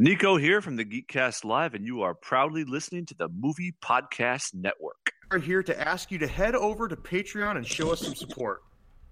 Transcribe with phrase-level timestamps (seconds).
[0.00, 4.54] Nico here from the Geekcast Live, and you are proudly listening to the Movie Podcast
[4.54, 5.10] Network.
[5.28, 8.62] We're here to ask you to head over to Patreon and show us some support.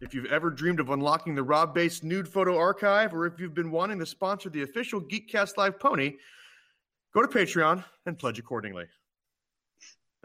[0.01, 3.53] If you've ever dreamed of unlocking the Rob based nude photo archive, or if you've
[3.53, 6.19] been wanting to sponsor the official Geekcast Live pony,
[7.13, 8.85] go to Patreon and pledge accordingly.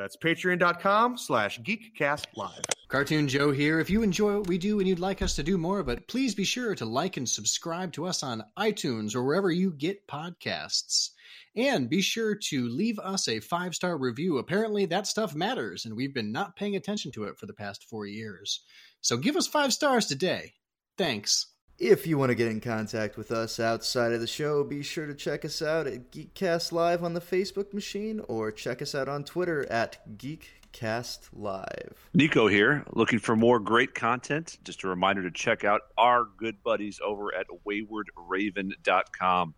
[0.01, 2.65] That's patreon.com slash geekcastlive.
[2.87, 3.79] Cartoon Joe here.
[3.79, 6.07] If you enjoy what we do and you'd like us to do more of it,
[6.07, 10.07] please be sure to like and subscribe to us on iTunes or wherever you get
[10.07, 11.11] podcasts.
[11.55, 14.39] And be sure to leave us a five star review.
[14.39, 17.87] Apparently, that stuff matters, and we've been not paying attention to it for the past
[17.87, 18.61] four years.
[19.01, 20.53] So give us five stars today.
[20.97, 21.45] Thanks.
[21.79, 25.07] If you want to get in contact with us outside of the show, be sure
[25.07, 29.09] to check us out at Geekcast Live on the Facebook machine or check us out
[29.09, 32.09] on Twitter at Geekcast Live.
[32.13, 34.59] Nico here, looking for more great content.
[34.63, 39.55] Just a reminder to check out our good buddies over at waywardraven.com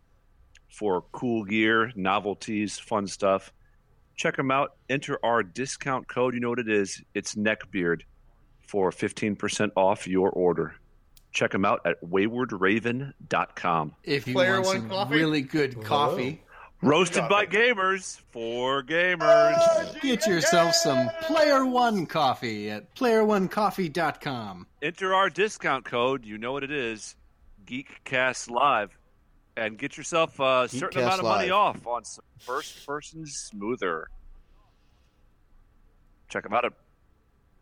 [0.69, 3.51] for cool gear, novelties, fun stuff.
[4.15, 4.77] Check them out.
[4.89, 6.33] Enter our discount code.
[6.33, 7.01] You know what it is?
[7.13, 8.01] It's Neckbeard
[8.67, 10.75] for 15% off your order.
[11.33, 13.95] Check them out at waywardraven.com.
[14.03, 15.15] If you Player want one some coffee?
[15.15, 16.43] really good coffee,
[16.83, 19.21] Roasted by gamers for gamers.
[19.57, 24.67] Ah, get yourself some Player One coffee at playeronecoffee.com.
[24.81, 26.25] Enter our discount code.
[26.25, 27.15] You know what it is
[27.65, 28.97] Geekcast Live.
[29.55, 34.09] And get yourself a certain Geekcast amount of money off on some first person smoother.
[36.27, 36.73] Check them out at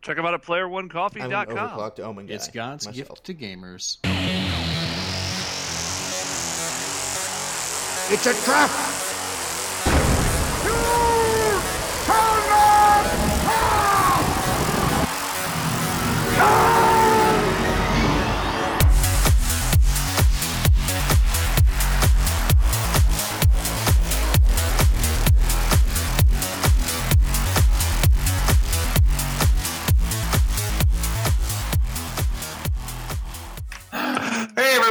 [0.02, 1.56] check them out at I'm an playeronecoffee.com.
[1.56, 2.34] overclocked Omen guy.
[2.36, 3.10] It's God's myself.
[3.10, 3.98] gift to gamers.
[8.14, 8.70] It's a trap!
[16.34, 16.71] Hey,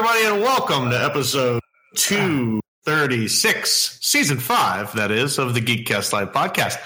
[0.02, 1.60] everybody, and welcome to episode
[1.96, 6.78] 236, season five, that is, of the Geekcast Live podcast.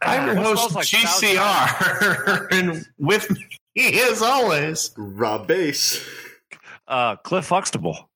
[0.00, 3.30] I'm your host, like GCR, and with
[3.76, 6.02] me, as always, Rob Bass.
[6.88, 8.08] Uh, Cliff Huxtable.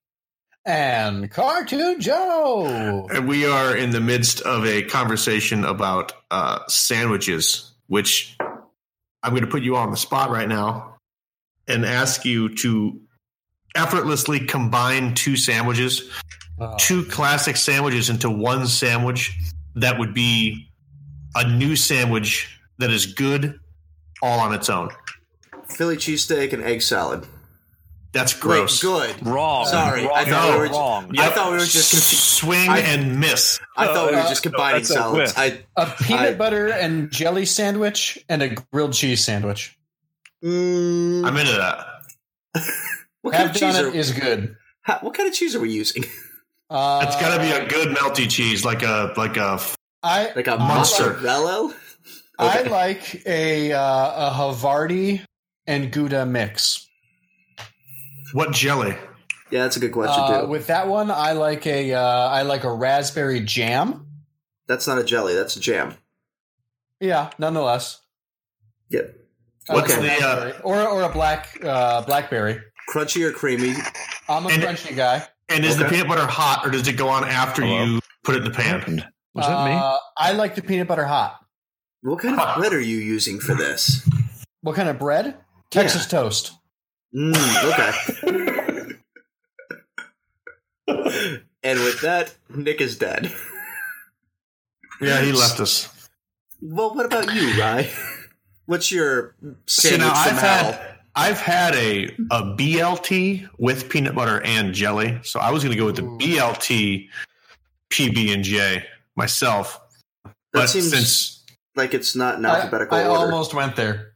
[0.64, 3.08] And Cartoon Joe.
[3.12, 8.34] and we are in the midst of a conversation about uh, sandwiches, which
[9.22, 10.96] I'm going to put you on the spot right now
[11.68, 13.02] and ask you to
[13.76, 16.10] effortlessly combine two sandwiches.
[16.78, 19.36] two classic sandwiches into one sandwich
[19.74, 20.68] that would be
[21.34, 23.60] a new sandwich that is good
[24.22, 24.88] all on its own.
[25.68, 27.26] Philly cheesesteak and egg salad.
[28.12, 28.82] That's gross.
[28.82, 28.88] Wait,
[29.18, 29.26] good.
[29.26, 29.66] Wrong.
[29.66, 30.12] Sorry, wrong.
[30.16, 31.18] I thought no, we were- wrong.
[31.18, 33.60] I thought we were just confu- swing I- and miss.
[33.76, 35.34] I thought we were just combining that's a salads.
[35.36, 35.38] whiff.
[35.38, 39.76] I, A peanut I- butter and jelly sandwich and a grilled cheese sandwich.
[40.42, 41.86] mm, I'm into that.
[43.26, 44.56] what kind Have of cheese are is good.
[44.82, 46.04] ha- What kind of cheese are we using?
[46.68, 49.60] Uh, It's got to be a good melty cheese, like a like a.
[50.02, 51.12] I Like a Monster.
[51.12, 51.72] mozzarella?
[52.40, 52.68] I Okay.
[52.68, 55.24] like a uh, a Havarti
[55.68, 56.88] and Gouda mix.
[58.32, 58.96] What jelly?
[59.52, 60.48] Yeah, that's a good question Uh, too.
[60.48, 64.06] with that one, I like a uh, I like a raspberry jam.
[64.66, 65.34] That's not a jelly.
[65.36, 65.94] That's a jam.
[66.98, 68.00] Yeah, nonetheless.
[68.90, 69.02] Yeah,
[69.68, 72.60] What's like a the, uh, or or a black uh, blackberry?
[72.88, 73.74] Crunchy or creamy?
[74.28, 75.26] I'm a And- crunchy guy.
[75.48, 77.84] And is the peanut butter hot, or does it go on after Hello?
[77.84, 79.04] you put it in the pan?
[79.32, 79.72] Was that me?
[79.74, 81.38] Uh, I like the peanut butter hot.
[82.02, 84.08] What kind of bread are you using for this?
[84.62, 85.36] What kind of bread?
[85.70, 86.52] Texas toast.
[87.14, 87.34] Mm,
[87.72, 88.96] okay.
[91.62, 93.32] and with that, Nick is dead.
[95.00, 95.88] Yeah, he left us.
[96.60, 97.88] Well, what about you, Rye?
[98.64, 99.36] What's your
[99.66, 100.72] See, sandwich now I've hell?
[100.72, 105.72] had I've had a a BLT with peanut butter and jelly, so I was going
[105.74, 106.18] to go with the Ooh.
[106.18, 107.08] BLT
[107.90, 108.84] PB and J
[109.16, 109.80] myself.
[110.24, 113.24] That But seems since like it's not in I, alphabetical I order.
[113.24, 114.12] almost went there.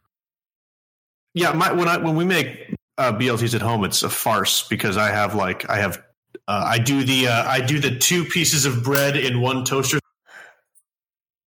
[1.35, 4.97] yeah, my, when I when we make uh, BLTs at home, it's a farce because
[4.99, 6.03] I have like I have
[6.49, 9.99] uh, I do the uh, I do the two pieces of bread in one toaster,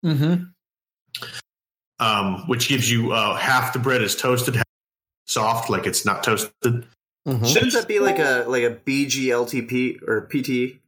[0.05, 0.43] Mm-hmm.
[1.99, 4.65] um, which gives you uh, half the bread is toasted, half
[5.25, 6.85] soft, like it's not toasted.
[7.27, 7.45] Mm-hmm.
[7.45, 10.79] Shouldn't that be like a like a BGLTP or PT?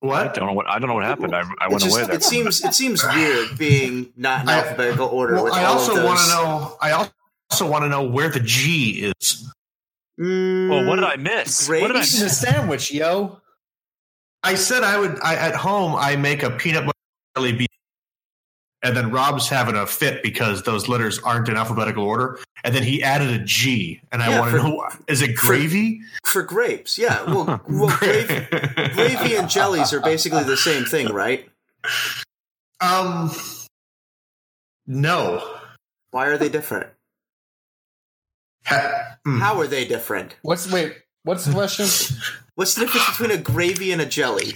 [0.00, 0.28] What?
[0.28, 1.34] I don't know what I don't know what happened.
[1.34, 2.16] I, I It went just- away there.
[2.16, 6.04] It seems it seems weird being not in I- alphabetical order Well, with I also
[6.04, 6.76] want to know.
[6.80, 7.08] I
[7.50, 9.50] also want to know where the G is.
[10.20, 11.66] Mm, Oh, what did I miss?
[11.66, 11.82] Great.
[11.82, 13.40] What did I Eating a sandwich, yo.
[14.42, 15.18] I said I would.
[15.22, 16.98] I, at home, I make a peanut butter
[17.36, 17.66] jelly bean,
[18.84, 22.38] and then Rob's having a fit because those letters aren't in alphabetical order.
[22.62, 26.00] And then he added a G, and I Yeah, want to know: is it gravy?
[26.24, 27.22] For grapes, yeah.
[27.24, 28.46] Well, well gravy,
[28.94, 31.48] gravy and jellies are basically the same thing, right?
[32.80, 33.30] Um,
[34.86, 35.42] no.
[36.10, 36.90] Why are they different?
[38.66, 39.38] Ha- hmm.
[39.40, 40.36] How are they different?
[40.42, 40.96] What's wait?
[41.24, 41.86] What's the question?
[42.54, 44.54] What's the difference between a gravy and a jelly?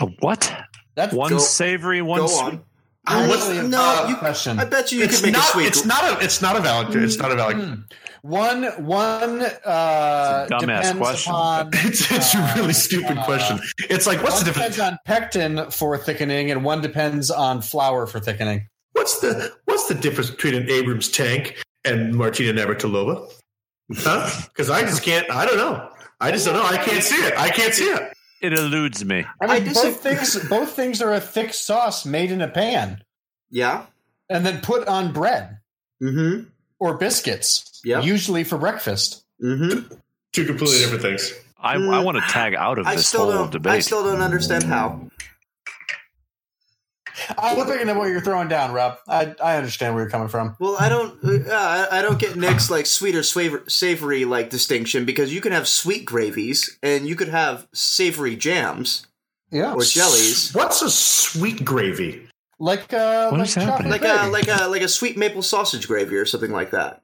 [0.00, 0.52] A what?
[0.94, 2.42] That's One Go- savoury, one sweet.
[2.42, 2.64] on.
[3.06, 4.58] Uh, what's- really a no, valid you- question.
[4.60, 5.42] I bet you you it's could make not.
[5.48, 5.66] a sweet.
[5.66, 6.24] It's not a.
[6.24, 6.94] It's not a valid.
[6.94, 7.56] It's not a valid.
[7.56, 7.74] Hmm.
[8.22, 11.32] One one uh, It's a dumbass depends question.
[11.32, 13.58] upon It's, it's a really stupid uh, question.
[13.90, 14.78] It's like, what's one the difference?
[14.78, 18.68] One depends on pectin for thickening, and one depends on flour for thickening.
[18.92, 23.28] What's the what's the difference between an Abrams tank and Martina Navratilova?
[23.96, 24.30] Huh?
[24.48, 25.28] Because I just can't.
[25.28, 25.88] I don't know.
[26.20, 26.62] I just don't know.
[26.64, 27.34] I can't see it.
[27.36, 28.12] I can't see it.
[28.42, 29.24] It eludes me.
[29.40, 32.48] I I mean, dis- both things both things are a thick sauce made in a
[32.48, 33.02] pan
[33.50, 33.86] Yeah.
[34.28, 35.58] and then put on bread
[36.02, 36.48] Mm-hmm.
[36.80, 38.04] or biscuits, Yep.
[38.04, 39.24] usually for breakfast.
[39.42, 39.94] Mm-hmm.
[40.32, 41.32] Two completely different things.
[41.60, 43.52] I, Mm, I want to tag out of I this still whole don't.
[43.52, 43.72] debate.
[43.74, 45.08] I still don't understand how.
[47.38, 48.98] I'm looking at what you're throwing down, Rob.
[49.08, 50.56] I, I understand where you're coming from.
[50.58, 51.18] Well, I don't.
[51.24, 55.40] Uh, I I don't get Nick's like sweet or savory, savory like distinction because you
[55.40, 59.06] can have sweet gravies and you could have savory jams
[59.50, 62.28] Yeah, or jellies, What's a sweet gravy?
[62.58, 63.90] like uh, What like is happening?
[63.90, 67.00] like a like a like a sweet maple sausage gravy or something like that.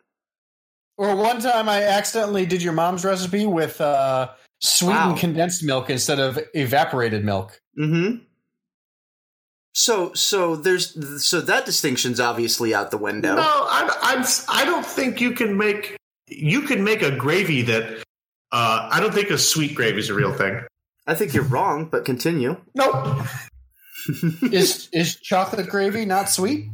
[0.97, 4.31] Or one time I accidentally did your mom's recipe with uh,
[4.61, 5.17] sweetened Wow.
[5.17, 7.61] condensed milk instead of evaporated milk.
[7.79, 8.25] Mm-hmm.
[9.79, 13.37] So so there's so that distinction's obviously out the window.
[13.37, 14.25] No, I'm, I'm.
[14.49, 15.97] I don't think you can make.
[16.27, 18.03] You can make a gravy that.
[18.51, 20.63] Uh, I don't think a sweet gravy is a real thing.
[21.07, 22.57] I think you're wrong, but continue.
[22.75, 23.25] Nope.
[24.51, 26.71] is is chocolate gravy not sweet?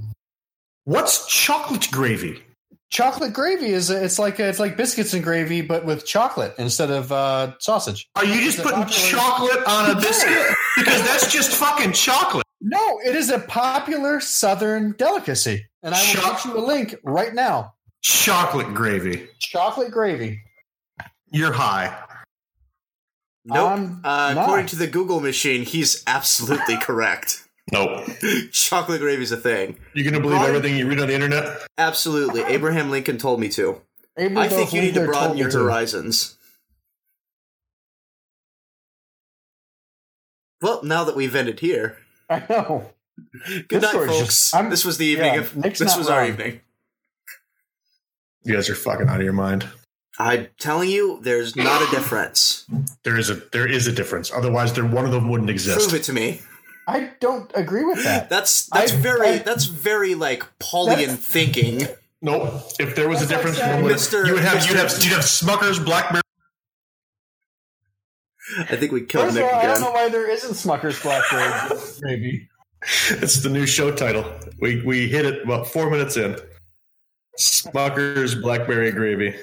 [0.84, 2.42] What's chocolate gravy?
[2.88, 7.12] Chocolate gravy is it's like it's like biscuits and gravy, but with chocolate instead of
[7.12, 8.08] uh, sausage.
[8.16, 10.54] Are you just It's putting chocolate on a biscuit?
[10.78, 12.43] Because that's just fucking chocolate.
[12.66, 16.94] No, it is a popular Southern delicacy, and I will Choc- get you a link
[17.04, 17.74] right now.
[18.02, 19.28] Chocolate gravy.
[19.38, 20.40] Chocolate gravy.
[21.30, 21.94] You're high.
[23.44, 23.68] Nope.
[23.70, 27.42] I'm uh, according to the Google machine, he's absolutely correct.
[27.70, 28.06] Nope.
[28.52, 29.78] Chocolate gravy's a thing.
[29.92, 31.66] You're gonna believe Brian- everything you read on the internet?
[31.76, 32.40] Absolutely.
[32.44, 33.82] Abraham Lincoln told me to.
[34.16, 35.58] Abraham I think you need to broaden your me to.
[35.58, 36.38] horizons.
[40.62, 41.98] Well, now that we've ended here,
[42.30, 42.90] I know.
[43.46, 44.50] good This night, folks.
[44.50, 45.56] just- this was the evening yeah, of.
[45.56, 46.60] Nick's this not was our evening.
[48.44, 49.66] You guys are fucking out of your mind.
[50.18, 52.66] I'm telling you, there's not a difference.
[53.02, 54.30] There is a there is a difference.
[54.32, 55.88] Otherwise, there one of them wouldn't exist.
[55.88, 56.40] Prove it to me.
[56.86, 58.28] I don't agree with that.
[58.28, 61.88] That's that's I- very I- that's very like Paulian That's- thinking.
[62.22, 62.62] Nope.
[62.78, 64.26] If there was a That's like difference, saying- you would, Mr.
[64.26, 66.22] you would have you'd have you'd have Smucker's Blackberry.
[68.58, 71.00] I think we killed First of Nick all, I don't know why there isn't Smucker's
[71.02, 72.48] Blackberry gravy.
[73.10, 74.24] It's the new show title.
[74.60, 76.36] We we hit it about four minutes in.
[77.40, 79.34] Smucker's Blackberry Gravy,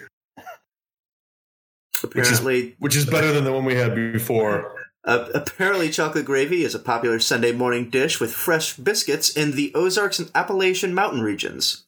[2.03, 4.75] Apparently, which is better than the one we had before.
[5.03, 9.71] uh, apparently, chocolate gravy is a popular Sunday morning dish with fresh biscuits in the
[9.75, 11.83] Ozarks and Appalachian mountain regions.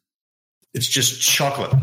[0.74, 1.74] It's just chocolate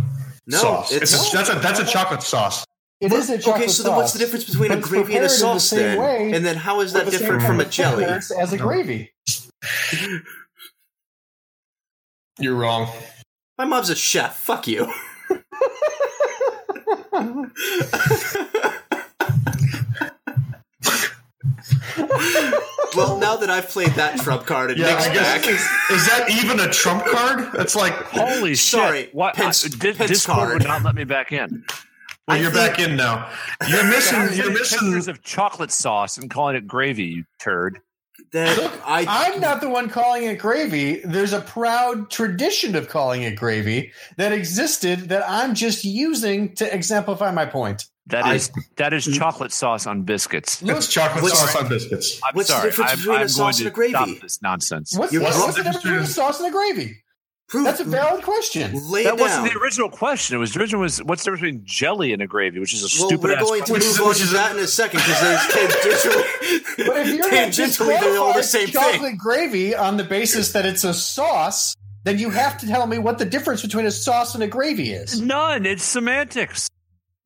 [0.46, 0.92] No, sauce.
[0.92, 2.64] it's- It's a, that's a that's a chocolate sauce.
[3.00, 5.04] It is a chocolate Okay, so then what's the difference between a gravy and a
[5.04, 5.98] prepared in the sauce same then?
[5.98, 8.04] way and then how is that with the same different from a jelly?
[8.04, 9.12] As a gravy.
[12.38, 12.88] You're wrong.
[13.58, 14.36] My mom's a chef.
[14.36, 14.92] Fuck you.
[22.96, 26.60] well, now that I've played that trump card and Yeah, Nick's back, is that even
[26.60, 27.50] a trump card?
[27.54, 29.14] That's like Holy Sorry, shit!
[29.14, 29.34] What?
[29.34, 30.52] Pence- I- Di- Pence Discord card.
[30.54, 31.64] would not let me back in.
[32.30, 33.30] Well, I you're think- back in now.
[33.68, 34.18] You're missing.
[34.18, 34.78] I'm You're missing.
[34.80, 37.04] pictures of chocolate sauce and calling it gravy.
[37.04, 37.80] You turd.
[38.32, 41.00] then I, I'm not the one calling it gravy.
[41.04, 46.72] There's a proud tradition of calling it gravy that existed that I'm just using to
[46.74, 47.86] exemplify my point.
[48.06, 50.62] That I- is that is chocolate sauce on biscuits.
[50.62, 52.20] It's chocolate What's- sauce on biscuits.
[52.24, 52.68] I'm What's the sorry.
[52.70, 53.92] difference I'm, between a I'm sauce going and to a gravy?
[54.12, 54.96] stop this nonsense.
[54.98, 55.48] What's, You're what's wrong.
[55.48, 56.96] the difference between a sauce and a gravy?
[57.50, 58.72] Prove That's a valid question.
[58.90, 60.36] lay That it wasn't the original question.
[60.36, 62.80] It was the original was what's the difference between jelly and a gravy, which is
[62.82, 65.00] a Well, stupid we're ass going to Which move on to that in a second
[65.00, 69.16] because there's tangentially, But if you're going tangentially they're all the same chocolate thing.
[69.18, 73.18] gravy on the basis that it's a sauce, then you have to tell me what
[73.18, 75.20] the difference between a sauce and a gravy is.
[75.20, 75.66] None.
[75.66, 76.68] It's semantics.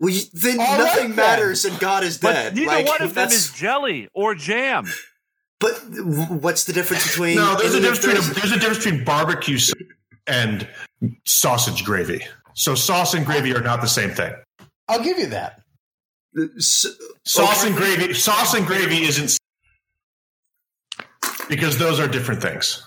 [0.00, 1.16] Well, you, then All right, nothing then.
[1.16, 2.54] matters and God is But dead.
[2.56, 4.86] neither like, one of them is jelly or jam.
[5.60, 5.72] But
[6.30, 7.36] what's the difference between?
[7.36, 9.78] No, there's a difference between there's- there's a difference between barbecue sauce
[10.26, 10.68] and
[11.26, 12.24] sausage gravy.
[12.54, 14.32] So sauce and gravy are not the same thing.
[14.88, 15.60] I'll give you that.
[16.56, 16.86] s-
[17.24, 19.36] Sauce and gravy, sauce and gravy isn't
[21.48, 22.82] because those are different things.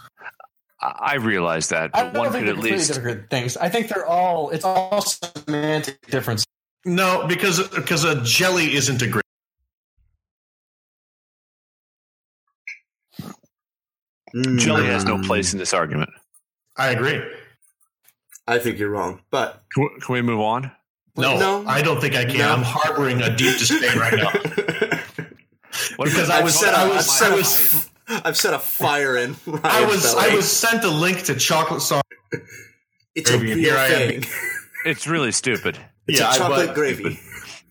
[0.82, 2.94] I I realize that, I but don't one think could they're at completely least.
[2.94, 3.58] different things.
[3.58, 4.50] I think they're all.
[4.52, 6.46] It's all semantic difference.
[6.86, 9.22] No, because because a jelly isn't a gravy.
[14.36, 16.10] Mm, Jelly has no place in this argument.
[16.78, 17.22] I agree.
[18.48, 20.72] I think you're wrong, but Can we, can we move on?
[21.18, 21.64] No, No.
[21.68, 22.38] I don't think I can.
[22.38, 22.54] No.
[22.54, 24.32] I'm harboring a deep disdain right now.
[25.98, 28.54] What Because I was- set a, I I've was- set I a- was- I've set
[28.54, 29.36] a fire in.
[29.64, 30.32] I was belly.
[30.32, 32.02] I was sent a link to chocolate sauce.
[33.14, 34.22] It's a Gravy, and real here I am.
[34.22, 34.32] thing.
[34.86, 35.78] It's really stupid.
[36.08, 37.20] It's Yeah, a I- chocolate but- gravy.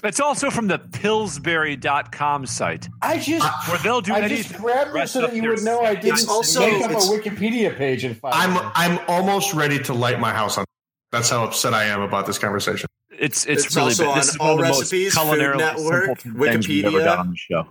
[0.07, 3.69] It's also from the Pillsbury.com site, I just.
[3.69, 4.45] where they'll do I anything.
[4.45, 7.77] just grabbed it so that you would know I didn't also- make up a Wikipedia
[7.77, 8.71] page in five I'm minutes.
[8.75, 10.65] I'm almost ready to light my house on.
[11.13, 12.89] That's how upset I am about this conversation.
[13.19, 14.17] It's it's, It's really also bad.
[14.19, 16.99] This on is one of the most Allrecipes, Food culinarily Network, simpleton things we've ever
[16.99, 17.67] Wikipedia.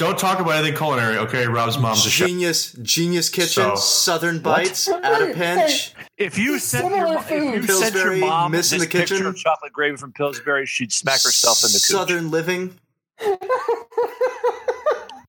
[0.00, 0.24] Done on the show.
[0.24, 1.46] Don't talk about anything culinary, okay?
[1.46, 2.26] Rob's mom's a chef.
[2.28, 5.92] Genius, Genius Kitchen, So- Southern Bites, at a pinch.
[6.16, 9.28] If you sent your, if you sent your Pillsbury, mom Miss this in the picture
[9.28, 11.96] of chocolate gravy from Pillsbury, she'd smack herself in the cooch.
[11.96, 12.74] Southern Living.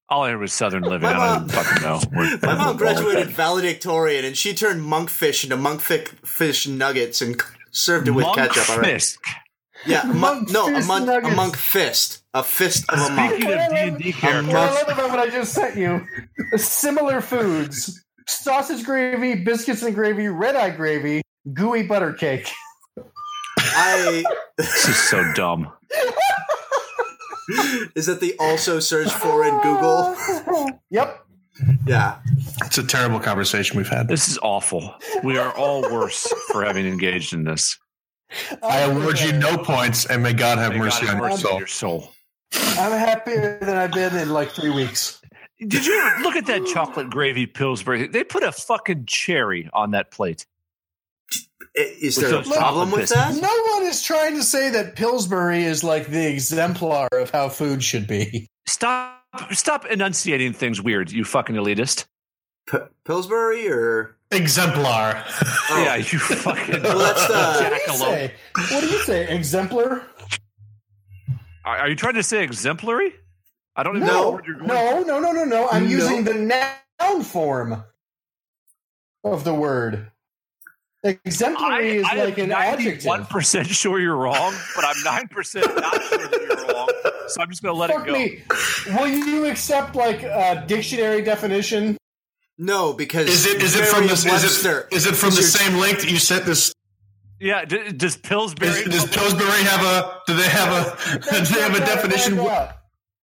[0.10, 1.04] All I heard was Southern Living.
[1.04, 2.00] My I mom- don't even fucking know.
[2.18, 8.10] Where- My mom graduated valedictorian, and she turned monkfish into monkfish fish nuggets and served
[8.10, 8.70] it with Monk ketchup.
[8.70, 8.86] All right.
[8.88, 9.24] Fisk.
[9.86, 13.34] Yeah, a monk, no, a Monkfish monk, a monk fist, a fist of a monk.
[13.34, 16.06] Speaking of D and D characters, I love about what I just sent you:
[16.58, 21.22] similar foods, sausage gravy, biscuits and gravy, red eye gravy,
[21.54, 22.52] gooey butter cake.
[23.58, 24.24] I
[24.58, 25.72] this is so dumb.
[27.96, 30.16] is that they also search for in Google.
[30.90, 31.26] Yep.
[31.86, 32.20] Yeah,
[32.66, 34.08] It's a terrible conversation we've had.
[34.08, 34.96] This is awful.
[35.24, 37.78] We are all worse for having engaged in this.
[38.64, 41.30] I award you no points, and may God have May mercy God on have your
[41.30, 41.58] mercy soul.
[41.60, 42.12] your soul.
[42.54, 45.22] I'm happier than I've been in like three weeks.
[45.60, 48.08] Did you look at that chocolate gravy Pillsbury?
[48.08, 50.46] They put a fucking cherry on that plate.
[51.78, 53.36] I- is With there a problem with that?
[53.36, 57.84] No one is trying to say that Pillsbury is like the exemplar of how food
[57.84, 58.50] should be.
[58.66, 59.20] Stop!
[59.52, 62.06] Stop enunciating things weird, you fucking elitist.
[62.70, 65.24] P- Pillsbury or Exemplar.
[65.70, 65.84] Oh.
[65.84, 67.98] Yeah, you fucking Well, that's uh, the- What do you jackalope.
[68.00, 68.34] say?
[68.76, 69.28] What do you say?
[69.36, 70.02] Exemplar?
[71.66, 73.14] Are, are you trying to say exemplary?
[73.76, 74.68] I don't even know No, what you're going.
[74.70, 75.70] no, no, no, no, no.
[75.70, 75.90] I'm No.
[75.90, 77.84] using the noun form
[79.24, 80.08] of the word.
[81.04, 83.06] Exemplary is like an adjective.
[83.06, 86.90] One percent sure you're wrong, but I'm nine percent not sure that you're wrong.
[87.28, 88.94] So I'm just going to let Fuck it go.
[88.94, 88.96] me.
[89.00, 91.98] Will you accept like a dictionary definition?
[92.58, 92.94] No?
[92.94, 95.70] Because Is it is it from the is it, is it from the is your-
[95.70, 96.74] same link that you sent this?
[97.40, 98.70] Yeah, d- does Pillsbury?
[98.70, 100.20] Is, does Pillsbury have a?
[100.28, 101.20] Do they have a?
[101.44, 102.38] Do they have a definition?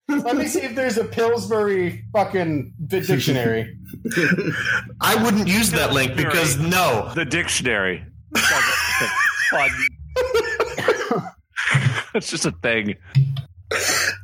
[0.09, 3.77] Let me see if there's a Pillsbury fucking dictionary.
[5.03, 7.13] I wouldn't use that link because no.
[7.15, 8.05] the dictionary.
[9.51, 9.71] Fun.
[12.15, 12.95] it's just a thing.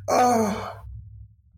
[0.09, 0.73] oh,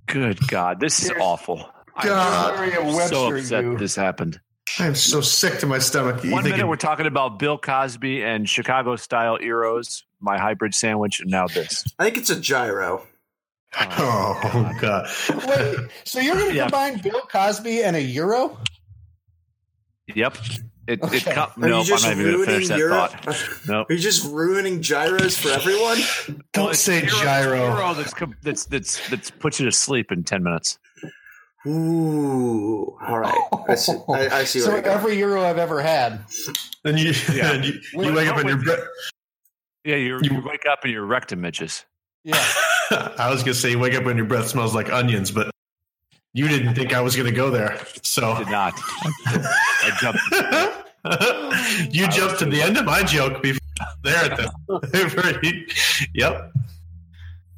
[0.07, 1.69] Good God, this is Here's- awful.
[2.01, 3.77] God, I'm so upset you.
[3.77, 4.39] this happened.
[4.79, 6.23] I'm so sick to my stomach.
[6.23, 10.73] You One thinking- minute we're talking about Bill Cosby and Chicago style Eros, my hybrid
[10.73, 11.83] sandwich, and now this.
[11.99, 13.05] I think it's a gyro.
[13.79, 15.07] Oh, oh God!
[15.47, 16.63] Wait, so you're going to Yeah.
[16.63, 18.57] combine Bill Cosby and a euro?
[20.13, 20.37] Yep.
[20.87, 21.17] It, Okay.
[21.17, 23.11] it co- Are no, you I'm just not even going to ruining finish that Europe?
[23.11, 23.49] thought.
[23.67, 23.89] Nope.
[23.89, 25.97] Are you just ruining gyros for everyone?
[26.53, 27.93] Don't It's say a Euro- gyro.
[27.95, 30.77] That's, com- that's that's that's puts you to sleep in ten minutes.
[31.67, 33.41] Ooh, all right.
[33.67, 36.23] I see, I, I see so where every euro I've ever had.
[36.83, 37.53] Then you, Yeah.
[37.61, 38.87] you, you wake up what and your with-
[39.83, 41.85] Yeah, you you wake up and your rectum itches.
[42.23, 42.43] Yeah.
[42.91, 45.49] I was gonna say you wake up and your breath smells like onions, but
[46.33, 47.79] you didn't think I was gonna go there.
[48.03, 48.73] So I Did not.
[49.25, 50.85] I jumped.
[51.95, 53.59] you jumped to the end of my joke before
[54.03, 54.51] there at the
[55.15, 55.67] very
[56.13, 56.51] yep.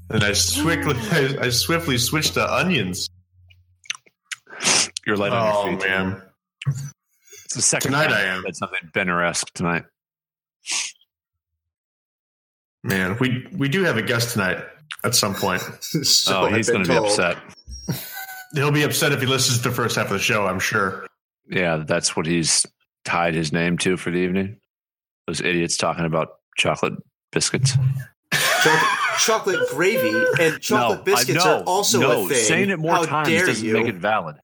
[0.10, 3.10] And I swiftly I, I swiftly switched to onions.
[5.08, 5.88] You're light on Oh your feet.
[5.88, 6.22] man.
[7.46, 8.42] It's the second Tonight time I am.
[8.44, 9.86] Said something Benner-esque tonight.
[12.84, 14.64] Man, we we do have a guest tonight
[15.06, 15.64] at some point.
[15.96, 17.38] Oh, so oh, I've he's been going to be upset.
[18.54, 21.08] He'll be upset if he listens to the first half of the show, I'm sure.
[21.50, 22.66] Yeah, that's what he's
[23.06, 24.60] tied his name to for the evening.
[25.26, 26.94] Those idiots talking about chocolate
[27.32, 27.78] biscuits.
[28.34, 28.84] chocolate,
[29.20, 32.26] chocolate gravy and chocolate no, biscuits I, no, are also no.
[32.26, 32.38] a thing.
[32.38, 33.74] Saying it more How times doesn't you?
[33.74, 34.36] make it valid.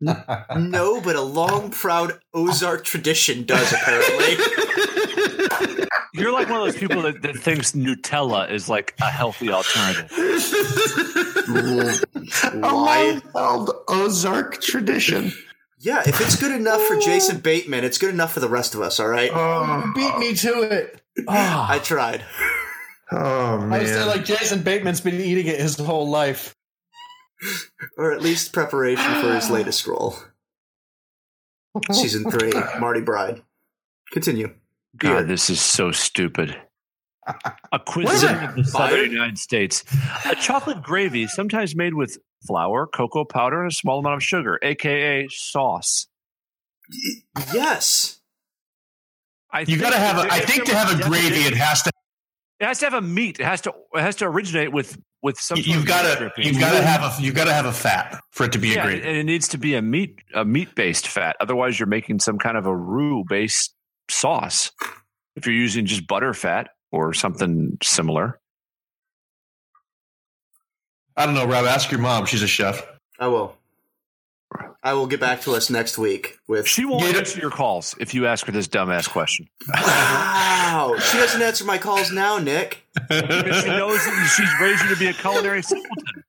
[0.00, 4.36] No, but a long, proud Ozark tradition does apparently.
[6.14, 10.10] You're like one of those people that, that thinks Nutella is like a healthy alternative.
[12.62, 15.32] a long-held Ozark tradition.
[15.80, 18.80] Yeah, if it's good enough for Jason Bateman, it's good enough for the rest of
[18.80, 18.98] us.
[18.98, 19.30] All right.
[19.32, 21.00] Oh, Beat me to it.
[21.28, 22.24] I tried.
[23.12, 26.54] oh I was saying, like Jason Bateman's been eating it his whole life.
[27.96, 30.16] or at least preparation for his latest role.
[31.92, 33.42] Season three, Marty Byrde.
[34.12, 34.54] Continue.
[34.96, 35.20] Beer.
[35.20, 36.56] God, this is so stupid.
[37.72, 39.12] A cuisine of the southern Fired?
[39.12, 39.84] United States.
[40.24, 44.58] A chocolate gravy, sometimes made with flour, cocoa powder, and a small amount of sugar,
[44.62, 46.06] aka sauce.
[47.52, 48.20] Yes.
[49.50, 50.18] I you got to have.
[50.18, 51.90] A, if I think to have a gravy, it has to.
[52.60, 53.40] It has to have a meat.
[53.40, 53.74] It has to.
[53.94, 55.58] It has to originate with with some.
[55.60, 56.32] You've got to.
[56.36, 57.22] You've got to have a.
[57.22, 59.06] You've got to have a fat for it to be a Yeah, gravy.
[59.08, 61.36] and it needs to be a meat a meat based fat.
[61.40, 63.74] Otherwise, you're making some kind of a roux based
[64.10, 64.70] sauce.
[65.36, 68.40] If you're using just butter fat or something similar,
[71.16, 71.64] I don't know, Rob.
[71.66, 72.26] Ask your mom.
[72.26, 72.86] She's a chef.
[73.18, 73.57] I will.
[74.82, 76.66] I will get back to us next week with.
[76.66, 79.48] she won't Get it- answer your calls if you ask her this dumbass question.
[79.74, 82.86] Wow, she doesn't answer my calls now, Nick.
[83.08, 86.24] Because she knows that she's raised you to be a culinary simpleton.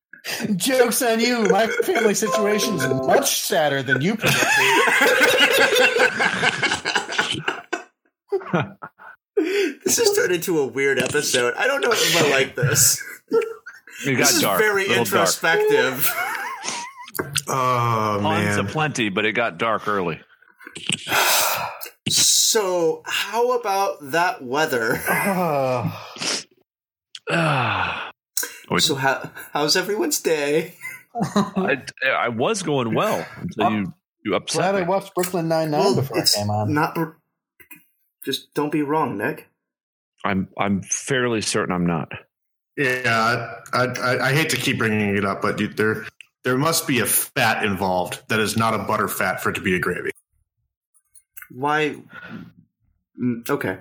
[0.58, 1.44] Jokes on you.
[1.50, 4.50] My family situation is much sadder than you predicted.
[9.86, 11.54] this has turned into a weird episode.
[11.56, 13.02] I don't know if I like this.
[14.06, 14.60] It got This is dark.
[14.60, 15.00] very a dark.
[15.00, 16.14] introspective.
[17.48, 18.60] Oh Puns man.
[18.66, 20.20] aplenty, but it got dark early.
[22.08, 25.00] So, how about that weather?
[25.08, 26.06] Oh.
[27.32, 28.12] Ah.
[28.78, 30.76] So, how, how's everyone's day?
[31.24, 34.86] I, I was going well until you you upset Glad I me.
[34.88, 36.72] watched Brooklyn Nine Nine Well, before I it's came on.
[36.74, 36.96] not.
[38.24, 39.50] Just don't be wrong, Nick.
[40.24, 42.12] I'm I'm fairly certain I'm not.
[42.78, 46.06] Yeah, I, I, I hate to keep bringing it up, but you, there
[46.44, 49.62] there must be a fat involved that is not a butter fat for it to
[49.62, 50.12] be a gravy.
[51.52, 51.98] Why?
[53.22, 53.78] Mm, Okay.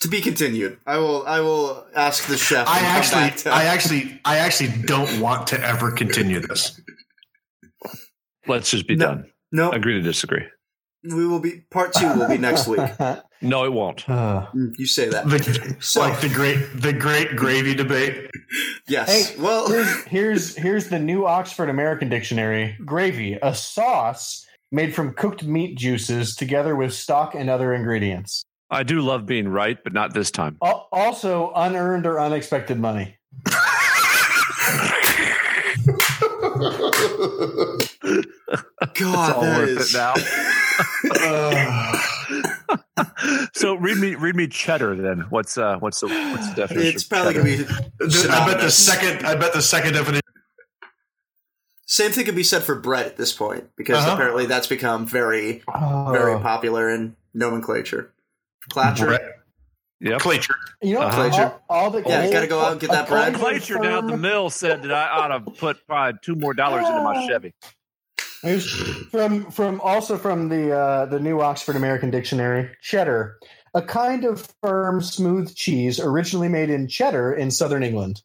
[0.00, 0.78] To be continued.
[0.86, 1.24] I will.
[1.26, 2.68] I will ask the chef.
[2.68, 6.40] I and come back actually, to- I actually, I actually don't want to ever continue
[6.40, 6.78] this.
[8.46, 9.06] Let's just be No.
[9.06, 9.30] done.
[9.50, 9.70] no.
[9.72, 10.44] Agree to disagree.
[11.04, 11.62] We will be.
[11.70, 12.80] Part two will be next week.
[13.44, 14.08] No, it won't.
[14.08, 15.28] Uh, Mm, You say that.
[15.28, 18.30] The, So- like the great, the great gravy debate.
[18.88, 19.30] Yes.
[19.30, 19.68] Hey, well.
[19.68, 22.76] here's, here's here's the new Oxford American Dictionary.
[22.84, 28.42] Gravy, a sauce made from cooked meat juices together with stock and other ingredients.
[28.70, 30.56] I do love being right, but not this time.
[30.62, 33.16] Al- Also, unearned or unexpected money.
[38.04, 38.26] God,
[38.96, 39.94] It's all that worth is.
[39.94, 40.14] it now.
[43.54, 45.20] so read me read me cheddar then.
[45.30, 46.94] What's uh what's the what's the definition?
[46.94, 47.64] It's probably gonna be.
[48.30, 50.20] I bet the second, I bet the second definition.
[51.86, 54.14] Same thing could be said for bread at this point because Uh-huh.
[54.14, 56.08] apparently that's become very, Oh.
[56.12, 58.12] very popular in nomenclature.
[58.72, 59.06] Clatcher.
[59.06, 59.30] Bread.
[60.00, 60.20] Yep.
[60.20, 60.54] Clayture.
[60.82, 61.50] You know, Uh-huh.
[61.68, 63.34] all, all the Yeah, gotta go out and get that bread.
[63.34, 67.00] Clayture down the mill said that I ought to put probably two more dollars into
[67.02, 67.52] my Chevy.
[68.44, 68.70] Here's
[69.10, 72.70] from from also from the uh, the new Oxford American Dictionary.
[72.82, 73.38] Cheddar,
[73.72, 78.22] a kind of firm, smooth cheese originally made in Cheddar in southern England.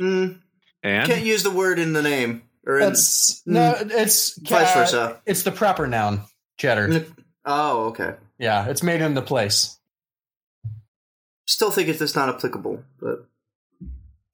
[0.00, 0.40] Mm,
[0.82, 4.78] And can't use the word in the name or in That's no, it's vice uh,
[4.80, 5.20] versa.
[5.24, 6.20] It's the proper noun,
[6.58, 7.06] cheddar.
[7.46, 8.14] Oh, okay.
[8.38, 9.78] Yeah, it's made in the place.
[11.46, 13.26] Still think it's just not applicable, but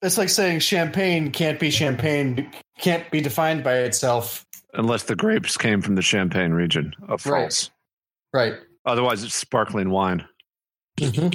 [0.02, 4.46] It's like saying champagne can't be champagne, can't be defined by itself.
[4.74, 7.70] Unless the grapes came from the Champagne region of France.
[8.33, 8.54] Right.
[8.87, 10.26] Otherwise it's sparkling wine.
[10.98, 11.33] mm,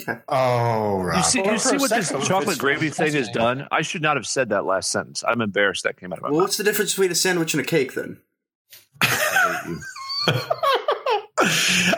[0.00, 0.20] okay.
[0.28, 3.66] Oh, You see, Or you see what this chocolate gravy thing has done?
[3.70, 5.22] I should not have said that last sentence.
[5.26, 6.44] I'm embarrassed that came out of my Well, mouth.
[6.48, 8.20] what's the difference between a sandwich and a cake then?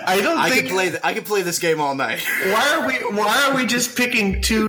[0.06, 0.62] I don't I think.
[0.66, 0.88] could play.
[0.90, 2.20] Th- I could play this game all night.
[2.46, 2.94] why are we?
[3.16, 4.68] Why are we just picking two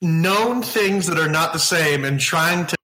[0.00, 2.76] known things that are not the same and trying to?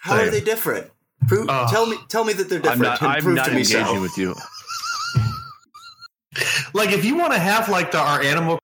[0.00, 0.90] How are they different?
[1.28, 1.70] Prove, Ugh.
[1.70, 1.96] tell me.
[2.08, 2.86] Tell me that they're different.
[2.86, 3.02] I'm different.
[3.02, 4.00] not, I'm prove not to me engaging so.
[4.00, 4.34] with you.
[6.72, 8.60] Like, if you want to have like the our animal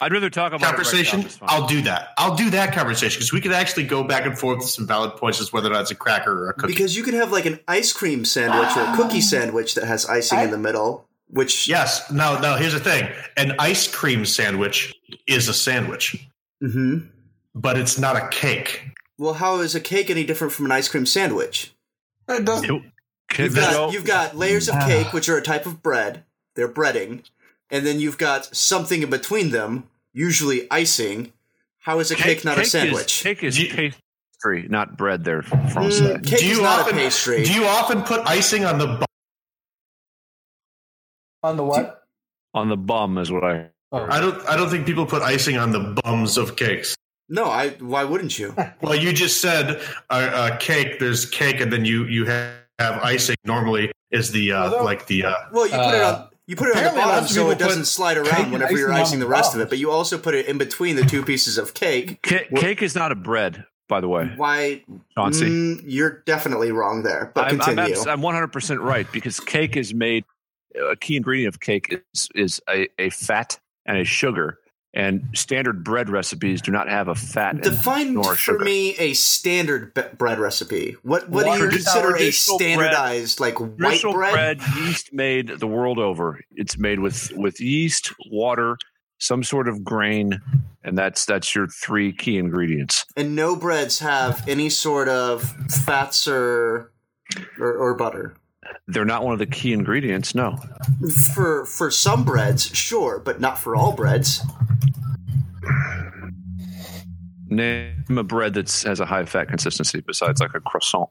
[0.00, 1.46] I'd rather talk about conversation, it right now.
[1.48, 2.08] I'll do that.
[2.18, 5.16] I'll do that conversation because we could actually go back and forth with some valid
[5.16, 6.72] points as whether or not it's a cracker or a cookie.
[6.72, 10.06] Because you could have like an ice cream sandwich or a cookie sandwich that has
[10.06, 11.06] icing in the middle.
[11.28, 12.10] which Yes.
[12.10, 14.94] Now, now here's the thing: an ice cream sandwich
[15.26, 16.26] is a sandwich,
[16.60, 16.98] hmm
[17.54, 18.82] but it's not a cake.
[19.18, 21.72] Well, how is a cake any different from an ice cream sandwich?
[22.28, 22.82] It doesn't.
[23.28, 26.24] Can You've got you've got layers of cake, which are a type of bread.
[26.56, 27.24] They're breading,
[27.70, 31.32] and then you've got something in between them, usually icing.
[31.80, 33.22] How is a cake, not a is- sandwich?
[33.22, 35.24] cake is you- pastry, not bread.
[35.24, 36.00] There, France.
[36.00, 37.44] Mm, cake do is you not often a pastry.
[37.44, 39.04] do you often put icing on the bu-
[41.42, 42.04] On the what?
[42.54, 43.70] On the bum is what I.
[43.92, 44.06] Oh.
[44.08, 46.94] I don't I don't think people put icing on the bums of cakes.
[47.28, 47.70] No, I.
[47.70, 48.54] Why wouldn't you?
[48.82, 50.98] Well, you just said a, a cake.
[50.98, 53.36] There's cake, and then you you have, have icing.
[53.44, 56.28] Normally, is the uh, Although- like the uh, Well, you put it Uh, on.
[56.46, 59.24] You put it on the bottom so it doesn't slide around whenever you're icing the
[59.24, 59.70] the rest of it.
[59.70, 62.20] But you also put it in between the two pieces of cake.
[62.22, 64.84] Ca- cake is not a bread, by the way, Why?
[65.14, 65.46] Chauncey.
[65.46, 67.32] Mm, you're definitely wrong there.
[67.34, 68.10] But I'm, I'm, continue.
[68.10, 70.26] I'm 100% right because cake is made,
[70.78, 74.58] a key ingredient of cake is, is a, a fat and a sugar.
[74.96, 77.60] And standard bread recipes do not have a fat.
[77.60, 78.64] Define nor for sugar.
[78.64, 80.96] me a standard be- bread recipe.
[81.02, 84.58] What what do you consider a traditional bread- standardized like white bread?
[84.58, 86.40] bread, yeast made the world over.
[86.52, 88.76] It's made with with yeast, water,
[89.18, 90.40] some sort of grain,
[90.84, 93.04] and that's that's your three key ingredients.
[93.16, 95.42] And no breads have any sort of
[95.84, 96.92] fats or
[97.58, 98.36] or, or butter.
[98.86, 100.34] They're not one of the key ingredients.
[100.34, 100.56] No,
[101.34, 104.40] For for some breads, sure, but not for all breads.
[107.46, 111.08] name a bread that has a high fat consistency besides like a croissant.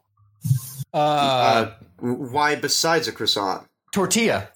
[0.93, 3.67] Uh, Uh, why besides a croissant?
[3.93, 4.49] tortilla.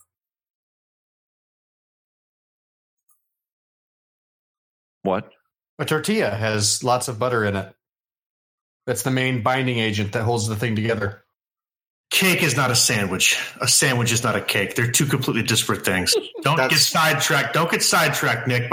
[5.03, 5.31] What?
[5.79, 7.73] A tortilla has lots of butter in it.
[8.85, 11.23] That's the main binding agent that holds the thing together.
[12.09, 13.37] Cake is not a sandwich.
[13.61, 14.75] A sandwich is not a cake.
[14.75, 16.13] They're two completely disparate things.
[16.41, 17.53] Don't get sidetracked.
[17.53, 18.71] Don't get sidetracked, Nick.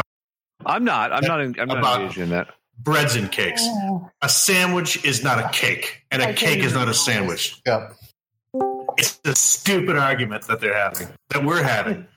[0.67, 1.13] I'm not.
[1.13, 1.41] I'm not.
[1.41, 2.49] In, I'm not About- engaged in that.
[2.79, 3.63] breads and cakes.
[3.65, 4.11] Oh.
[4.23, 7.61] A sandwich is not a cake, and a cake is not a sandwich.
[7.67, 7.95] Yep.
[8.97, 12.07] It's a stupid argument that they're having, that we're having.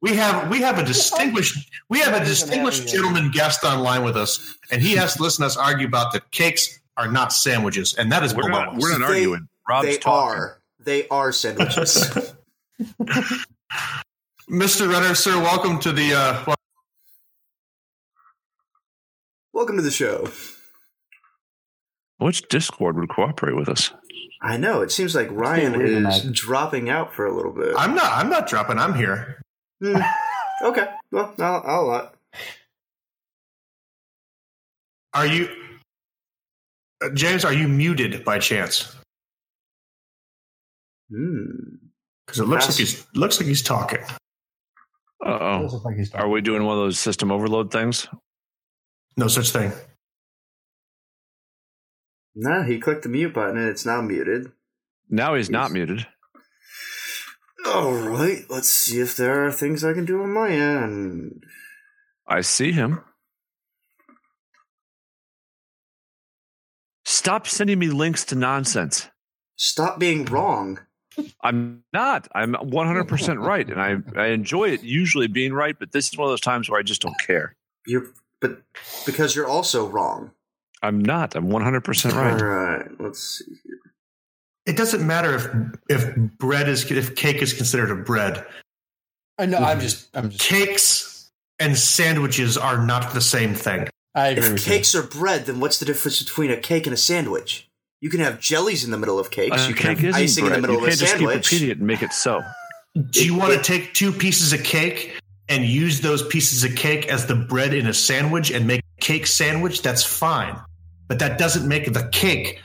[0.00, 4.54] We have we have a distinguished we have a distinguished gentleman guest online with us,
[4.70, 8.12] and he has to listen to us argue about that cakes are not sandwiches, and
[8.12, 8.76] that is We're below not.
[8.76, 9.48] We're not They- arguing.
[9.68, 10.40] Rob's they talking.
[10.40, 10.60] are.
[10.80, 12.10] They are sandwiches.
[14.50, 14.90] Mr.
[14.90, 16.54] Renner, sir, welcome to the uh,
[19.52, 20.28] Welcome to the show.
[22.18, 23.92] Which Discord would cooperate with us?
[24.40, 24.82] I know.
[24.82, 26.32] It seems like Ryan is tonight.
[26.32, 27.74] dropping out for a little bit.
[27.76, 29.42] I'm not I'm not dropping, I'm here.
[29.82, 29.96] Hmm.
[30.62, 30.86] Okay.
[31.10, 32.10] Well, I'll, I'll allow it.
[35.14, 35.48] Are you
[37.02, 38.94] uh, James, are you muted by chance?
[41.10, 41.44] Hmm.
[42.26, 44.00] Because it looks like he's looks like he's talking.
[45.24, 45.82] Uh oh.
[45.84, 48.06] Like Are we doing one of those system overload things?
[49.16, 49.72] No such thing.
[52.34, 54.52] Nah, he clicked the mute button and it's now muted.
[55.08, 56.06] Now he's not muted.
[57.66, 61.42] All right, let's see if there are things I can do on my end.
[62.26, 63.00] I see him.
[67.04, 69.08] Stop sending me links to nonsense.
[69.56, 70.78] Stop being wrong.
[71.42, 72.28] I'm not.
[72.34, 73.68] I'm 100% right.
[73.68, 76.68] And I, I enjoy it usually being right, but this is one of those times
[76.68, 77.54] where I just don't care.
[77.86, 78.06] You're,
[78.40, 78.62] but
[79.06, 80.32] because you're also wrong.
[80.82, 81.34] I'm not.
[81.34, 82.14] I'm 100% right.
[82.14, 82.78] All right.
[82.78, 83.52] right, let's see.
[84.66, 85.48] It doesn't matter if
[85.88, 88.44] if bread is if cake is considered a bread.
[89.38, 89.58] I know.
[89.58, 90.14] I'm just.
[90.14, 90.46] I'm just.
[90.46, 93.88] Cakes and sandwiches are not the same thing.
[94.14, 96.92] I agree If with cakes are bread, then what's the difference between a cake and
[96.92, 97.67] a sandwich?
[98.00, 99.64] You can have jellies in the middle of cakes.
[99.64, 100.56] Uh, you can cake have icing bread.
[100.56, 102.42] in the middle you of a can't just keep repeating it and make it so.
[103.10, 107.08] Do you want to take two pieces of cake and use those pieces of cake
[107.08, 109.82] as the bread in a sandwich and make a cake sandwich?
[109.82, 110.56] That's fine.
[111.08, 112.60] But that doesn't make the cake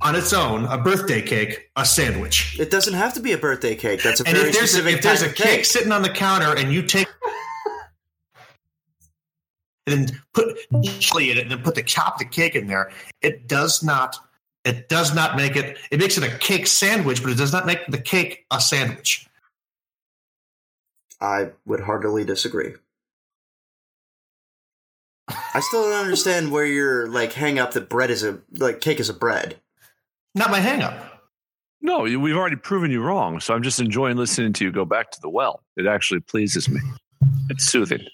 [0.00, 2.58] on its own, a birthday cake, a sandwich.
[2.58, 4.02] It doesn't have to be a birthday cake.
[4.02, 5.64] That's a And very if there's a, if there's type a cake, cake.
[5.64, 7.08] sitting on the counter and you take
[9.86, 10.56] and put
[11.00, 12.90] chili in it and then put the chop the cake in there,
[13.22, 14.16] it does not
[14.64, 17.66] it does not make it it makes it a cake sandwich, but it does not
[17.66, 19.28] make the cake a sandwich.
[21.20, 22.74] I would heartily disagree.
[25.28, 29.00] I still don't understand where your like hang up that bread is a like cake
[29.00, 29.56] is a bread.
[30.34, 31.22] Not my hang up.
[31.80, 33.40] No, we've already proven you wrong.
[33.40, 35.60] So I'm just enjoying listening to you go back to the well.
[35.76, 36.80] It actually pleases me.
[37.50, 38.06] It's soothing.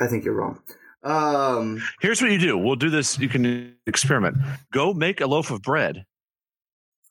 [0.00, 0.60] I think you're wrong.
[1.02, 2.56] Um, Here's what you do.
[2.56, 3.18] We'll do this.
[3.18, 4.36] You can experiment.
[4.72, 6.04] Go make a loaf of bread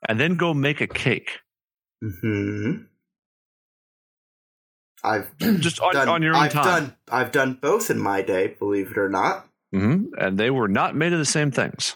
[0.09, 1.39] and then go make a cake.
[2.21, 2.71] Hmm.
[5.03, 6.09] I've Just on, done.
[6.09, 6.65] on your own I've time.
[6.65, 6.95] done.
[7.11, 8.55] I've done both in my day.
[8.59, 9.47] Believe it or not.
[9.71, 11.95] hmm And they were not made of the same things.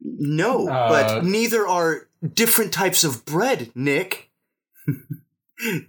[0.00, 4.30] No, Uh, but neither are different types of bread, Nick.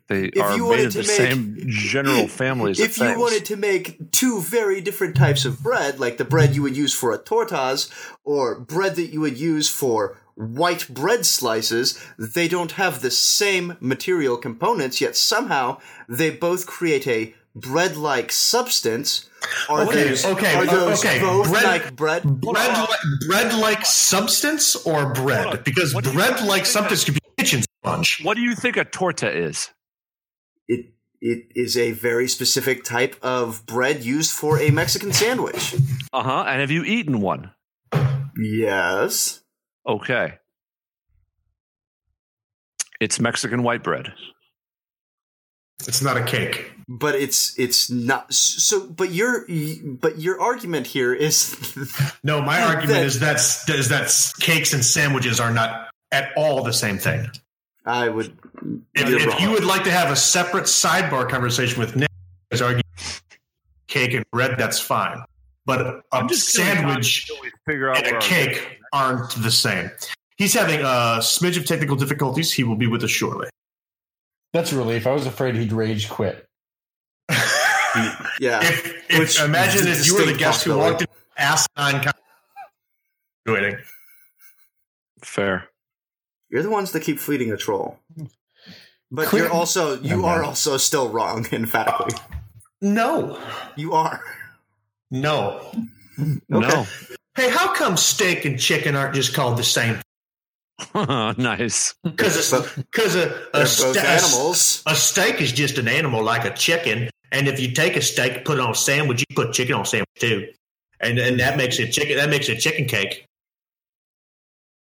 [0.07, 3.19] They If are made of the make- same general families of If you things.
[3.19, 6.93] wanted to make two very different types of bread, like the bread you would use
[6.93, 7.89] for a tortas
[8.23, 13.75] or bread that you would use for white bread slices, they don't have the same
[13.81, 15.77] material components, yet somehow
[16.07, 19.27] they both create a bread-like substance.
[19.67, 22.23] Are Okay, those, okay, are those okay, both bread- like bread?
[22.23, 27.03] bread like, bread like substance or bread because What do you bread think like substance
[27.03, 27.19] could be
[27.91, 29.69] kitchen sponge what do you think a torta is?
[30.67, 35.75] It it is a very specific type of bread used for a Mexican sandwich.
[36.13, 36.45] Uh huh.
[36.47, 37.51] And have you eaten one?
[38.37, 39.41] Yes.
[39.87, 40.33] Okay.
[42.99, 44.13] It's Mexican white bread.
[45.87, 49.45] it's not a cake but it's it's not so but your
[50.01, 51.55] but your argument here is
[52.23, 56.73] no my argument is that's is that cakes and sandwiches are not at all the
[56.73, 57.27] same thing
[57.87, 58.37] i would
[58.93, 62.09] if, You're if you would like to have a separate sidebar conversation with nick
[62.51, 62.83] as argue
[63.87, 65.23] cake and bread that's fine
[65.65, 67.31] but a I'm just gonna sandwich
[67.65, 69.89] figure out and a cake aren't the same
[70.37, 73.49] he's having a smidge of technical difficulties he will be with us shortly
[74.53, 75.05] That's a relief.
[75.05, 76.45] I was afraid he'd rage quit.
[78.39, 82.15] yeah if, if Which imagine if you were the guest who walked in asinine kind
[83.45, 83.77] waiting.
[85.23, 85.69] Fair.
[86.49, 87.99] You're the ones that keep fleeting a troll
[89.11, 92.15] but Clear- you're also you are also still wrong emphatically
[92.81, 93.39] No,
[93.75, 94.21] you are
[95.09, 95.61] no.
[96.49, 96.85] No.
[97.35, 99.99] Hey, how come steak and chicken aren't just called the same?
[100.95, 101.93] nice.
[102.03, 106.43] Because But because a, a, both ste- a- a steak is just an animal like
[106.45, 109.53] a chicken, and if you take a steak, put it on a sandwich, you put
[109.53, 110.47] chicken on a sandwich too,
[110.99, 112.17] and and that makes it chicken.
[112.17, 113.26] That makes it chicken cake.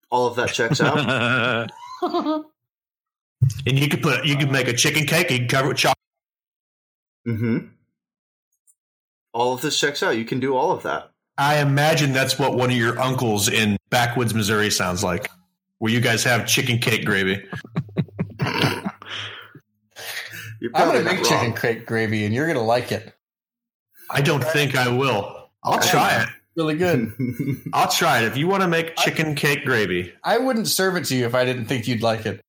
[0.10, 1.70] All of that checks out
[3.68, 5.30] And you could put you could make a chicken cake.
[5.30, 5.98] You can cover it with chocolate.
[7.28, 7.68] mm-hmm
[9.34, 12.56] all of this checks out you can do all of that I imagine that's what
[12.56, 15.30] one of your uncles in backwoods Missouri sounds like,
[15.78, 17.46] where you guys have chicken cake gravy.
[20.60, 23.14] you're I'm gonna make not chicken cake gravy, and you're gonna like it.
[24.10, 25.52] I don't think I will.
[25.64, 26.30] I'll try it.
[26.58, 27.14] Really good.
[27.74, 28.26] I'll try it.
[28.26, 31.36] If you want to make chicken cake gravy, I wouldn't serve it to you if
[31.36, 32.42] I didn't think you'd like it,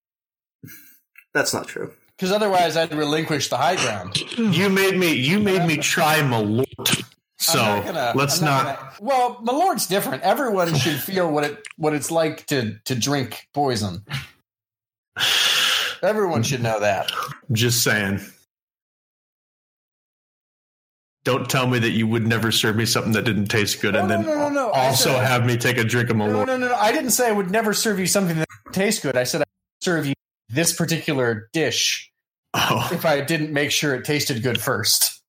[1.35, 4.17] that's not true because otherwise I'd relinquish the high ground.
[4.39, 7.05] you made me you made me try Malort.
[7.41, 8.65] So I'm gonna- let's I'm not.
[8.65, 10.23] gonna- well, the Lord's different.
[10.23, 14.05] Everyone should feel what it what it's like to to drink poison.
[16.03, 17.11] Everyone should know that.
[17.53, 18.21] Just saying.
[21.29, 24.01] Don't tell me that you would never serve me something that didn't taste good, No,
[24.01, 24.71] and no, then no, no, no.
[24.71, 26.47] I also said- have me take a drink of No, Malort.
[26.47, 26.75] no, no, no.
[26.75, 29.15] I didn't say I would never serve you something that tastes good.
[29.15, 29.47] I said I'd
[29.85, 30.15] serve you
[30.49, 32.11] this particular dish
[32.55, 35.21] Oh, if I didn't make sure it tasted good first.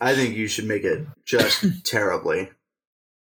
[0.00, 2.50] i think you should make it just terribly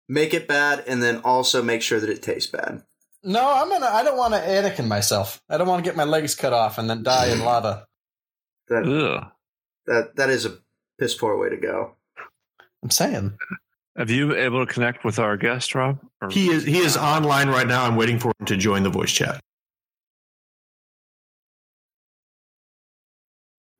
[0.09, 2.85] make it bad and then also make sure that it tastes bad
[3.25, 3.87] No, I'm gonna.
[3.87, 5.43] I don't want to Anakin myself.
[5.51, 7.87] I don't want to get my legs cut off and then die in lava.
[8.69, 9.27] that Ugh.
[9.87, 10.57] that that is a
[11.01, 11.95] piss poor way to go
[12.83, 13.37] I'm saying.
[13.99, 15.99] Have you been able to connect with our guest, Rob?
[16.23, 17.85] Or- he is he is online right now.
[17.85, 19.41] I'm waiting for him to join the voice chat.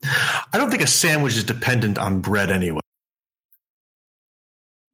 [0.05, 2.81] I don't think a sandwich is dependent on bread anyway.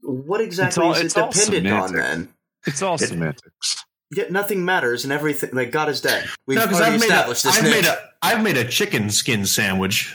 [0.02, 2.28] what exactly all- is it dependent on then
[2.66, 3.84] it's all It- semantics.
[4.12, 6.28] Yet nothing matters and everything like God is dead.
[6.46, 7.58] We've No, already I've made a, established this.
[7.58, 10.14] I've made, a, I've made a chicken skin sandwich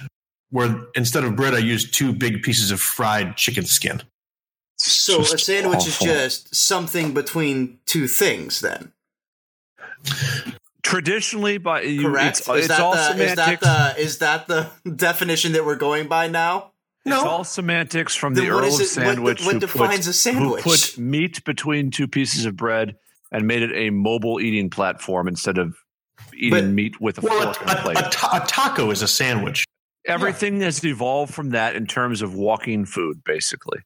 [0.51, 4.03] where instead of bread I used two big pieces of fried chicken skin.
[4.75, 6.07] It's so a sandwich awful.
[6.07, 8.61] is just something between two things.
[8.61, 8.91] Then
[10.83, 12.39] traditionally by you, correct?
[12.39, 15.75] It's, is, it's that all the, is that the is that the definition that we're
[15.75, 16.71] going by now?
[17.05, 19.59] It's all semantics from Then the what Earl is of it- what- Sandwich what who,
[19.59, 20.63] defines put, a sandwich?
[20.63, 22.95] who put meat between two pieces of bread
[23.31, 25.75] and made it a mobile eating platform instead of
[26.35, 27.97] eating But- meat with a Well, fork a, and a plate.
[27.97, 29.65] a, a, ta- a taco is a sandwich.
[30.05, 33.79] Everything has evolved from that in terms of walking food, basically.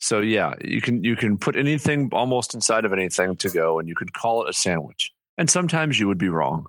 [0.00, 3.88] So yeah, you can you can put anything almost inside of anything to go, and
[3.88, 5.12] you could call it a sandwich.
[5.36, 6.66] And sometimes you would be wrong.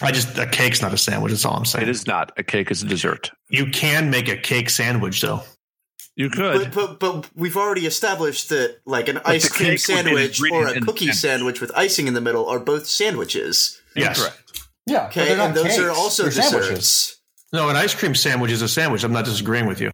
[0.00, 1.32] I just a cake's not a sandwich.
[1.32, 1.82] That's all I'm saying.
[1.82, 2.32] It is not.
[2.36, 3.30] A cake is a dessert.
[3.48, 5.42] You can make a cake sandwich though.
[6.16, 6.72] You could.
[6.72, 10.32] But, but but we've already established that like an ice cream cake would be an
[10.32, 11.16] sandwich or a cookie sandwich.
[11.16, 13.80] sandwich with icing in the middle are both sandwiches.
[13.96, 14.20] Yes.
[14.20, 14.43] Correct.
[14.86, 15.98] Yeah, Okay, and those are cakes.
[15.98, 16.50] also They're desserts.
[16.52, 17.16] sandwiches.
[17.52, 19.02] No, an ice cream sandwich is a sandwich.
[19.04, 19.90] I'm not disagreeing with you.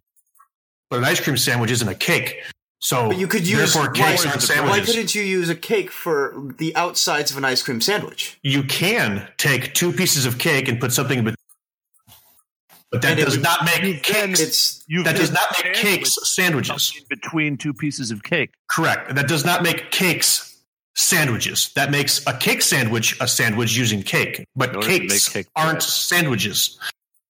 [0.89, 2.43] But an ice cream sandwich isn't a cake.
[2.79, 5.91] So But you could use therefore why, cakes aren't why couldn't you use a cake
[5.91, 8.37] for the outsides of an ice cream sandwich?
[8.41, 11.37] you can take two pieces of cake and put something in between.
[12.91, 14.39] But that does would- not make cakes.
[14.41, 16.91] It's that does not make cakes sandwiches.
[17.07, 18.49] between two pieces of cake.
[18.69, 19.13] Correct.
[19.15, 20.50] That does not make cakes
[20.95, 21.71] sandwiches.
[21.75, 24.45] That makes a cake sandwich a sandwich using cake.
[24.55, 25.83] But In order to cakes cake aren't bread.
[25.83, 26.79] sandwiches.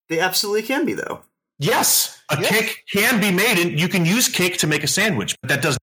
[0.10, 1.22] they absolutely can be though.
[1.60, 2.50] Yes, a Yes.
[2.50, 5.62] cake can be made, and you can use cake to make a sandwich, but that
[5.62, 5.82] doesn't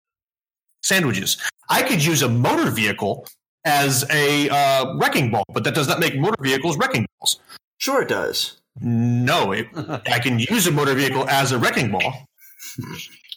[0.83, 1.37] sandwiches.
[1.69, 3.27] I could use a motor vehicle
[3.65, 7.41] as a uh, wrecking ball, but that does not make motor vehicles wrecking balls.
[7.79, 8.57] Sure, it does.
[8.81, 9.67] No, it,
[10.11, 12.27] I can use a motor vehicle as a wrecking ball.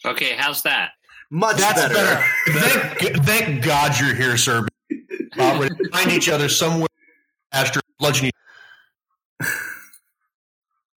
[0.06, 0.92] Okay, how's that?
[1.32, 1.94] Much That's better.
[1.94, 2.26] better.
[2.98, 4.66] Thank, thank God you're here, sir.
[5.38, 6.88] Uh, we're find each other somewhere
[7.52, 8.32] after bludgeoning.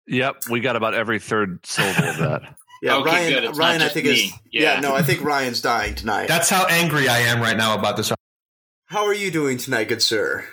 [0.08, 2.42] Yep, we got about every third syllable of that.
[2.84, 3.32] Yeah, Okay, Ryan.
[3.44, 3.56] good.
[3.56, 4.24] Ryan, I just think is.
[4.50, 4.74] Yeah.
[4.74, 4.80] Yeah.
[4.80, 6.26] no, I think Ryan's dying tonight.
[6.26, 8.10] That's how angry I am right now about this.
[8.86, 10.44] How are you doing tonight, good sir?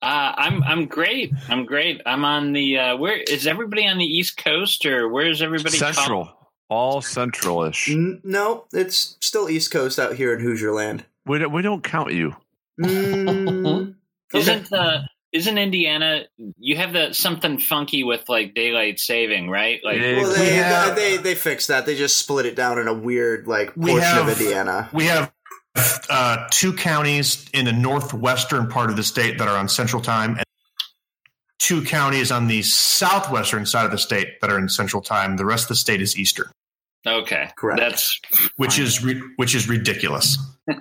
[0.00, 1.34] Uh, I'm I'm great.
[1.50, 2.00] I'm great.
[2.06, 5.78] I'm on the uh, where is everybody on the East Coast or where's everybody?
[5.78, 6.30] com- Central,
[6.68, 7.92] all centralish.
[7.92, 11.04] N- no, it's still East Coast out here in Hoosier Land.
[11.26, 12.34] We don't, we don't count you.
[12.80, 13.94] Mm,
[14.34, 14.38] okay.
[14.38, 14.98] Isn't uh
[15.32, 16.22] isn't Indiana?
[16.58, 19.80] You have the something funky with like daylight saving, right?
[19.84, 21.86] Like Well, they, We have- they they fixed that.
[21.86, 24.88] They just split it down in a weird like We portion have- of Indiana.
[24.92, 25.32] We have
[26.08, 30.36] uh, two counties in the northwestern part of the state that are on Central Time,
[30.36, 30.43] and
[31.64, 35.36] two counties on the southwestern side of the state that are in Central Time.
[35.36, 36.50] The rest of the state is Eastern,
[37.06, 37.80] okay, Correct.
[37.80, 38.20] That's
[38.56, 40.38] which is ri- which is ridiculous.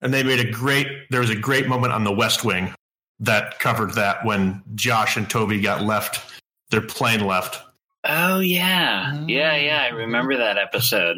[0.00, 0.86] And they made a great.
[1.10, 2.72] There was a great moment on the West Wing
[3.18, 6.40] that covered that when Josh and Toby got left.
[6.70, 7.60] Their plane left.
[8.04, 9.82] oh yeah, yeah, yeah.
[9.82, 11.16] I remember that episode.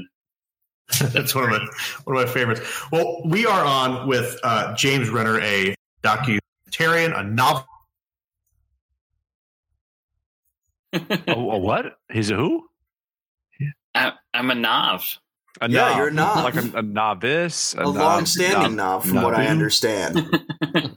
[0.98, 1.66] That's one of my
[2.04, 2.62] one of my favorites.
[2.90, 7.66] Well, we are on with uh, James Renner, a documentarian, a novel.
[10.92, 11.98] Oh, a what?
[12.12, 12.66] He's a who?
[13.94, 15.18] I, I'm a Nav.
[15.60, 15.96] A Yeah, knob.
[15.98, 16.44] you're a knob.
[16.44, 17.74] Like a, a novice.
[17.74, 20.18] A long-standing knob, from what I understand.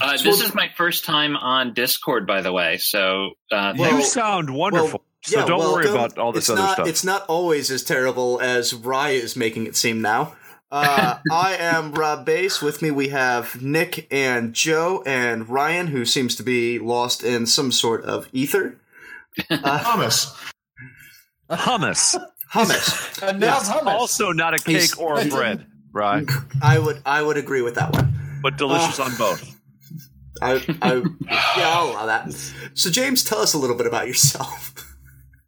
[0.00, 2.76] Uh, So- this is my first time on Discord, by the way.
[2.78, 5.02] So uh, Well- you sound wonderful.
[5.22, 5.94] so Yeah, don't worry welcome.
[5.94, 6.88] about all this it's other not, stuff.
[6.88, 10.34] It's not always as terrible as Rye is making it seem now.
[10.70, 12.60] Uh, I am Rob Bass.
[12.62, 17.46] With me, we have Nick and Joe and Ryan, who seems to be lost in
[17.46, 18.78] some sort of ether.
[19.50, 20.34] Uh, Thomas.
[21.50, 22.16] hummus.
[22.52, 23.22] hummus.
[23.28, 23.86] And now it's hummus.
[23.86, 26.28] Also not a He's- cake or a bread, right?
[26.62, 28.12] I would I would agree with that one.
[28.42, 29.48] But delicious Uh, on both.
[30.40, 30.94] I, I
[31.56, 32.32] yeah, I'll allow that.
[32.74, 34.74] So, James, tell us a little bit about yourself.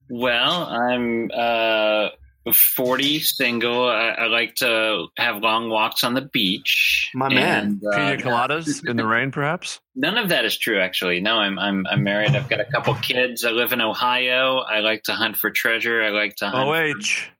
[0.08, 2.10] Well, I'm uh,
[2.52, 3.88] 40, single.
[3.88, 7.10] I, I like to have long walks on the beach.
[7.14, 7.80] My man.
[7.82, 9.80] And, uh, Pina coladas in the rain, perhaps.
[9.94, 11.20] None of that is true, actually.
[11.20, 12.36] No, I'm I'm I'm married.
[12.36, 13.44] I've got a couple kids.
[13.44, 14.58] I live in Ohio.
[14.58, 16.02] I like to hunt for treasure.
[16.02, 16.68] I like to hunt.
[16.68, 17.30] Oh, H.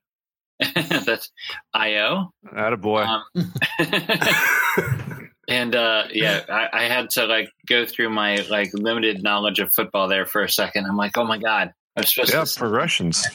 [1.05, 1.31] That's
[1.73, 2.31] IO.
[2.47, 3.05] Attaboy.
[3.05, 3.23] Um,
[5.49, 9.73] and uh, yeah, I, I had to like go through my like limited knowledge of
[9.73, 10.85] football there for a second.
[10.85, 12.57] I'm like, oh my god, I'm supposed yeah, to.
[12.57, 13.25] progressions.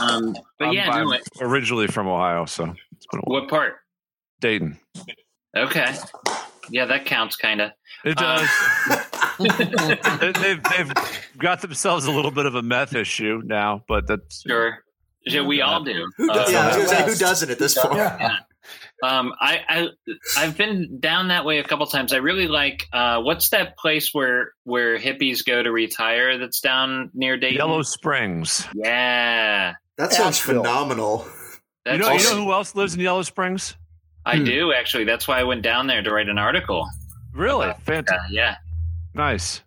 [0.00, 3.48] Um, but I'm, yeah, I'm no, it- originally from Ohio, so it's been a what
[3.48, 3.74] part?
[4.40, 4.78] Dayton.
[5.56, 5.94] Okay,
[6.70, 7.70] yeah, that counts, kind of.
[8.04, 8.48] It Uh, does.
[10.32, 10.92] they, they've, they've
[11.38, 14.78] got themselves a little bit of a meth issue now, but that's Sure,
[15.24, 16.10] yeah, we all do.
[16.16, 17.96] Who Uh, does, yeah, I was going to say, who doesn't at this point?
[17.96, 18.36] Yeah.
[19.02, 19.88] Um, I, I
[20.38, 22.12] I've been down that way a couple times.
[22.12, 26.38] I really like uh, what's that place where where hippies go to retire?
[26.38, 27.56] That's down near Dayton.
[27.58, 28.66] Yellow Springs.
[28.74, 30.62] Yeah, That sounds Asheville.
[30.62, 31.26] phenomenal.
[31.26, 31.32] You
[31.84, 33.76] that's know, you know who else lives in Yellow Springs?
[34.24, 34.44] I Hmm.
[34.44, 35.04] do actually.
[35.04, 36.88] That's why I went down there to write an article.
[37.34, 37.66] Really?
[37.66, 38.30] Uh, Fantastic.
[38.34, 38.56] yeah,
[39.12, 39.62] Nice.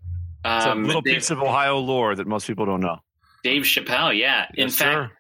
[0.46, 3.00] It's um, a little Dave, piece of Ohio lore that most people don't know.
[3.44, 4.18] Dave Chappelle.
[4.18, 5.17] Yeah, in Yes, fact, sir.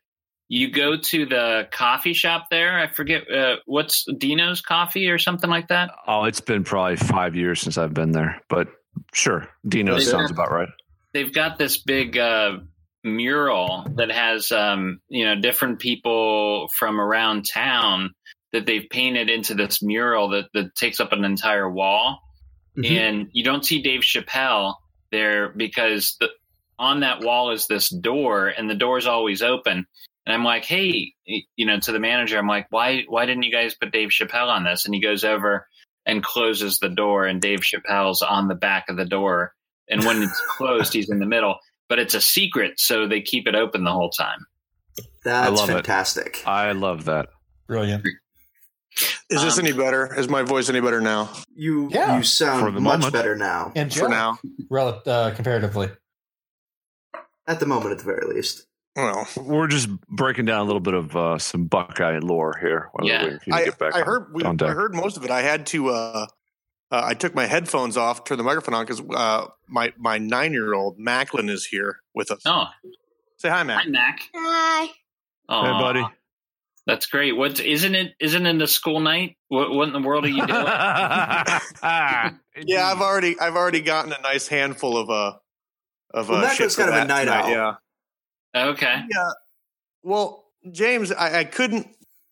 [0.49, 2.79] You go to the coffee shop there.
[2.79, 5.91] I forget uh, what's Dino's Coffee or something like that.
[6.07, 8.67] Oh, it's been probably five years since I've been there, but
[9.13, 10.05] sure, Dino Really?
[10.05, 10.69] sounds about right.
[11.13, 12.57] they've got this big uh,
[13.03, 18.13] mural that has um, you know different people from around town
[18.53, 22.19] that they've painted into this mural that, that takes up an entire wall
[22.77, 22.91] Mhm.
[22.91, 24.75] and you don't see dave chappelle
[25.11, 26.29] there because the,
[26.77, 29.87] on that wall is this door and the door is always open
[30.27, 31.13] And I'm like, hey,
[31.55, 34.49] you know, to the manager, I'm like, why why didn't you guys put Dave Chappelle
[34.49, 34.85] on this?
[34.85, 35.65] And he goes over
[36.05, 39.53] and closes the door, and Dave Chappelle's on the back of the door.
[39.87, 41.55] And when it's closed, he's in the middle.
[41.87, 44.39] But it's a secret, so they keep it open the whole time.
[45.23, 45.73] That's love it.
[45.75, 46.43] fantastic.
[46.45, 47.29] I love that.
[47.67, 48.03] Brilliant.
[49.29, 50.13] Is this Um, any better?
[50.19, 51.29] Is my voice any better now?
[51.55, 52.17] You Yeah.
[52.17, 53.13] you sound much moment.
[53.13, 53.71] better now.
[53.77, 54.39] And For Joe, now.
[54.69, 55.89] rel- uh, comparatively.
[57.47, 58.66] At the moment, at the very least.
[58.97, 62.89] Well, We're just breaking down a little bit of uh, some Buckeye lore here.
[62.93, 63.23] while Yeah.
[63.25, 65.17] waiting for you to I, get back I on- heard we, on I heard most
[65.17, 65.29] of it.
[65.31, 65.89] I had to.
[65.89, 66.25] Uh,
[66.89, 70.51] uh, I took my headphones off, turned the microphone on because uh, my my nine
[70.51, 72.41] year old Macklin is here with us.
[72.45, 72.65] Oh,
[73.37, 73.87] Say hi, hi, Mac.
[73.87, 74.19] Mac.
[74.33, 74.85] Hi.
[74.85, 74.91] Hey,
[75.47, 76.03] buddy.
[76.87, 77.33] That's great.
[77.37, 78.13] What's isn't it?
[78.19, 79.35] Isn't it a school night?
[79.49, 80.65] What, what in the world are you doing?
[82.65, 85.33] Yeah, I've already I've already gotten a nice handful of uh
[86.11, 87.49] of Well, uh, Macklin's kind of a that night tonight, owl.
[87.51, 87.73] Yeah.
[88.55, 89.03] Okay.
[89.09, 89.31] Yeah.
[90.03, 91.87] Well, James, I, I couldn't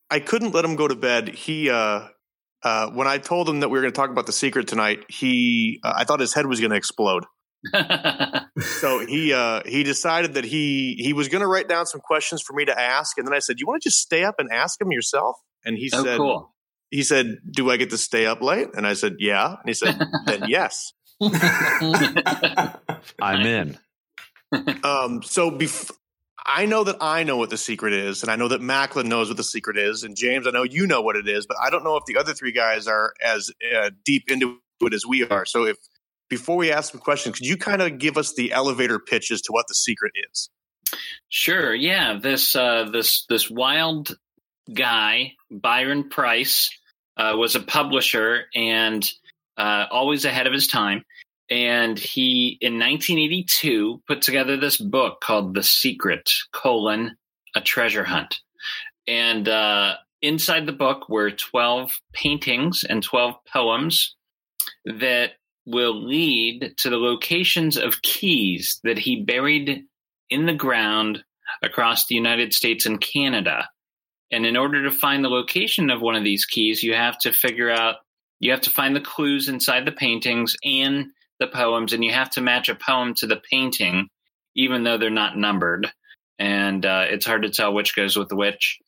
[0.10, 1.30] I couldn't let him go to bed.
[1.30, 2.08] He uh
[2.64, 5.06] uh when I told him that we were going to talk about the secret tonight,
[5.10, 7.26] he uh, I thought his head was going to explode.
[8.80, 12.42] So he uh he decided that he he was going to write down some questions
[12.42, 14.50] for me to ask and then I said, "You want to just stay up and
[14.50, 15.36] ask him yourself?"
[15.66, 16.56] And he oh, said cool.
[16.90, 19.74] he said, "Do I get to stay up late?" And I said, "Yeah." And he
[19.74, 20.94] said, "Then yes."
[23.22, 23.78] I'm in.
[24.84, 25.92] Um, so bef-
[26.46, 29.30] I know that I know what the secret is, and I know that Macklin knows
[29.30, 31.70] what the secret is, and James, I know you know what it is, but I
[31.70, 35.26] don't know if the other three guys are as uh, deep into it as we
[35.26, 35.46] are.
[35.46, 35.78] So if
[36.30, 39.42] before we ask some questions, could you kind of give us the elevator pitch as
[39.44, 40.50] to what the secret is?
[41.30, 41.74] Sure.
[41.74, 42.20] Yeah.
[42.22, 44.16] This uh, this this wild
[44.72, 46.70] guy, Byron Preiss,
[47.18, 49.08] uh, was a publisher and
[49.58, 51.04] uh, always ahead of his time.
[51.50, 57.18] And he, in 1982, put together this book called "The Secret: colon
[57.56, 58.40] A Treasure Hunt."
[59.08, 64.16] And uh, inside the book were 12 paintings and 12 poems
[64.86, 65.34] that
[65.66, 69.84] will lead to the locations of keys that he buried
[70.30, 71.24] in the ground
[71.62, 73.70] across the United States and Canada.
[74.32, 77.32] And in order to find the location of one of these keys, you have to
[77.32, 77.98] figure out,
[78.40, 81.08] you have to find the clues inside the paintings and
[81.40, 84.10] the poems, and you have to match a poem to the painting,
[84.56, 85.92] even though they're not numbered.
[86.40, 88.80] And uh, it's hard to tell which goes with which.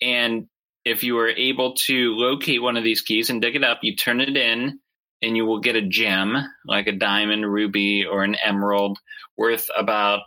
[0.00, 0.46] And
[0.84, 3.96] if you are able to locate one of these keys and dig it up, you
[3.96, 4.80] turn it in,
[5.22, 6.36] and you will get a gem,
[6.66, 8.98] like a diamond, ruby, or an emerald,
[9.36, 10.22] worth about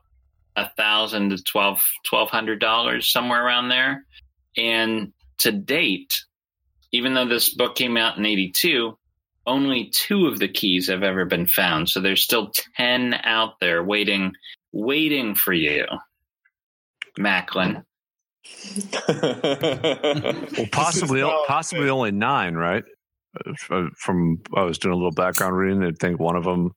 [0.56, 4.06] a thousand to twelve twelve hundred dollars somewhere around there
[4.56, 6.14] and to date
[6.92, 8.98] even though this book came out in 82
[9.46, 13.84] only two of the keys have ever been found so there's still 10 out there
[13.84, 14.34] waiting
[14.72, 15.86] waiting for you
[17.18, 17.84] macklin
[19.08, 22.84] Well, possibly, possibly only nine, right?
[23.70, 25.84] Uh, From I was doing a little background reading.
[25.84, 26.72] I think one of them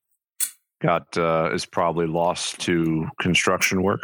[0.80, 4.00] got uh, is probably lost to construction work.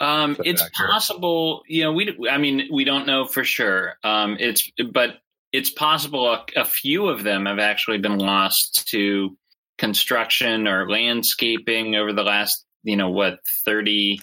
[0.00, 0.90] Um, it's accurate?
[0.90, 3.94] possible, you know, we, I mean, we don't know for sure.
[4.04, 5.16] Um, it's, but
[5.52, 9.36] it's possible a, a few of them have actually been lost to
[9.78, 14.20] construction or landscaping over the last, you know, what, 30,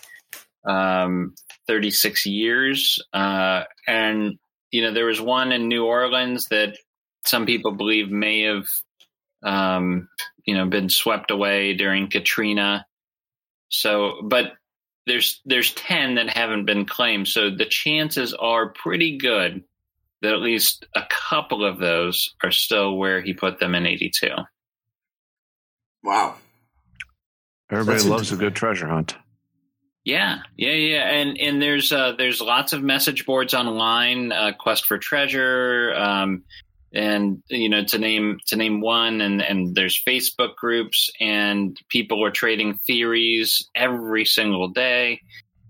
[0.67, 1.33] um,
[1.67, 3.01] 36 years.
[3.13, 4.37] Uh, and,
[4.71, 6.77] you know, there was one in New Orleans that
[7.25, 8.67] some people believe may have,
[9.43, 10.09] um,
[10.45, 12.85] you know, been swept away during Katrina.
[13.69, 14.53] So, but
[15.07, 19.63] there's there's 10 that haven't been claimed so the chances are pretty good
[20.25, 24.27] that at least a couple of those are still where he put them in 82
[26.03, 26.35] Wow.
[27.71, 29.15] Everybody That's loves a good treasure hunt.
[30.03, 34.85] yeah yeah yeah and and there's uh there's lots of message boards online uh, quest
[34.85, 36.43] for treasure um
[36.93, 42.23] and you know to name to name one and and there's facebook groups and people
[42.23, 45.19] are trading theories every single day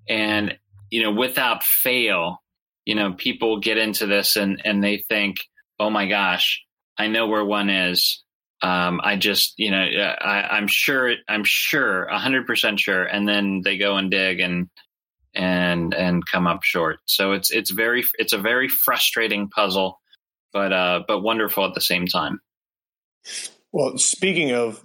[0.10, 0.58] and
[0.92, 2.42] you know without fail
[2.86, 5.38] you know people get into this and and they think
[5.80, 6.64] oh my gosh
[6.98, 8.24] i know where one is.
[8.62, 13.04] Um i just you know uh, i i'm sure i'm sure 100% sure.
[13.04, 14.70] And then they go and dig and
[15.34, 17.00] and and come up short.
[17.06, 20.00] So it's it's very it's a very frustrating puzzle
[20.54, 22.40] but uh but wonderful at the same time.
[23.74, 24.82] Well, speaking of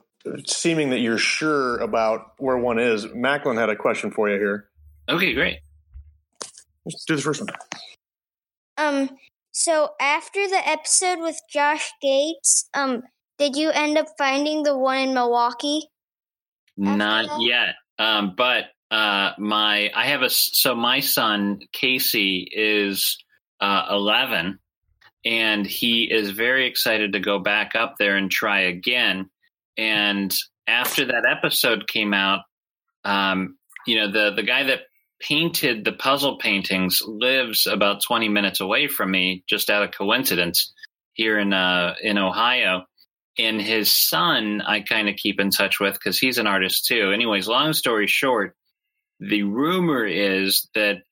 [0.46, 4.68] seeming that you're sure about where one is, Macklin had a question for you here.
[5.09, 5.59] okay great.
[6.84, 7.51] Let's do the first one.
[8.80, 9.10] Um.
[9.52, 13.02] So after the episode with Josh Gates, um,
[13.38, 15.88] did you end up finding the one in Milwaukee?
[16.76, 17.42] not that?
[17.42, 23.22] yet um but uh, my I have a so my son Casey is
[23.60, 24.58] uh, 11,
[25.24, 29.30] and he is very excited to go back up there and try again.
[29.76, 30.34] And
[30.66, 32.40] after that episode came out,
[33.04, 34.80] um, you know the the guy that
[35.20, 40.72] painted the puzzle paintings lives about 20 minutes away from me, just out of coincidence,
[41.12, 42.84] here in uh, in Ohio.
[43.38, 47.12] And his son, I kind of keep in touch with because he's an artist too.
[47.12, 48.54] Anyways, long story short,
[49.20, 51.02] the rumor is that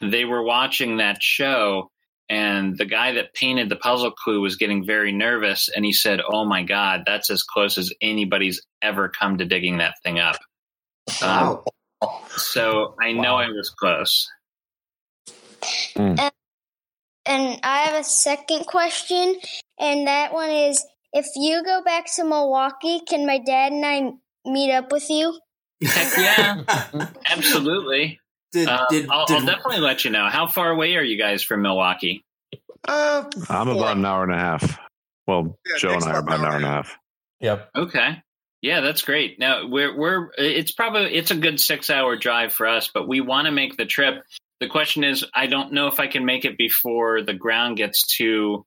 [0.00, 1.90] they were watching that show
[2.28, 6.20] and the guy that painted the puzzle clue was getting very nervous and he said
[6.30, 10.36] oh my god that's as close as anybody's ever come to digging that thing up
[11.22, 11.60] um,
[12.36, 14.28] so i know i was close
[17.28, 19.38] And I have a second question,
[19.78, 20.82] and that one is
[21.12, 24.12] if you go back to Milwaukee, can my dad and I
[24.50, 25.38] meet up with you?
[25.82, 28.18] heck yeah absolutely
[28.50, 31.16] Did, Uh, did, I'll, did, I'll definitely let you know how far away are you
[31.16, 32.24] guys from milwaukee
[32.88, 34.78] Uh, I'm about an hour and a half.
[35.26, 36.98] Well, Yeah, Joe and I are about about an hour and a half.
[37.40, 37.70] Yep.
[37.76, 38.22] Okay.
[38.60, 39.38] Yeah, that's great.
[39.38, 43.20] Now we're we're it's probably it's a good six hour drive for us, but we
[43.20, 44.24] want to make the trip.
[44.60, 48.02] The question is, I don't know if I can make it before the ground gets
[48.02, 48.66] too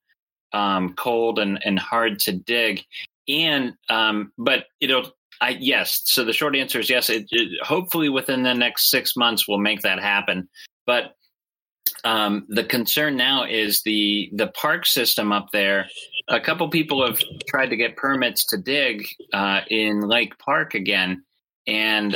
[0.53, 2.83] um, cold and, and hard to dig.
[3.27, 5.11] And um, but it'll
[5.41, 6.01] I yes.
[6.05, 7.09] So the short answer is yes.
[7.09, 10.47] It, it, hopefully within the next six months we'll make that happen.
[10.85, 11.15] But
[12.03, 15.87] um, the concern now is the the park system up there.
[16.27, 21.23] A couple people have tried to get permits to dig uh, in Lake Park again,
[21.67, 22.15] and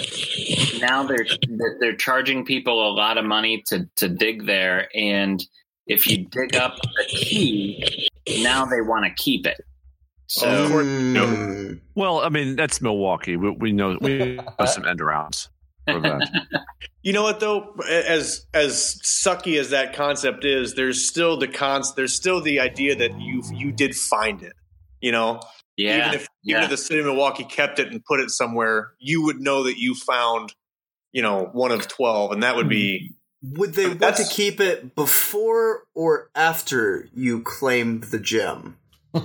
[0.79, 4.89] now they're they're- they're charging people a lot of money to to dig there.
[4.95, 5.43] And
[5.87, 8.07] if you dig up a key,
[8.41, 9.59] now they want to keep it.
[10.27, 11.79] So Mm.
[11.93, 13.35] Well, I mean, that's Milwaukee.
[13.37, 15.49] We, we know we have some end arounds
[15.87, 16.29] for that.
[17.03, 17.75] You know what though?
[17.87, 21.93] As as sucky as that concept is, there's still the cons.
[21.93, 24.53] There's still the idea that you you did find it.
[25.01, 25.39] You know,
[25.77, 26.63] yeah, even if even yeah.
[26.63, 29.77] if the city of Milwaukee kept it and put it somewhere, you would know that
[29.77, 30.53] you found,
[31.11, 33.11] you know, one of twelve, and that would be
[33.43, 38.77] Would they want to keep it before or after you claim the gem?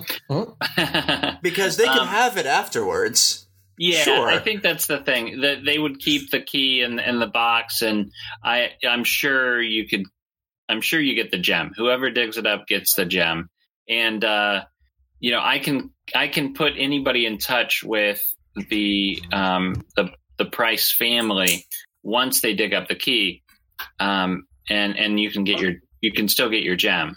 [1.42, 3.46] Because they can Um, have it afterwards.
[3.82, 4.28] Yeah, Sure.
[4.28, 5.40] I think that's the thing.
[5.40, 8.12] That they would keep the key in in the box, and
[8.44, 10.04] I I'm sure you could.
[10.68, 11.72] I'm sure you get the gem.
[11.74, 13.48] Whoever digs it up gets the gem,
[13.88, 14.64] and uh,
[15.18, 18.20] you know I can I can put anybody in touch with
[18.68, 21.64] the um, the the Preiss family
[22.02, 23.42] once they dig up the key,
[23.98, 27.16] um, and and you can get your you can still get your gem.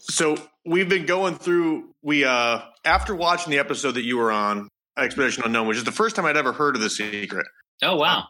[0.00, 0.36] So
[0.68, 1.90] we've been going through.
[2.02, 5.92] We uh after watching the episode that you were on, Expedition Unknown, which is the
[5.92, 7.46] first time I'd ever heard of the secret,
[7.82, 8.24] Oh wow!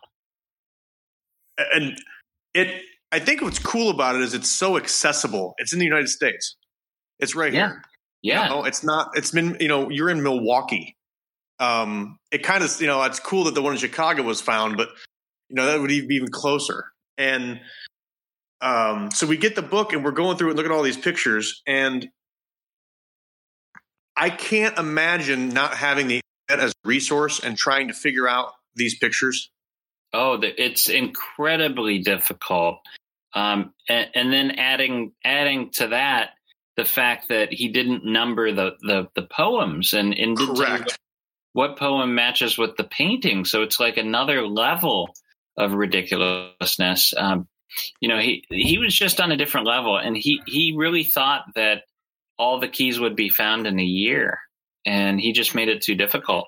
[1.75, 1.99] and
[2.55, 2.83] it.
[3.11, 5.55] I think what's cool about it is it's so accessible.
[5.57, 6.57] It's in the United States.
[7.19, 7.69] It's right Yeah.
[7.69, 7.83] here.
[8.21, 9.11] Yeah, You know, it's not.
[9.15, 9.57] It's been.
[9.61, 10.95] You know, you're in Milwaukee.
[11.59, 12.81] Um, it kind of.
[12.81, 14.89] You know, it's cool that the one in Chicago was found, but
[15.49, 16.85] you know that would be even closer.
[17.17, 17.61] And
[18.61, 20.83] um, so we get the book and we're going through it and look at all
[20.83, 22.07] these pictures, and
[24.19, 28.53] I can't imagine not having the internet as a resource and trying to figure out
[28.75, 29.51] these pictures.
[30.13, 32.81] Oh, it's incredibly difficult.
[33.35, 36.31] Um, and, and then adding adding to that
[36.77, 40.99] the fact that he didn't number the the, the poems and, and Correct.
[41.53, 43.45] what poem matches with the painting.
[43.45, 45.15] So it's like another level
[45.57, 47.13] of ridiculousness.
[47.17, 47.47] Um,
[48.01, 51.45] you know, he he was just on a different level, and he he really thought
[51.55, 51.83] that
[52.39, 54.39] all the keys would be found in a year,
[54.87, 56.47] and he just made it too difficult.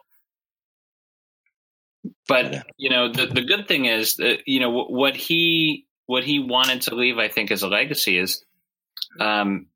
[2.28, 6.38] But you know, the the good thing is that you know what he what he
[6.38, 8.45] wanted to leave, I think, as a legacy is.
[9.18, 9.66] Um,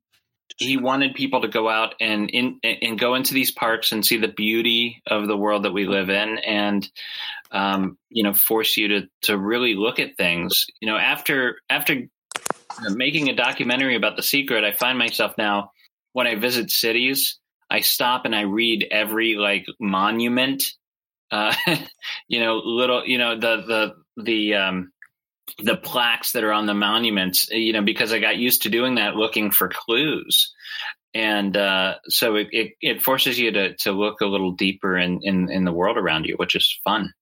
[0.57, 4.19] he wanted people to go out and in and go into these parks and see
[4.19, 6.89] the beauty of the world that we live in and
[7.51, 12.03] um, you know force you to to really look at things you know after after
[12.91, 15.71] making a documentary about the secret i find myself now
[16.15, 17.39] when i visit cities
[17.71, 20.65] i stop and i read every like monument
[21.31, 21.55] uh,
[22.29, 24.91] you know little you know the the the um
[25.59, 28.95] the plaques that are on the monuments, you know, because I got used to doing
[28.95, 30.55] that, looking for clues,
[31.13, 35.21] and uh, so it, it, it forces you to to look a little deeper in,
[35.23, 37.13] in in the world around you, which is fun.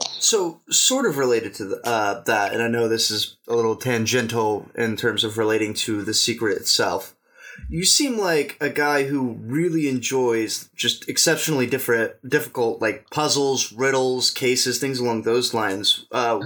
[0.00, 3.76] So, sort of related to the, uh, that, and I know this is a little
[3.76, 7.14] tangential in terms of relating to the secret itself.
[7.68, 14.30] You seem like a guy who really enjoys just exceptionally different, difficult like puzzles, riddles,
[14.30, 16.06] cases, things along those lines.
[16.12, 16.40] Uh,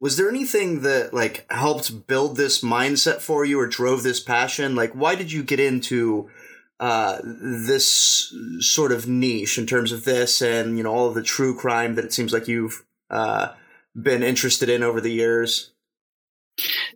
[0.00, 4.74] was there anything that like helped build this mindset for you or drove this passion?
[4.74, 6.28] Like, why did you get into
[6.80, 11.22] uh, this sort of niche in terms of this and you know all of the
[11.22, 13.50] true crime that it seems like you've uh,
[13.94, 15.71] been interested in over the years?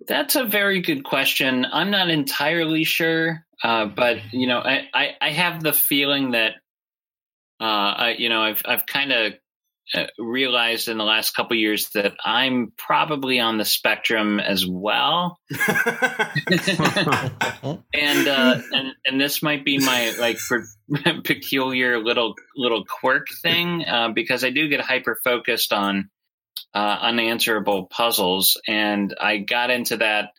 [0.07, 1.67] That's a very good question.
[1.71, 6.53] I'm not entirely sure, uh, but you know, I, I, I have the feeling that
[7.61, 9.33] uh, I, you know, I've I've kind of
[9.95, 15.39] uh, realized in the last couple years that I'm probably on the spectrum as well,
[17.95, 20.65] and uh, and and this might be my like for
[21.25, 26.11] peculiar little little quirk thing uh, because I do get hyper focused on
[26.75, 30.31] uh, unanswerable puzzles, and I got into that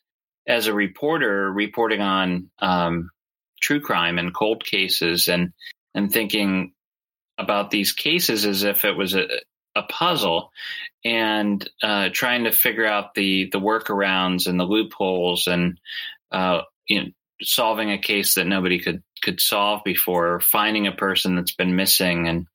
[0.47, 3.09] as a reporter, reporting on um,
[3.61, 5.53] true crime and cold cases, and
[5.93, 6.73] and thinking
[7.37, 9.27] about these cases as if it was a,
[9.75, 10.51] a puzzle
[11.05, 15.79] and uh, trying to figure out the the workarounds and the loopholes and
[16.31, 17.07] uh, you know
[17.41, 22.27] solving a case that nobody could could solve before finding a person that's been missing
[22.27, 22.47] and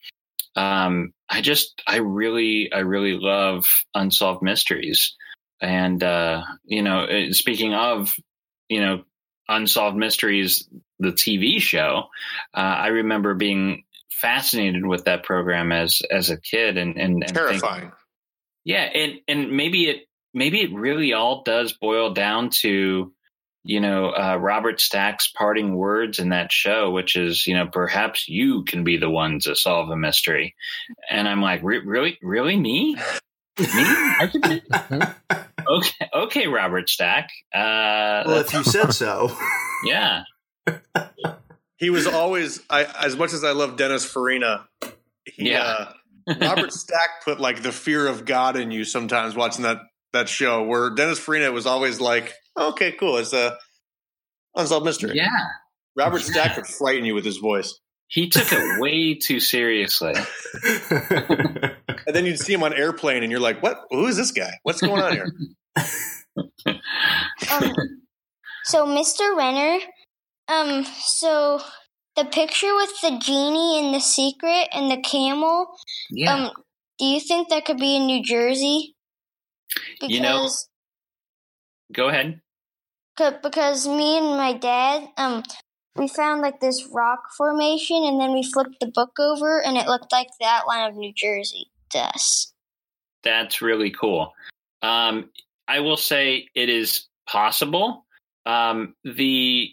[0.56, 5.14] um, I just I really I really love unsolved mysteries
[5.60, 8.12] and uh, you know uh, speaking of
[8.68, 9.04] you know
[9.48, 12.04] unsolved mysteries the TV show
[12.54, 17.34] uh, I remember being fascinated with that program as as a kid and and, and
[17.34, 17.80] Terrifying.
[17.82, 17.94] think-
[18.64, 23.12] yeah, and and maybe it maybe it really all does boil down to
[23.64, 28.28] you know uh, Robert Stack's parting words in that show, which is you know perhaps
[28.28, 30.54] you can be the one to solve a mystery,
[31.10, 32.98] and I'm like "Re- really really me me
[33.58, 34.62] I could be
[35.68, 39.36] okay okay Robert Stack uh, Well, if you said so.
[39.84, 40.24] yeah
[41.76, 44.68] He was always, I, as much as I love Dennis Farina,
[45.24, 45.88] he, Yeah.
[46.28, 49.80] uh, Robert Stack put like the fear of God in you sometimes watching that
[50.12, 50.62] that show.
[50.62, 53.56] Where Dennis Farina was always like, "Okay, cool, it's a
[54.56, 55.28] unsolved mystery." yeah
[55.96, 57.78] Robert Stack would frighten you with his voice,
[58.08, 60.14] he took it way too seriously.
[60.90, 61.76] and
[62.14, 63.78] then you'd see him on airplane, and you're like, "What?
[63.90, 64.52] Who is this guy?
[64.62, 65.32] What's going on here?"
[67.50, 67.74] Um,
[68.64, 69.36] so, Mr.
[69.36, 69.78] Renner,
[70.48, 71.60] um, so
[72.16, 75.66] the picture with the genie and the secret and the camel,
[76.10, 76.34] Yeah.
[76.46, 76.50] um,
[76.98, 78.94] do you think that could be in New Jersey?
[79.74, 80.48] Because You know-
[81.92, 82.40] Go ahead.
[83.16, 85.42] because me and my dad, um,
[85.96, 89.86] we found like this rock formation, and then we flipped the book over, and it
[89.86, 92.52] looked like the outline of New Jersey to us.
[93.22, 94.32] That's really cool.
[94.80, 95.30] Um,
[95.68, 98.06] I will say it is possible.
[98.46, 99.70] Um, the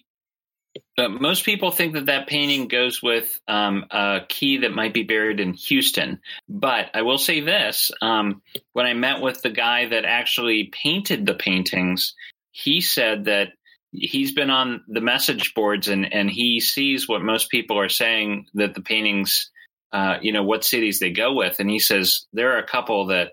[1.00, 5.04] uh, most people think that that painting goes with um, a key that might be
[5.04, 6.20] buried in Houston.
[6.47, 8.41] But I will say this: um,
[8.74, 12.14] when I met with the guy that actually painted the paintings,
[12.52, 13.50] he said that
[13.91, 18.45] he's been on the message boards and and he sees what most people are saying
[18.54, 19.50] that the paintings
[19.91, 21.60] uh, you know what cities they go with.
[21.60, 23.32] And he says there are a couple that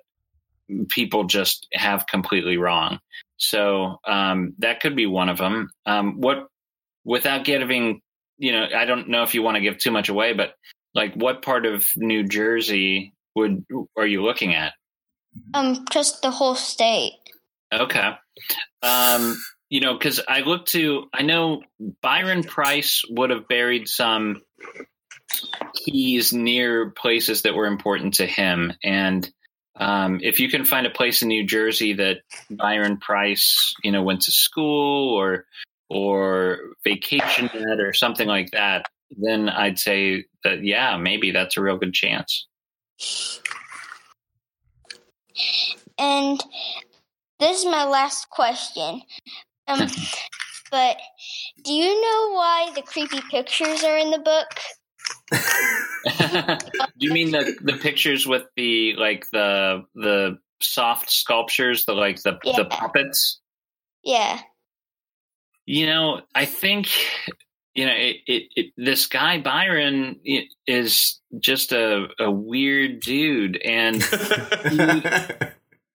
[0.89, 2.99] people just have completely wrong.
[3.37, 6.49] So um, that could be one of them um, what
[7.07, 8.03] without giving
[8.37, 10.53] you know i don't know if you want to give too much away but
[10.95, 13.65] like what part of new jersey would
[13.97, 14.75] are you looking at
[15.55, 17.13] Um, just the whole state.
[17.73, 18.11] Okay.
[18.83, 19.37] Um,
[19.69, 21.63] you know, because I look to, I know
[22.03, 24.43] Byron Preiss would have buried some
[25.75, 28.73] keys near places that were important to him.
[28.85, 29.29] And
[29.79, 34.03] um, if you can find a place in New Jersey that Byron Preiss, you know,
[34.03, 35.45] went to school or
[35.89, 41.63] or vacation at or something like that, then I'd say that yeah, maybe that's a
[41.63, 42.47] real good chance.
[45.99, 46.43] And
[47.39, 49.03] this is my last question.
[49.69, 49.89] Um,
[50.71, 50.99] but
[51.65, 54.49] do you know why the creepy pictures are in the book?
[55.31, 56.59] Do
[56.99, 62.39] you mean the the pictures with the like the the soft sculptures, the like the
[62.45, 63.41] the puppets?
[64.05, 64.41] Yeah.
[65.67, 66.89] You know, I think
[67.77, 70.19] you know it, it, it this guy Byron
[70.67, 74.03] is just a a weird dude and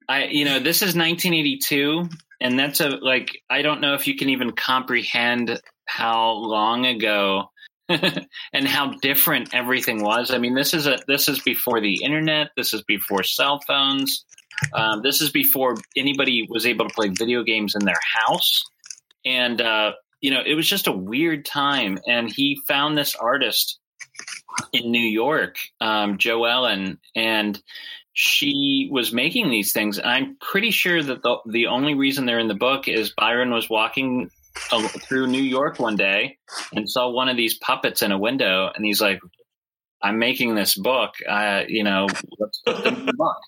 [0.08, 2.08] I you know this is 1982
[2.40, 7.50] and that's a like I don't know if you can even comprehend how long ago
[7.90, 10.32] and how different everything was.
[10.32, 14.24] I mean this is a this is before the internet, this is before cell phones.
[14.74, 18.64] Um, this is before anybody was able to play video games in their house.
[19.26, 22.00] And uh, you know, it was just a weird time.
[22.08, 23.80] And he found this artist
[24.74, 27.62] in New York, um, JoEllen, and
[28.14, 30.00] she was making these things.
[30.04, 33.70] I'm pretty sure that the the only reason they're in the book is Byron was
[33.70, 34.30] walking
[35.08, 36.38] through New York one day
[36.74, 39.20] and saw one of these puppets in a window, and he's like,
[40.02, 41.14] "I'm making this book.
[41.28, 42.08] Uh, you know,
[42.38, 43.38] let's put them in the book."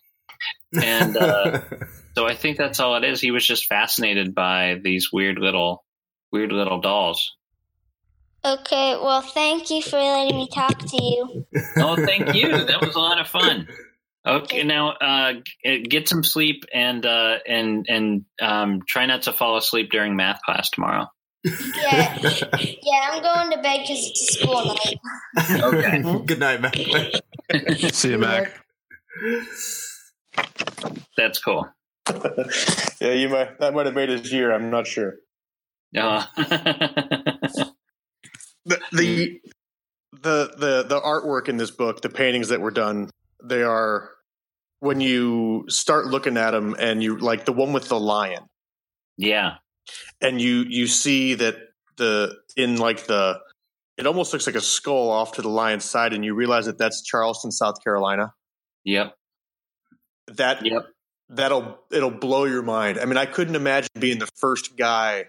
[0.81, 1.61] And uh,
[2.15, 3.21] so I think that's all it is.
[3.21, 5.83] He was just fascinated by these weird little,
[6.31, 7.35] weird little dolls.
[8.45, 11.45] Okay, well, thank you for letting me talk to you.
[11.77, 12.65] Oh, thank you.
[12.65, 13.67] That was a lot of fun.
[14.25, 15.33] Okay, now uh,
[15.63, 20.41] get some sleep and uh, and and um, try not to fall asleep during math
[20.43, 21.07] class tomorrow.
[21.43, 22.17] Yeah,
[22.81, 24.99] yeah, I'm going to bed because it's school night.
[25.61, 26.75] Okay, Good night, Mac.
[27.93, 28.53] See you, Mac.
[31.17, 31.67] that's cool.
[32.99, 34.51] Yeah, you might that might have made his year.
[34.51, 35.15] I'm not sure.
[35.97, 36.25] Uh,
[38.65, 39.39] The the
[40.13, 43.09] the the, the artwork in this book, the paintings that were done,
[43.43, 44.09] they are
[44.79, 48.43] when you start looking at them, and you like the one with the lion,
[49.17, 49.55] yeah,
[50.21, 51.57] and you you see that
[51.97, 53.39] the in like the
[53.97, 56.77] it almost looks like a skull off to the lion's side, and you realize that
[56.77, 58.33] that's Charleston, South Carolina.
[58.85, 59.15] yep,
[60.27, 60.85] That yep.
[61.29, 62.99] That'll it'll blow your mind.
[62.99, 65.25] I mean, I couldn't imagine being the first guy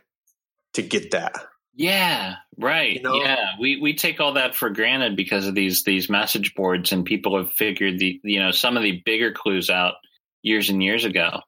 [0.75, 1.35] to get that.
[1.77, 2.95] Yeah, right.
[2.95, 3.15] You know?
[3.17, 7.05] Yeah, we we take all that for granted because of these these message boards, and
[7.05, 9.95] people have figured the you know some of the bigger clues out
[10.43, 11.41] years and years ago.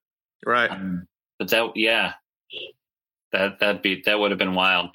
[0.44, 0.70] Right.
[0.70, 1.06] Um,
[1.38, 2.14] but that, yeah,
[3.32, 4.90] that that be that would have been wild.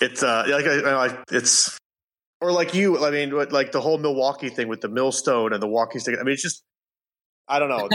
[0.00, 1.78] It's uh like I, I it's
[2.40, 3.04] or like you.
[3.04, 6.16] I mean, like the whole Milwaukee thing with the millstone and the walking stick.
[6.20, 6.62] I mean, it's just
[7.48, 7.90] I don't know.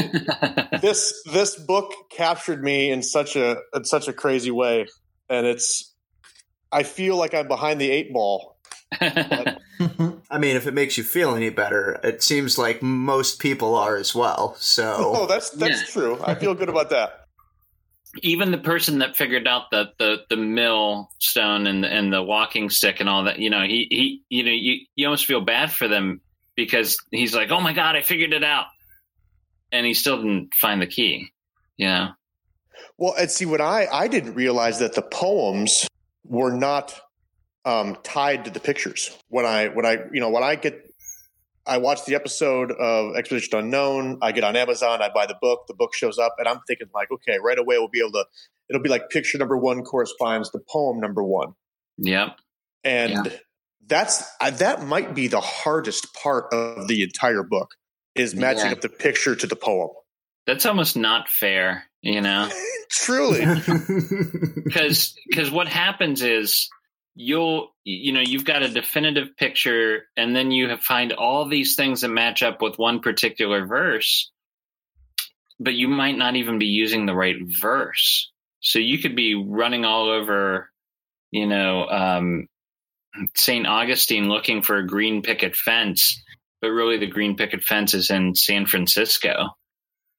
[0.82, 4.88] this this book captured me in such a in such a crazy way,
[5.30, 5.93] and it's
[6.72, 8.58] I feel like I'm behind the eight ball.
[9.02, 13.95] I mean, if it makes you feel any better, it seems like most people are
[13.95, 14.56] as well.
[14.80, 15.88] Oh, So that's that's Yeah.
[15.88, 16.20] true.
[16.24, 17.22] I feel good about that.
[18.24, 22.70] Even the person that figured out the the the mill stone and and the walking
[22.70, 25.72] stick and all that, you know, he he you know you you almost feel bad
[25.72, 26.20] for them
[26.56, 28.66] because he's like, oh my god, I figured it out,
[29.72, 31.30] and he still didn't find the key.
[31.78, 32.09] You know.
[32.97, 35.88] Well, and see, what I I didn't realize that the poems
[36.26, 36.99] were not
[37.65, 39.17] um, tied to the pictures.
[39.30, 40.86] When I when I you know when I get
[41.65, 45.65] I watch the episode of Expedition Unknown, I get on Amazon, I buy the book,
[45.67, 48.26] the book shows up, and I'm thinking like, okay, right away we'll be able to.
[48.70, 51.53] It'll be like picture number one corresponds to poem number one,
[51.97, 52.38] Yep.
[52.84, 53.39] and
[53.88, 57.72] that's I, that might be the hardest part of the entire book
[58.20, 58.74] is matching Yeah.
[58.74, 59.89] up the picture to the poem.
[60.45, 62.49] That's almost not fair, you know.
[62.91, 63.45] Truly,
[64.65, 66.70] because because what happens is
[67.15, 71.76] you'll you know you've got a definitive picture and then you have find all these
[71.76, 74.32] things that match up with one particular verse
[75.59, 79.86] but you might not even be using the right verse so you could be running
[79.86, 80.70] all over
[81.32, 82.47] you know um
[83.36, 86.22] st augustine looking for a green picket fence
[86.62, 89.49] but really the green picket fence is in san francisco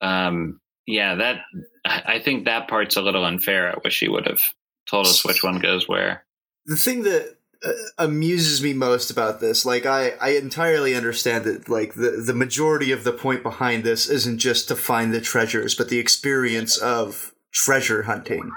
[0.01, 1.41] um yeah that
[1.85, 3.71] I think that part's a little unfair.
[3.71, 4.43] I wish he would have
[4.89, 6.25] told us which one goes where.
[6.67, 11.69] the thing that uh, amuses me most about this, like I, I entirely understand that,
[11.69, 15.75] like the the majority of the point behind this isn't just to find the treasures,
[15.75, 18.51] but the experience of treasure hunting.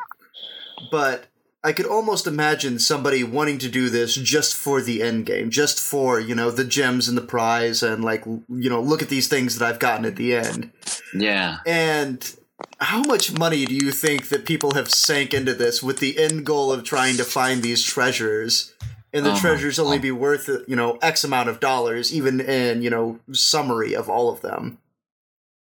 [0.91, 1.25] But
[1.65, 5.79] I could almost imagine somebody wanting to do this just for the end game, just
[5.79, 9.27] for you know the gems and the prize, and like you know look at these
[9.27, 10.71] things that I've gotten at the end.
[11.13, 11.59] Yeah.
[11.65, 12.35] And
[12.79, 16.45] how much money do you think that people have sank into this with the end
[16.45, 18.73] goal of trying to find these treasures?
[19.15, 20.01] And the Oh treasures only uh-huh.
[20.01, 24.29] be worth, you know, X amount of dollars, even in, you know, summary of all
[24.29, 24.79] of them.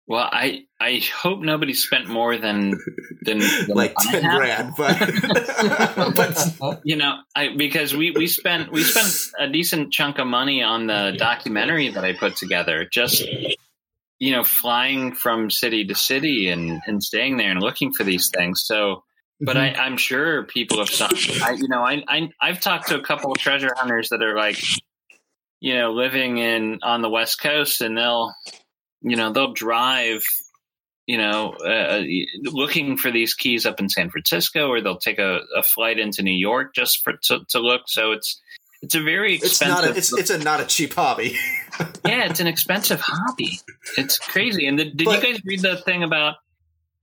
[0.09, 2.79] Well, I I hope nobody spent more than
[3.23, 4.39] than, than Like I 10 have.
[4.39, 6.15] grand, but,
[6.61, 10.63] but You know, I because we we spent we spent a decent chunk of money
[10.63, 12.87] on the documentary that I put together.
[12.91, 13.27] Just
[14.19, 18.31] you know, flying from city to city and and staying there and looking for these
[18.31, 18.63] things.
[18.65, 19.03] So.
[19.39, 19.81] But I, mm-hmm.
[19.83, 21.13] I'm sure people have sunk.
[21.43, 24.35] I, you know, I, I I've talked to a couple of treasure hunters that are
[24.35, 24.59] like,
[25.61, 28.33] you know, living in on the West Coast, and they'll,
[29.03, 30.23] you know, they'll drive,
[31.07, 32.03] you know, uh,
[32.43, 36.23] looking for these keys up in San Francisco, or they'll take a, a flight into
[36.23, 37.83] New York just for to, to look.
[37.87, 38.41] So it's
[38.83, 39.69] it's a very expensive.
[39.69, 41.37] it's not a, it's, it's a not a cheap hobby.
[42.05, 43.61] yeah, it's an expensive hobby.
[43.97, 44.67] It's crazy.
[44.67, 46.37] And the, did But- you guys read the thing about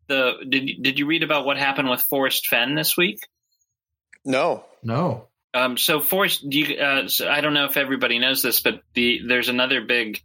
[0.08, 0.34] the?
[0.47, 3.20] Did did you read about what happened with Forrest Fenn this week?
[4.26, 4.66] No.
[4.84, 5.28] No.
[5.54, 6.49] Um, so forced.
[6.49, 9.82] Do you, uh, so I don't know if everybody knows this, but the there's another
[9.82, 10.22] big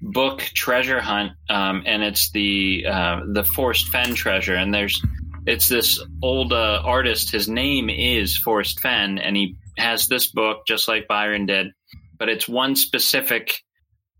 [0.00, 4.54] book treasure hunt, um, and it's the uh, the Forrest Fenn treasure.
[4.54, 5.02] And there's
[5.46, 7.30] it's this old uh, artist.
[7.30, 11.68] His name is Forrest Fenn, and he has this book just like Byron did,
[12.18, 13.62] but it's one specific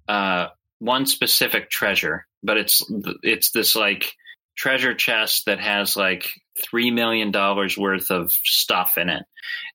[0.08, 0.48] uh,
[0.78, 2.26] one specific treasure.
[2.42, 2.82] But it's
[3.22, 4.12] it's this like
[4.56, 9.24] treasure chest that has like three million dollars worth of stuff in it,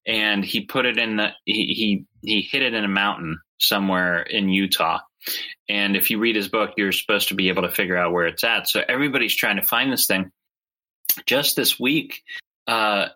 [0.05, 4.21] and he put it in the he, he he hid it in a mountain somewhere
[4.21, 4.99] in Utah.
[5.69, 8.27] And if you read his book, you're supposed to be able to figure out where
[8.27, 8.67] it's at.
[8.67, 10.31] So everybody's trying to find this thing.
[11.25, 12.21] Just this week,
[12.67, 13.07] uh,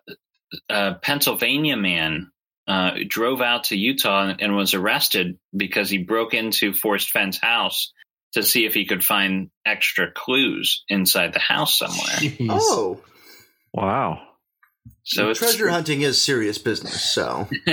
[0.68, 2.30] a Pennsylvania man
[2.66, 7.38] uh, drove out to Utah and, and was arrested because he broke into Forrest Fenn's
[7.38, 7.92] house
[8.32, 12.16] to see if he could find extra clues inside the house somewhere.
[12.16, 12.48] Jeez.
[12.50, 13.00] Oh,
[13.72, 14.22] Wow.
[15.04, 17.02] So it's treasure hunting is serious business.
[17.02, 17.48] So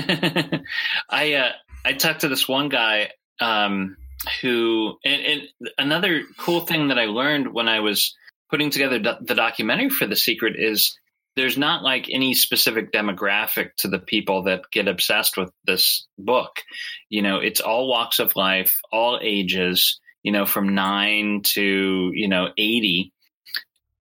[1.10, 1.52] I uh,
[1.84, 3.12] I talked to this one guy
[3.42, 3.98] um,
[4.42, 5.42] who, and, and
[5.78, 8.16] another cool thing that I learned when I was
[8.50, 10.98] putting together do- the documentary for The Secret is
[11.36, 16.62] there's not like any specific demographic to the people that get obsessed with this book.
[17.10, 20.00] You know, it's all walks of life, all ages.
[20.24, 23.12] You know, from nine to you know eighty.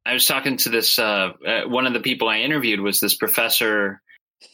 [0.06, 3.14] I was talking to this uh, uh, one of the people I interviewed was this
[3.14, 4.00] professor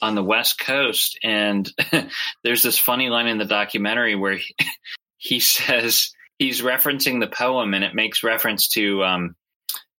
[0.02, 1.70] on the West Coast, and
[2.44, 4.54] there's this funny line in the documentary where he,
[5.20, 9.36] he says he's referencing the poem, and it makes reference to um,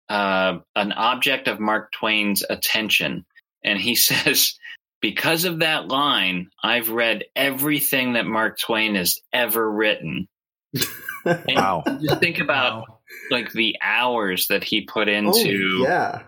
[0.09, 3.25] uh, an object of Mark Twain's attention,
[3.63, 4.55] and he says.
[5.03, 10.29] Because of that line, I've read everything that Mark Twain has ever written.
[11.25, 11.85] And Wow.
[12.03, 12.85] Just think about
[13.31, 16.23] like the hours that he put into oh, yeah,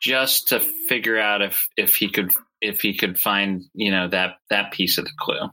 [0.00, 4.36] just to figure out if if he could if he could find you know that
[4.50, 5.50] that piece of the clue.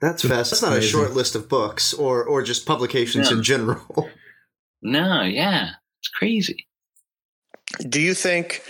[0.00, 0.50] That's fast.
[0.50, 3.36] That's not a short list of books or or just publications No.
[3.38, 4.08] in general.
[4.82, 6.66] No, yeah, it's crazy.
[7.86, 8.62] Do you think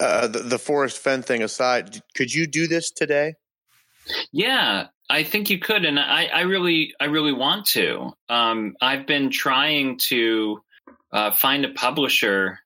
[0.00, 3.34] uh, the, the Forrest Fenn thing aside, could you do this today?
[4.32, 8.12] Yeah, I think you could, and I, I really, I really want to.
[8.30, 10.62] Um, I've been trying to
[11.12, 12.58] uh, find a publisher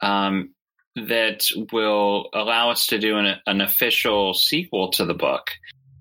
[0.00, 0.54] um,
[0.96, 5.50] that will allow us to do an, an official sequel to the book.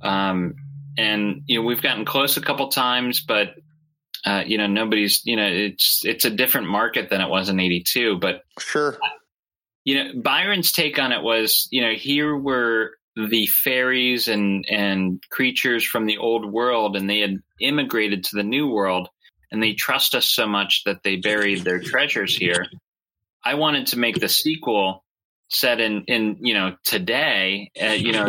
[0.01, 0.55] Um,
[0.98, 3.56] and you know, we've gotten close a couple times, but
[4.26, 5.22] uh, you know, nobody's.
[5.26, 8.98] You know, it's it's a different market than it was in '82, but Sure.
[9.86, 15.24] you know byron's take on it was you know here were the fairies and and
[15.32, 19.08] creatures from the old world and they had immigrated to the new world
[19.52, 22.68] and they trust us so much that they buried their treasures here
[23.43, 25.04] i wanted to make the sequel
[25.50, 28.28] set in in you know today uh, you know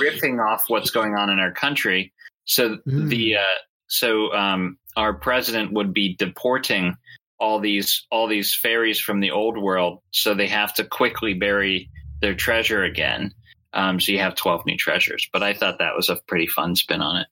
[0.00, 2.12] riffing off what's going on in our country
[2.44, 6.96] so the uh, so um our president would be deporting
[7.40, 11.90] all these all these fairies from the old world, so they have to quickly bury
[12.20, 13.32] their treasure again.
[13.72, 15.28] Um, so you have twelve new treasures.
[15.32, 17.26] But I thought that was a pretty fun spin on it.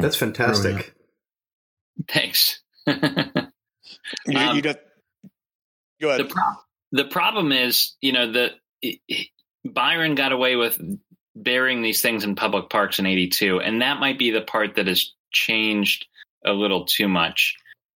[0.00, 0.94] That's fantastic.
[2.08, 2.60] Thanks.
[4.24, 4.78] You, Um, you don't,
[6.00, 6.42] go the pro-
[6.92, 8.50] the problem is, you know, the
[9.64, 10.80] Byron got away with
[11.36, 14.86] burying these things in public parks in '82, and that might be the part that
[14.86, 16.06] has changed
[16.44, 17.54] a little too much.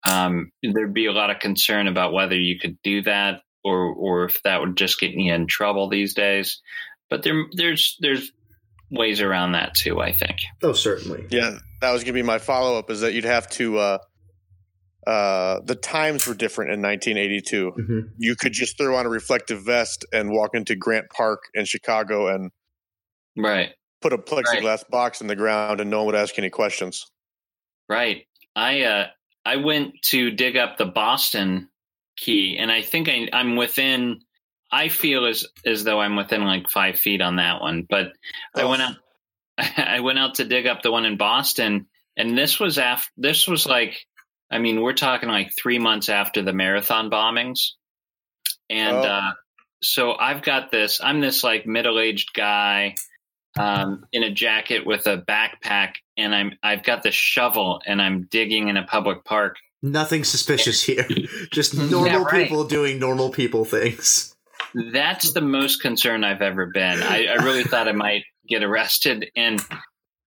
[0.08, 4.24] Um, there'd be a lot of concern about whether you could do that, or or
[4.24, 6.60] if that would just get you in trouble these days.
[7.10, 8.32] But there, there's there's
[8.90, 10.00] ways around that too.
[10.00, 10.38] I think.
[10.62, 11.26] Oh, certainly.
[11.30, 12.90] Yeah, that was going to be my follow up.
[12.90, 13.78] Is that you'd have to.
[13.78, 13.98] Uh,
[15.06, 17.70] uh, the times were different in 1982.
[17.70, 21.64] hmm You could just throw on a reflective vest and walk into Grant Park in
[21.64, 22.50] Chicago and
[23.36, 23.70] Right.
[24.00, 27.10] put a plexiglass box in the ground, and no one would ask any questions.
[27.88, 28.26] Right.
[28.54, 29.06] I uh
[29.44, 31.68] I went to dig up the Boston
[32.16, 34.20] key and I think I, I'm within
[34.72, 37.86] I feel as as though I'm within like five feet on that one.
[37.88, 38.12] But
[38.54, 38.70] I Oh.
[38.70, 38.96] went out
[39.58, 43.46] I went out to dig up the one in Boston and this was after this
[43.46, 44.06] was like
[44.50, 47.72] I mean, we're talking like three months after the marathon bombings.
[48.70, 49.02] And Oh.
[49.02, 49.30] uh
[49.82, 52.94] so I've got this I'm this like middle aged guy
[53.58, 58.28] um, in a jacket with a backpack, and I'm I've got the shovel, and I'm
[58.30, 59.56] digging in a public park.
[59.82, 61.06] Nothing suspicious here.
[61.52, 62.44] Just Yeah, normal right.
[62.44, 64.34] people doing normal people things.
[64.74, 67.02] That's the most concerned I've ever been.
[67.02, 69.60] I, I really thought I might get arrested, and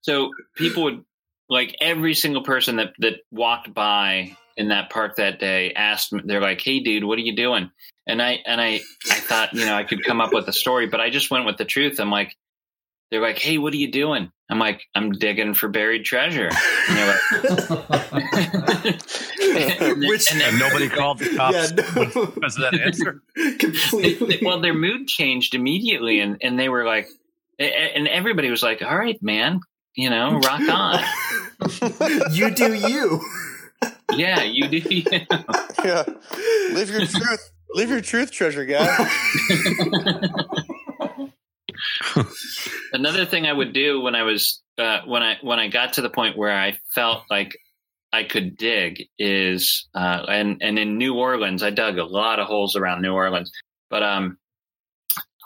[0.01, 1.03] so people would
[1.49, 6.21] like every single person that that walked by in that park that day asked me,
[6.25, 7.71] they're like, "Hey, dude, what are you doing?"
[8.07, 10.87] And I and I I thought you know I could come up with a story,
[10.87, 11.99] but I just went with the truth.
[11.99, 12.35] I'm like,
[13.11, 16.49] they're like, "Hey, what are you doing?" I'm like, "I'm digging for buried treasure."
[16.89, 17.21] And they're like,
[19.81, 22.25] and, Which- and And nobody called the cops Yeah, no.
[22.27, 23.21] because of that answer.
[23.59, 24.39] Completely.
[24.41, 27.07] well, their mood changed immediately, and and they were like,
[27.59, 29.59] a- a- and everybody was like, "All right, man,
[29.95, 31.03] you know, rock on."
[32.31, 33.21] you do you.
[34.15, 34.77] yeah, you do.
[34.77, 35.03] You.
[35.83, 36.03] Yeah.
[36.71, 37.51] Live your truth.
[37.75, 38.87] Live your truth, treasure guy.
[42.93, 46.01] Another thing I would do when I was uh, when I when I got to
[46.01, 47.57] the point where I felt like
[48.11, 52.47] I could dig is uh, and and in New Orleans I dug a lot of
[52.47, 53.51] holes around New Orleans,
[53.89, 54.37] but um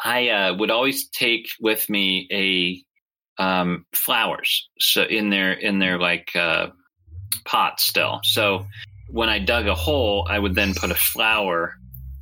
[0.04, 5.98] I uh, would always take with me a um, flowers so in their in their
[5.98, 6.68] like uh,
[7.46, 8.20] pot still.
[8.24, 8.68] So
[9.10, 11.76] when I dug a hole, I would then put a flower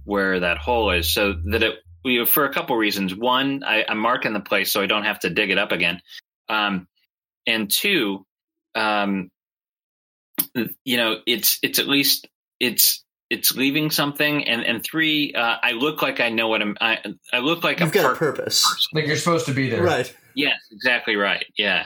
[0.03, 3.15] where that hole is, so that it you know, for a couple reasons.
[3.15, 6.01] One, I, I'm marking the place so I don't have to dig it up again.
[6.49, 6.87] Um,
[7.47, 8.25] and two,
[8.75, 9.29] um,
[10.83, 12.27] you know, it's it's at least
[12.59, 14.47] it's it's leaving something.
[14.47, 16.77] And and three, uh, I look like I know what I'm.
[16.81, 16.99] I,
[17.31, 18.87] I look like I've a got a part- purpose.
[18.93, 19.83] Like you're supposed to be there.
[19.83, 20.13] Right.
[20.35, 21.45] Yes, exactly right.
[21.57, 21.85] Yeah.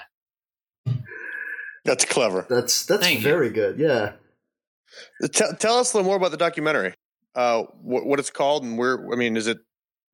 [1.84, 2.45] That's clever.
[2.49, 3.24] That's that's Thank you.
[3.24, 3.78] very good.
[3.78, 4.13] Yeah.
[5.32, 6.93] Tell, tell us a little more about the documentary.
[7.36, 9.11] Uh, what, what it's called and where?
[9.11, 9.57] I mean, is it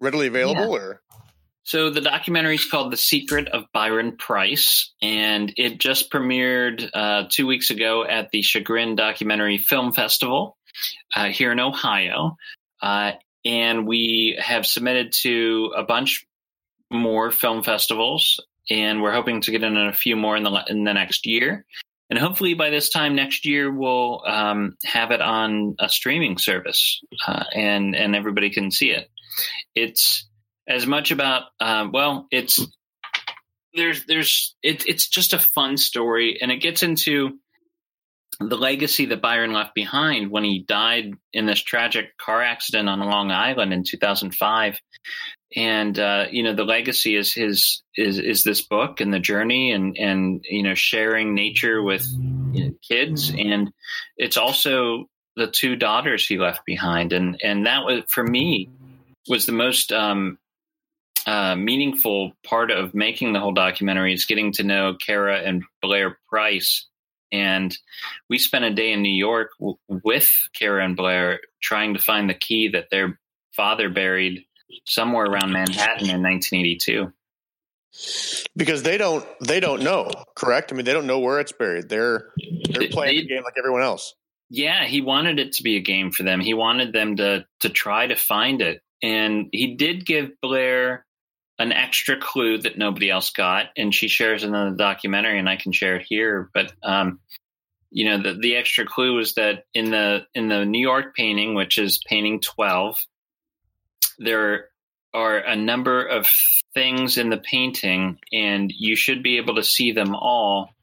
[0.01, 1.01] readily available or?
[1.63, 7.25] So the documentary is called "The Secret of Byron Preiss," and it just premiered uh,
[7.29, 10.57] two weeks ago at the Chagrin Documentary Film Festival
[11.15, 12.37] uh, here in Ohio,
[12.81, 13.11] uh,
[13.45, 16.25] and we have submitted to a bunch
[16.91, 20.83] more film festivals, and we're hoping to get in a few more in the in
[20.83, 21.65] the next year.
[22.09, 27.01] And hopefully by this time next year, we'll um, have it on a streaming service,
[27.27, 29.09] uh, and and everybody can see it.
[29.75, 30.27] It's
[30.67, 32.65] as much about um, well, it's
[33.73, 37.39] there's there's it, it's just a fun story, and it gets into
[38.39, 42.99] the legacy that Byron left behind when he died in this tragic car accident on
[42.99, 44.79] Long Island in 2005.
[45.55, 49.71] And uh, you know, the legacy is his is is this book and the journey,
[49.71, 52.07] and and you know, sharing nature with
[52.53, 53.71] you know, kids, and
[54.15, 55.05] it's also
[55.35, 58.69] the two daughters he left behind, and and that was for me
[59.27, 60.37] was the most um,
[61.27, 66.17] uh, meaningful part of making the whole documentary is getting to know Kara and Blair
[66.31, 66.83] Preiss.
[67.31, 67.75] And
[68.29, 72.29] we spent a day in New York w- with Kara and Blair trying to find
[72.29, 73.19] the key that their
[73.55, 74.45] father buried
[74.85, 77.11] somewhere around Manhattan in 1982.
[78.55, 80.71] Because they don't they don't know, correct?
[80.71, 81.89] I mean, they don't know where it's buried.
[81.89, 82.31] They're
[82.69, 84.15] they're playing they- the game like everyone else.
[84.53, 86.41] Yeah, he wanted it to be a game for them.
[86.41, 91.05] He wanted them to to try to find it, and he did give Blair
[91.59, 95.47] an extra clue that nobody else got, and she shares it in the documentary, and
[95.49, 96.49] I can share it here.
[96.53, 97.19] But um,
[97.91, 101.53] you know, the the extra clue was that in the in the New York painting,
[101.53, 102.97] which is painting twelve,
[104.17, 104.69] there
[105.13, 106.27] are a number of
[106.73, 110.73] things in the painting, and you should be able to see them all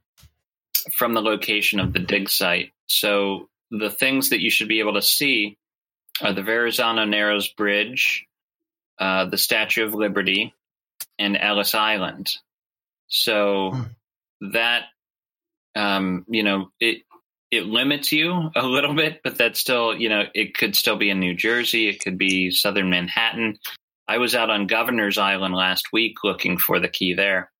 [0.92, 2.72] from the location of the dig site.
[2.86, 5.58] So the things that you should be able to see
[6.22, 8.26] are the Verrazano Narrows Bridge,
[8.98, 10.54] uh, the Statue of Liberty,
[11.18, 12.30] and Ellis Island.
[13.08, 13.72] So
[14.52, 14.84] that
[15.74, 17.02] um, you know it
[17.50, 21.10] it limits you a little bit, but that's still you know it could still be
[21.10, 23.58] in New Jersey, it could be Southern Manhattan.
[24.06, 27.50] I was out on Governor's Island last week looking for the key there.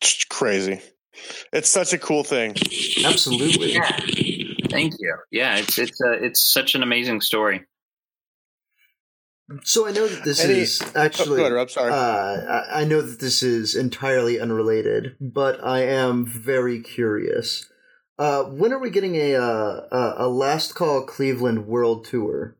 [0.00, 0.80] It's crazy.
[1.52, 2.54] It's such a cool thing.
[3.04, 3.78] Absolutely.
[4.74, 5.16] Thank you.
[5.30, 7.62] Yeah, it's it's uh, it's such an amazing story.
[9.62, 11.36] So I know that this Any- is Oh, actually.
[11.36, 11.70] go ahead, Rob.
[11.70, 11.92] Sorry.
[11.92, 17.70] Uh, I I know that this is entirely unrelated, but I am very curious.
[18.18, 22.56] Uh, when are we getting a uh, a, a Last Call Cleveland World Tour?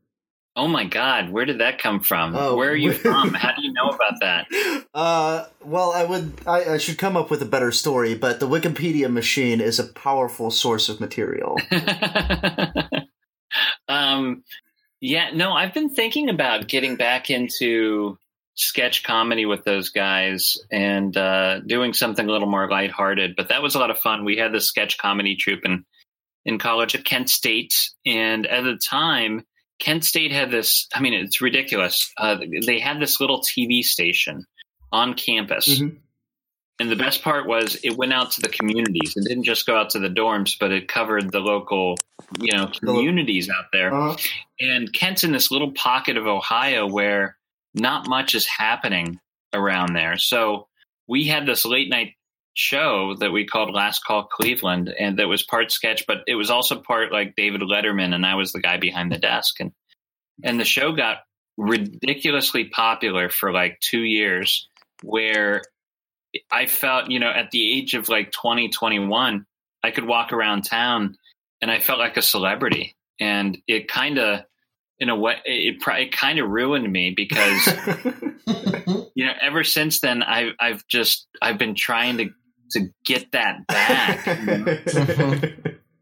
[0.56, 2.34] Oh my God, where did that come from?
[2.36, 3.34] Oh, where are you from?
[3.34, 4.46] How do you know about that?
[4.94, 8.48] Uh, well, I would I, I should come up with a better story, but the
[8.48, 11.58] Wikipedia machine is a powerful source of material.
[13.88, 14.44] um,
[15.00, 18.18] yeah, no, I've been thinking about getting back into
[18.54, 23.34] sketch comedy with those guys and uh, doing something a little more lighthearted.
[23.36, 24.24] But that was a lot of fun.
[24.24, 25.84] We had the sketch comedy troupe in
[26.44, 29.44] in college at Kent State, and at the time,
[29.78, 30.86] Kent State had this.
[30.94, 32.12] I mean, it's ridiculous.
[32.16, 34.46] Uh, they had this little TV station
[34.92, 35.80] on campus.
[35.80, 35.98] Mhm.
[36.80, 39.14] and the best part was it went out to the communities.
[39.16, 41.94] It didn't just go out to the dorms, but it covered the local,
[42.40, 43.94] you know, communities out there.
[43.94, 44.16] Uh-huh.
[44.58, 47.36] And Kent's in this little pocket of Ohio where
[47.74, 49.20] not much is happening
[49.52, 50.18] around there.
[50.18, 50.66] So
[51.06, 52.14] we had this late night
[52.54, 56.50] show that we called Last Call Cleveland, and that was part sketch, but it was
[56.50, 59.72] also part like David Letterman, and I was the guy behind the desk, and
[60.42, 61.18] and the show got
[61.56, 64.68] ridiculously popular for like two years,
[65.02, 65.62] where
[66.50, 69.46] I felt, you know, at the age of like twenty twenty one,
[69.82, 71.16] I could walk around town
[71.60, 72.96] and I felt like a celebrity.
[73.20, 74.40] And it kind of,
[74.98, 77.66] in a way, it, it kind of ruined me because,
[79.14, 82.30] you know, ever since then, I've, I've just, I've been trying to,
[82.72, 84.26] to get that back.
[84.26, 84.46] you
[85.16, 85.40] know?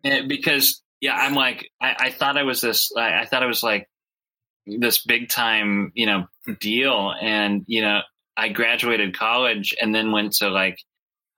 [0.04, 3.46] And because, yeah, I'm like, I, I thought I was this, I, I thought I
[3.46, 3.88] was like
[4.66, 6.26] this big time, you know,
[6.58, 7.14] deal.
[7.20, 8.00] And, you know,
[8.36, 10.76] I graduated college and then went to like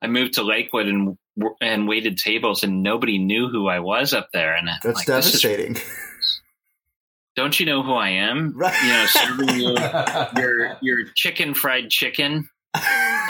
[0.01, 1.18] I moved to Lakewood and
[1.61, 5.05] and waited tables and nobody knew who I was up there and That's like, is-
[5.05, 5.77] devastating.
[7.37, 8.57] don't you know who I am?
[8.57, 8.83] Right.
[8.83, 9.77] You know, serving you
[10.43, 12.49] your your chicken fried chicken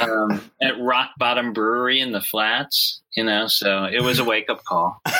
[0.00, 3.02] um, at Rock Bottom Brewery in the Flats.
[3.16, 5.00] You know, so it was a wake up call.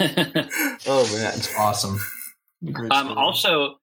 [0.00, 1.32] oh man.
[1.34, 1.98] It's awesome.
[2.90, 3.76] Um, also,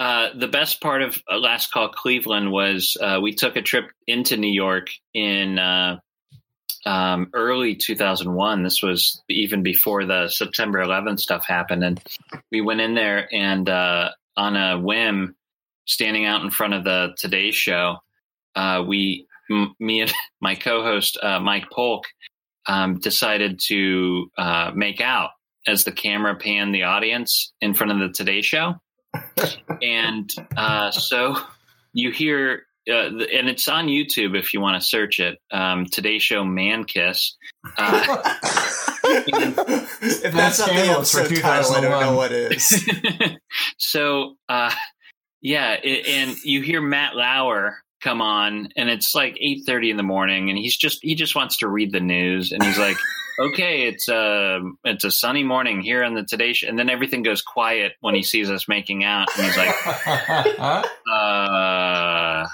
[0.00, 3.90] uh, the best part of uh, Last Call Cleveland was uh, we took a trip
[4.06, 6.00] into New York in uh,
[6.84, 8.62] um, early 2001.
[8.62, 11.84] This was even before the September 11th stuff happened.
[11.84, 12.02] And
[12.50, 15.36] we went in there and uh, on a whim,
[15.86, 17.96] standing out in front of the Today Show,
[18.56, 22.04] uh, we, m- me and my co host, uh, Mike Polk,
[22.66, 25.30] um, decided to uh, make out
[25.66, 28.74] as the camera panned the audience in front of the Today Show
[29.82, 31.36] and uh, so
[31.92, 35.38] you hear, uh, the- and it's on YouTube if you want to search it.
[35.52, 37.36] Um, Today Show Man Kiss.
[37.78, 38.18] Uh,
[39.06, 42.16] if that's not the for episode title, I don't know 2001.
[42.16, 42.84] what is.
[43.78, 44.70] so uh,
[45.44, 49.96] yeah, it, and you hear Matt Lauer come on, and it's like eight thirty in
[49.98, 52.96] the morning, and he's just he just wants to read the news, and he's like.
[53.36, 57.24] Okay, it's a it's a sunny morning here on the Today Show, and then everything
[57.24, 59.74] goes quiet when he sees us making out, and he's like,
[61.12, 62.46] uh,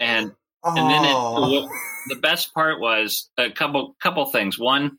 [0.00, 0.30] and
[0.62, 1.68] and then it,
[2.08, 4.56] the best part was a couple couple things.
[4.56, 4.96] One,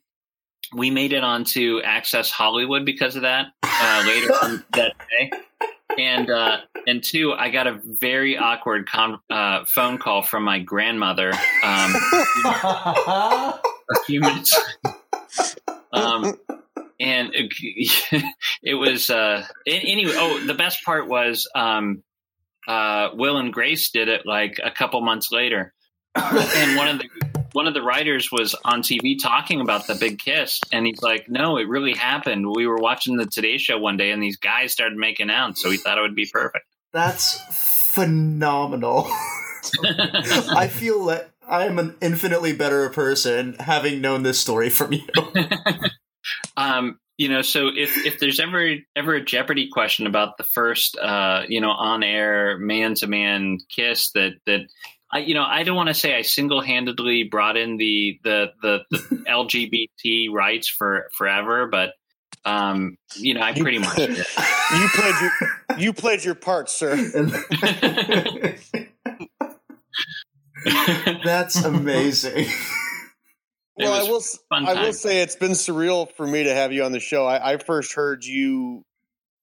[0.76, 5.32] we made it onto Access Hollywood because of that uh, later on that day,
[5.98, 8.88] and uh, and two, I got a very awkward
[9.30, 11.34] uh, phone call from my grandmother
[11.64, 11.96] um,
[12.46, 13.60] a
[14.06, 14.58] few minutes.
[15.92, 16.38] Um,
[17.00, 17.54] and it,
[18.64, 20.14] it was uh, anyway.
[20.16, 22.04] Oh, the best part was um,
[22.68, 25.74] uh, Will and Grace did it like a couple months later,
[26.16, 27.10] and one of the
[27.54, 31.30] one of the writers was on TV talking about the big kiss, and he's like,
[31.30, 32.46] "No, it really happened.
[32.56, 35.70] We were watching the Today Show one day, and these guys started making out, so
[35.70, 37.42] we thought it would be perfect." That's
[37.94, 39.08] phenomenal.
[39.84, 45.08] I feel that I am an infinitely better person having known this story from you.
[46.58, 50.98] um, you know, so if if there's ever ever a Jeopardy question about the first,
[50.98, 54.62] uh, you know, on air man to man kiss that that.
[55.12, 58.80] I, you know, I don't want to say I single-handedly brought in the the the,
[58.92, 58.98] the
[59.28, 61.94] LGBT rights for forever, but
[62.46, 63.98] um, you know, I pretty much.
[63.98, 65.32] You played your
[65.78, 66.96] you played your part, sir.
[71.24, 72.48] That's amazing.
[73.80, 74.18] Well, I will.
[74.18, 77.00] s- fun I will say it's been surreal for me to have you on the
[77.00, 77.28] show.
[77.28, 78.84] I, I first heard you,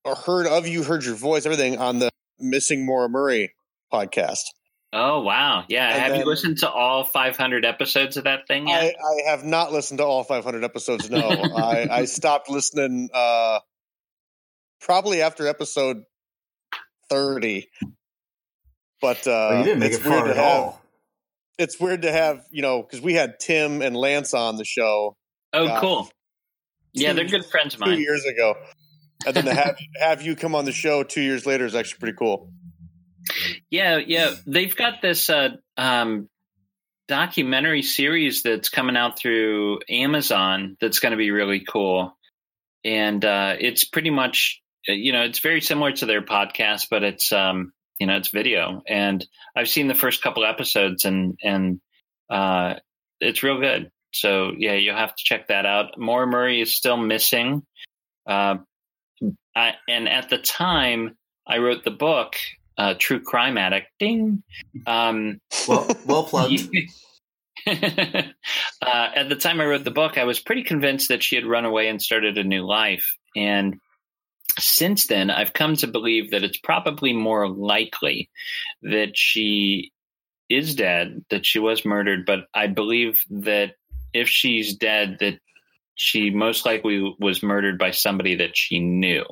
[0.04, 2.10] or heard of you, heard your voice, everything on the
[2.40, 3.54] Missing Maura Murray
[3.92, 4.40] podcast.
[4.96, 5.88] Oh wow, yeah.
[5.92, 8.80] And Have you listened to all 500 episodes of that thing yet?
[8.80, 8.86] I,
[9.26, 11.10] I have not listened to all 500 episodes.
[11.10, 11.18] No,
[11.56, 13.58] I, I stopped listening uh,
[14.80, 16.04] probably after episode
[17.10, 17.68] 30.
[19.02, 20.62] But uh, Oh, you didn't make it's it weird far to at have.
[20.62, 20.80] all.
[21.58, 25.16] It's weird to have you know because we had Tim and Lance on the show
[25.52, 25.80] oh, gosh.
[25.80, 26.08] cool.
[26.92, 27.88] Yeah, Two- they're good friends of mine.
[27.88, 28.02] two mine.
[28.02, 28.54] years ago,
[29.26, 31.98] and then to have have you come on the show two years later is actually
[31.98, 32.48] pretty cool.
[33.70, 34.34] Yeah, yeah.
[34.46, 36.28] They've got this uh, um,
[37.08, 42.16] documentary series that's coming out through Amazon that's going to be really cool.
[42.84, 47.02] And uh, it's pretty much, uh, you know, it's very similar to their podcast, but
[47.02, 48.82] it's, um, you know, it's video.
[48.86, 49.24] And
[49.56, 51.80] I've seen the first couple episodes and, and
[52.30, 52.74] uh,
[53.20, 53.90] it's real good.
[54.12, 55.98] So, yeah, you'll have to check that out.
[55.98, 57.62] Maura Murray is still missing.
[58.26, 58.56] Uh,
[59.56, 62.36] I, and at the time I wrote the book,
[62.76, 63.88] uh, true crime addict.
[63.98, 64.42] Ding.
[64.86, 66.68] Um, Well, well plugged.
[67.66, 67.72] uh,
[68.82, 71.64] at the time I wrote the book, I was pretty convinced that she had run
[71.64, 73.16] away and started a new life.
[73.36, 73.80] And
[74.58, 78.30] since then, I've come to believe that it's probably more likely
[78.82, 79.92] that she
[80.50, 82.26] is dead, that she was murdered.
[82.26, 83.72] But I believe that
[84.12, 85.38] if she's dead, that
[85.94, 89.24] she most likely was murdered by somebody that she knew.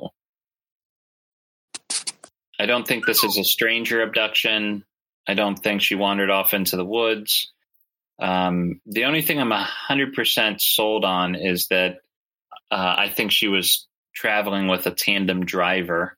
[2.63, 4.85] I don't think this is a stranger abduction.
[5.27, 7.51] I don't think she wandered off into the woods.
[8.21, 11.97] Um, the only thing I'm 100% sold on is that
[12.71, 13.85] uh, I think she was
[14.15, 16.17] traveling with a tandem driver,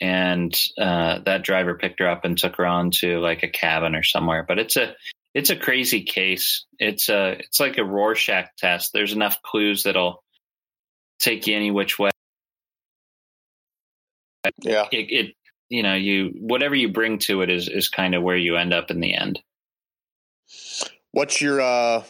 [0.00, 3.94] and uh, that driver picked her up and took her on to like a cabin
[3.94, 4.44] or somewhere.
[4.48, 4.96] But it's a
[5.32, 6.66] it's a crazy case.
[6.80, 8.92] It's a it's like a Rorschach test.
[8.92, 10.24] There's enough clues that'll
[11.20, 12.10] take you any which way.
[14.62, 14.86] Yeah.
[14.90, 15.34] It, it
[15.68, 18.72] you know you whatever you bring to it is is kind of where you end
[18.72, 19.40] up in the end.
[21.12, 22.04] What's your uh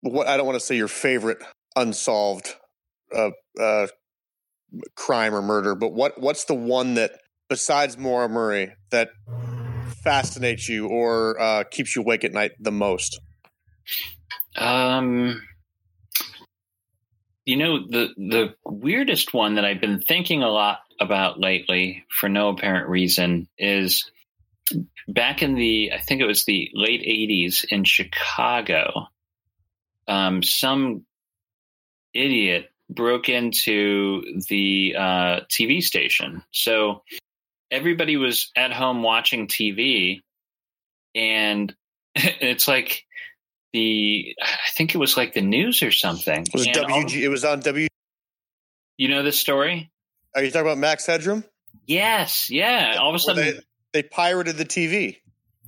[0.00, 1.38] what I don't want to say your favorite
[1.76, 2.54] unsolved
[3.14, 3.86] uh uh
[4.94, 7.12] crime or murder, but what what's the one that
[7.48, 9.10] besides Maura Murray that
[10.02, 13.20] fascinates you or uh keeps you awake at night the most?
[14.56, 15.42] Um,
[17.44, 22.28] you know the the weirdest one that I've been thinking a lot about lately, for
[22.28, 24.10] no apparent reason, is
[25.08, 29.08] back in the I think it was the late '80s in Chicago.
[30.06, 31.04] Um, some
[32.14, 37.02] idiot broke into the uh, TV station, so
[37.70, 40.20] everybody was at home watching TV,
[41.14, 41.74] and
[42.14, 43.04] it's like
[43.72, 46.42] the I think it was like the news or something.
[46.42, 47.88] It was And all- it was on W
[48.98, 49.90] you know this story?
[50.34, 51.44] Are you talking about Max Headroom?
[51.86, 52.96] Yes, yeah.
[53.00, 53.44] All of a sudden,
[53.92, 55.16] they, they pirated the TV.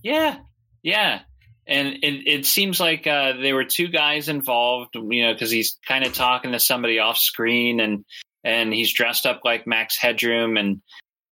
[0.02, 0.36] yeah,
[0.82, 1.20] yeah.
[1.66, 5.78] And it, it seems like uh, there were two guys involved, you know, because he's
[5.88, 8.04] kind of talking to somebody off screen, and
[8.44, 10.82] and he's dressed up like Max Headroom, and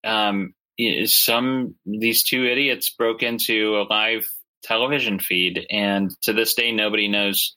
[0.04, 0.54] um,
[1.06, 4.30] some these two idiots broke into a live
[4.68, 7.56] television feed, and to this day, nobody knows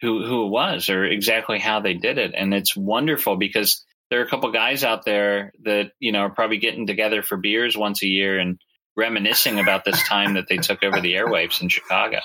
[0.00, 4.20] who who it was or exactly how they did it, and it's wonderful because there
[4.20, 7.76] are a couple guys out there that you know are probably getting together for beers
[7.76, 8.60] once a year and
[8.96, 12.18] reminiscing about this time that they took over the airwaves in Chicago.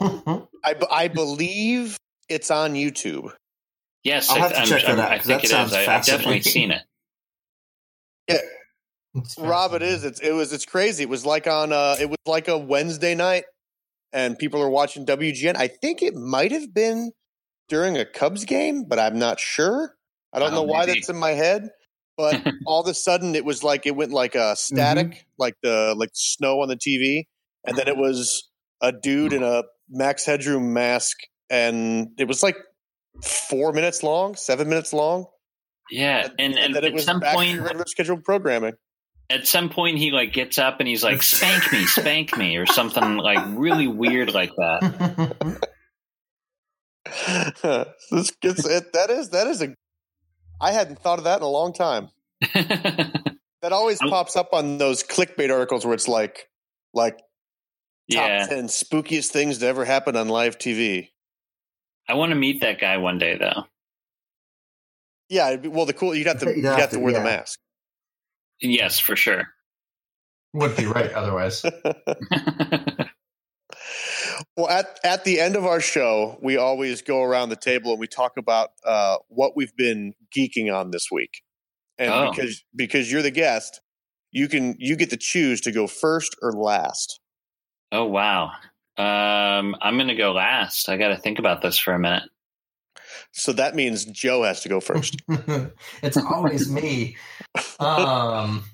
[0.64, 1.96] I, b- I believe
[2.28, 3.32] it's on YouTube.
[4.04, 5.50] Yes, I'll I, have to I'm- check that I'm- out, I 'cause think that it
[5.50, 5.76] sounds is.
[5.76, 8.42] I, I've definitely seen it.
[9.38, 10.04] Rob, it is.
[10.04, 11.02] It's it was it's crazy.
[11.04, 13.44] It was like on uh it was like a Wednesday night
[14.12, 15.56] and people are watching WGN.
[15.56, 17.12] I think it might have been
[17.68, 19.94] during a Cubs game, but I'm not sure.
[20.32, 20.94] I don't Oh, know why maybe.
[20.94, 21.68] that's in my head.
[22.16, 25.94] But all of a sudden it was like it went like a static, like the
[25.96, 27.24] like snow on the TV.
[27.66, 28.48] And then it was
[28.80, 31.16] a dude in a Max Headroom mask
[31.50, 32.56] and it was like
[33.24, 35.26] four minutes long, seven minutes long.
[35.90, 38.74] Yeah, and, and, then it at was some back point, regular scheduled programming.
[39.30, 42.66] At some point, he like gets up and he's like, "Spank me, spank me," or
[42.66, 45.56] something like really weird like that.
[48.10, 48.92] this gets it.
[48.92, 49.74] That is that is a.
[50.60, 52.08] I hadn't thought of that in a long time.
[53.62, 56.48] That always I'm- pops up on those clickbait articles where it's like,
[56.94, 57.24] like top
[58.08, 61.08] yeah, ten spookiest things to ever happen on live TV.
[62.08, 63.64] I want to meet that guy one day, though.
[65.28, 67.20] Yeah, well, the cool you'd have to You'd you'd have have to to, wear the
[67.20, 67.58] mask.
[68.60, 69.44] Yes, for sure.
[70.54, 71.64] Would be right otherwise.
[74.56, 78.00] Well, at at the end of our show, we always go around the table and
[78.00, 81.42] we talk about uh, what we've been geeking on this week.
[81.98, 82.30] And Oh.
[82.30, 83.80] because because you're the guest,
[84.30, 87.20] you can you get to choose to go first or last.
[87.92, 88.50] oh wow.
[88.96, 90.88] Um, I'm gonna go last.
[90.88, 92.24] I got to think about this for a minute.
[93.32, 95.22] So that means Joe has to go first.
[96.02, 97.16] it's always me.
[97.78, 98.64] Um,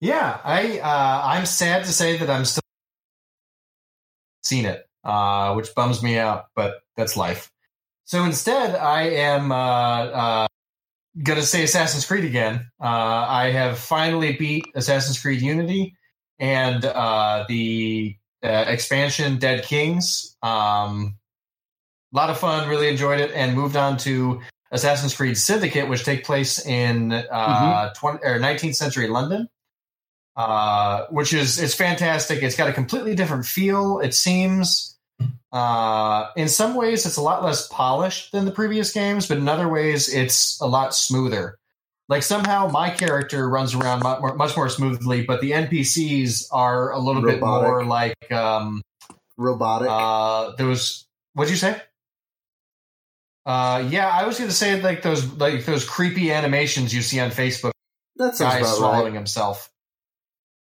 [0.00, 2.62] yeah, I uh, I'm sad to say that I'm still
[4.42, 7.50] seen it, uh, which bums me out, but that's life.
[8.04, 10.46] So instead, I am uh, uh,
[11.22, 12.70] gonna say Assassin's Creed again.
[12.80, 15.94] Uh, I have finally beat Assassin's Creed Unity
[16.38, 20.36] and uh, the expansion Dead Kings.
[20.42, 21.16] Um,
[22.12, 26.04] a lot of fun, really enjoyed it, and moved on to Assassin's Creed Syndicate, which
[26.04, 29.48] take place in uh, 20, or 19th century London,
[30.36, 32.42] uh, which is it's fantastic.
[32.42, 34.00] It's got a completely different feel.
[34.00, 34.96] It seems,
[35.52, 39.48] uh, in some ways, it's a lot less polished than the previous games, but in
[39.48, 41.58] other ways, it's a lot smoother.
[42.08, 46.92] like somehow my character runs around much more, much more smoothly, but the NPCs are
[46.92, 48.82] a little bit more like um,
[49.36, 49.88] Robotic.
[49.90, 51.80] uh, there was what'd you say?
[53.46, 57.20] Uh, yeah, I was going to say like those like those creepy animations you see
[57.20, 57.70] on Facebook,
[58.16, 59.14] that sounds guy about swallowing right.
[59.14, 59.70] himself.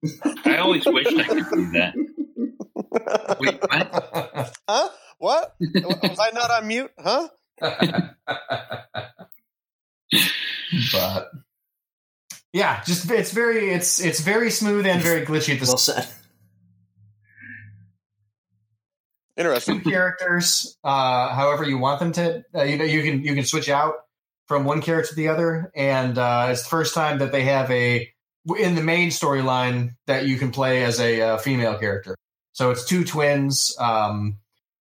[0.45, 1.93] I always wished I could do that.
[3.39, 4.53] Wait, what?
[4.67, 4.89] Huh?
[5.17, 5.55] What?
[5.61, 6.91] Was I not on mute?
[6.99, 7.29] Huh?
[10.91, 11.31] but
[12.51, 16.05] yeah, just it's very it's it's very smooth and very glitchy at the Well said.
[19.35, 19.81] Interesting.
[19.81, 22.43] characters uh, however you want them to.
[22.55, 23.95] Uh, you know, you can you can switch out
[24.47, 27.69] from one character to the other, and uh, it's the first time that they have
[27.71, 28.09] a
[28.57, 32.15] in the main storyline that you can play as a uh, female character.
[32.51, 34.37] So it's two twins, um,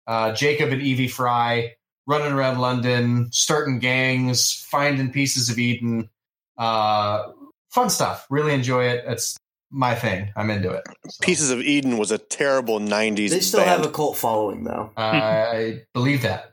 [0.06, 1.74] uh, Jacob and Evie Fry,
[2.06, 6.10] running around London, starting gangs, finding pieces of Eden.
[6.58, 7.32] Uh,
[7.70, 8.26] fun stuff.
[8.28, 9.04] Really enjoy it.
[9.06, 9.38] It's
[9.72, 10.30] my thing.
[10.36, 10.84] I'm into it.
[11.08, 13.70] So, Pieces of Eden was a terrible '90s They still band.
[13.70, 14.90] have a cult following, though.
[14.96, 16.52] I believe that.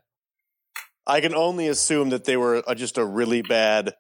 [1.06, 3.96] I can only assume that they were uh, just a really bad,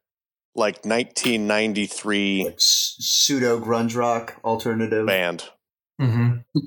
[0.55, 5.05] like 1993 Like pseudo grunge rock alternative.
[5.07, 5.43] band.
[5.99, 6.59] Mm-hmm.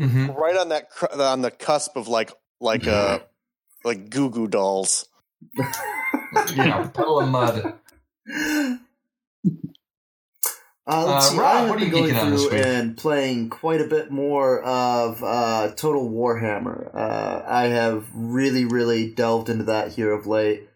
[0.00, 0.26] mm-hmm.
[0.32, 3.18] Right on that, cr- on the cusp of like, like, uh,
[3.84, 5.06] like Goo Goo Dolls.
[6.54, 7.74] Yeah, Puddle of Mudd.
[10.88, 11.38] Uh, let's Uh, see.
[11.38, 14.62] Rob, I have been going geeking on this through and playing quite a bit more
[14.62, 16.94] of uh, Total Warhammer.
[16.94, 20.68] Uh, I have really, really delved into that here of late,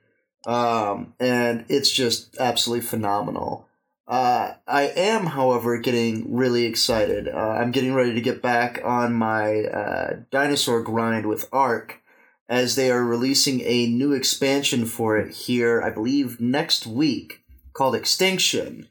[0.47, 3.69] um, and it's just absolutely phenomenal.
[4.09, 7.29] Uh, I am, however, getting really excited.
[7.29, 12.01] Uh, I'm getting ready to get back on my uh, dinosaur grind with Ark,
[12.49, 17.95] as they are releasing a new expansion for it here, I believe, next week, called
[17.95, 18.89] Extinction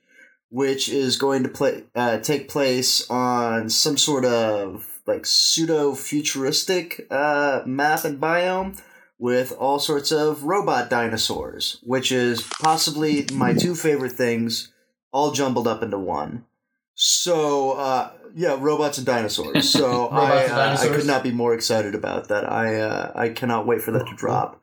[0.50, 7.08] which is going to play uh, take place on some sort of like pseudo futuristic
[7.10, 8.80] uh, map and biome
[9.18, 14.72] with all sorts of robot dinosaurs, which is possibly my two favorite things
[15.12, 16.46] all jumbled up into one.
[16.96, 19.70] So uh, yeah, robots and dinosaurs.
[19.70, 22.50] So I, and uh, I could not be more excited about that.
[22.50, 24.62] I uh, I cannot wait for that to drop.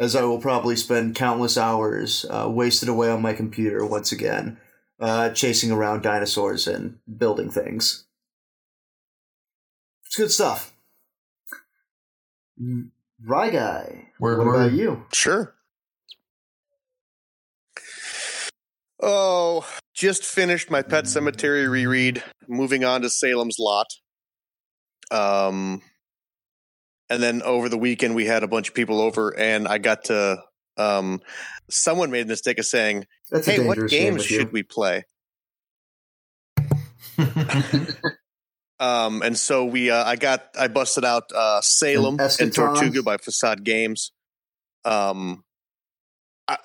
[0.00, 4.56] As I will probably spend countless hours uh, wasted away on my computer once again,
[5.00, 8.04] uh, chasing around dinosaurs and building things.
[10.06, 10.74] It's good stuff.
[12.60, 12.90] Mm,
[13.24, 14.54] Rye guy, Word, what word.
[14.54, 15.04] about you?
[15.12, 15.54] Sure.
[19.00, 22.22] Oh, just finished my Pet Sematary reread.
[22.48, 23.86] Moving on to Salem's Lot.
[25.10, 25.82] Um,
[27.08, 30.04] and then over the weekend we had a bunch of people over, and I got
[30.06, 30.42] to.
[30.76, 31.20] Um,
[31.70, 34.38] someone made the mistake of saying, That's "Hey, what dangerous game games you.
[34.38, 35.04] should we play?"
[38.80, 43.02] Um, and so we, uh, I got, I busted out uh, Salem And and, Tortuga
[43.02, 44.12] by Facade Games.
[44.84, 45.44] Um,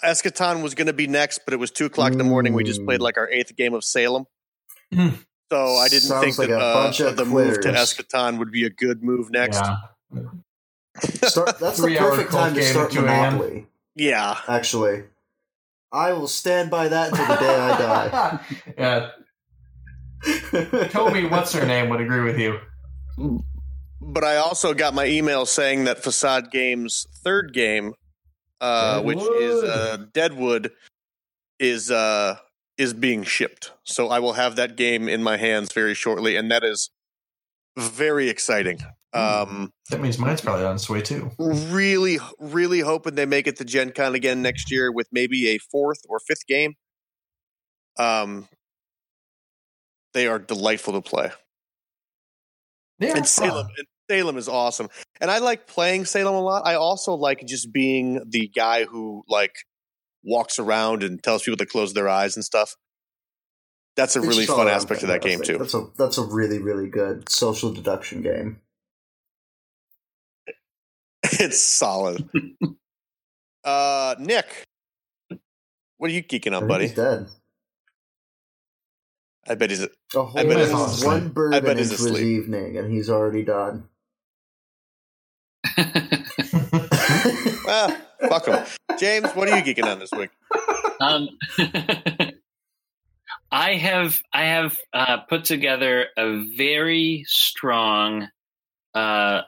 [0.03, 2.53] Eschaton was going to be next, but it was two o'clock in the morning.
[2.53, 4.25] We just played like our eighth game of Salem.
[4.93, 5.09] Hmm.
[5.51, 7.95] so I didn't Sounds think like that a uh, bunch of the move to quitters.
[7.95, 9.61] Eschaton would be a good move next.
[10.13, 10.21] yeah.
[11.27, 13.33] Start, that's the perfect time to start at 2 a.m.
[13.37, 13.67] Monopoly.
[13.95, 14.37] Yeah.
[14.47, 15.03] Actually,
[15.91, 18.39] I will stand by that until the day I die.
[18.77, 19.09] yeah.
[20.89, 22.59] Toby, what's her name, would agree with you.
[24.01, 27.93] But I also got my email saying that Facade Games' third game,
[28.61, 29.69] uh, which is Deadwood.
[29.69, 30.71] uh, Deadwood,
[31.59, 32.37] is uh,
[32.77, 33.71] is being shipped.
[33.83, 36.89] So I will have that game in my hands very shortly, and that is
[37.77, 38.79] very exciting.
[39.13, 41.31] Um, That means mine's probably on its way too.
[41.37, 45.59] really, really hoping they make it to Gen Con again next year with maybe a
[45.59, 46.73] fourth or fifth game.
[47.99, 48.47] Um,
[50.13, 51.31] they are delightful to play.
[52.99, 54.89] Yeah, and Salem, and Salem is awesome.
[55.19, 56.63] And I like playing Salem a lot.
[56.65, 59.53] I also like just being the guy who like
[60.23, 62.75] walks around and tells people to close their eyes and stuff.
[63.95, 65.55] That's a It's really fun all-around aspect of that game fantastic.
[65.55, 65.59] too.
[65.59, 68.59] That's a that's a really really good social deduction game.
[71.23, 72.27] it's solid.
[73.63, 74.65] uh Nick,
[75.97, 76.87] what are you geeking on, buddy?
[76.87, 77.27] he's dead.
[79.47, 79.83] I bet he's
[80.15, 81.33] A whole bet he's one asleep.
[81.33, 83.89] bourbon I bet into he's his evening, and he's already done.
[87.67, 87.97] ah,
[88.27, 88.63] fuck him.
[88.97, 90.29] James, what are you geeking on this week?
[91.01, 91.29] um,
[93.53, 98.27] I have I have uh, put together a very strong
[98.95, 99.41] uh,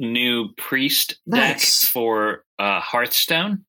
[0.00, 1.84] new priest Nice.
[1.84, 3.64] deck for uh, Hearthstone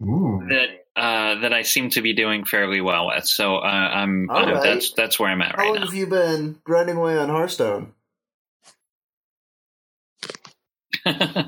[0.00, 0.46] Ooh.
[0.48, 3.26] that uh, that I seem to be doing fairly well with.
[3.26, 4.62] So uh, I'm uh, right.
[4.62, 5.68] that's that's where I'm at How right now.
[5.70, 7.94] How long have you been grinding away on Hearthstone?
[11.04, 11.42] uh,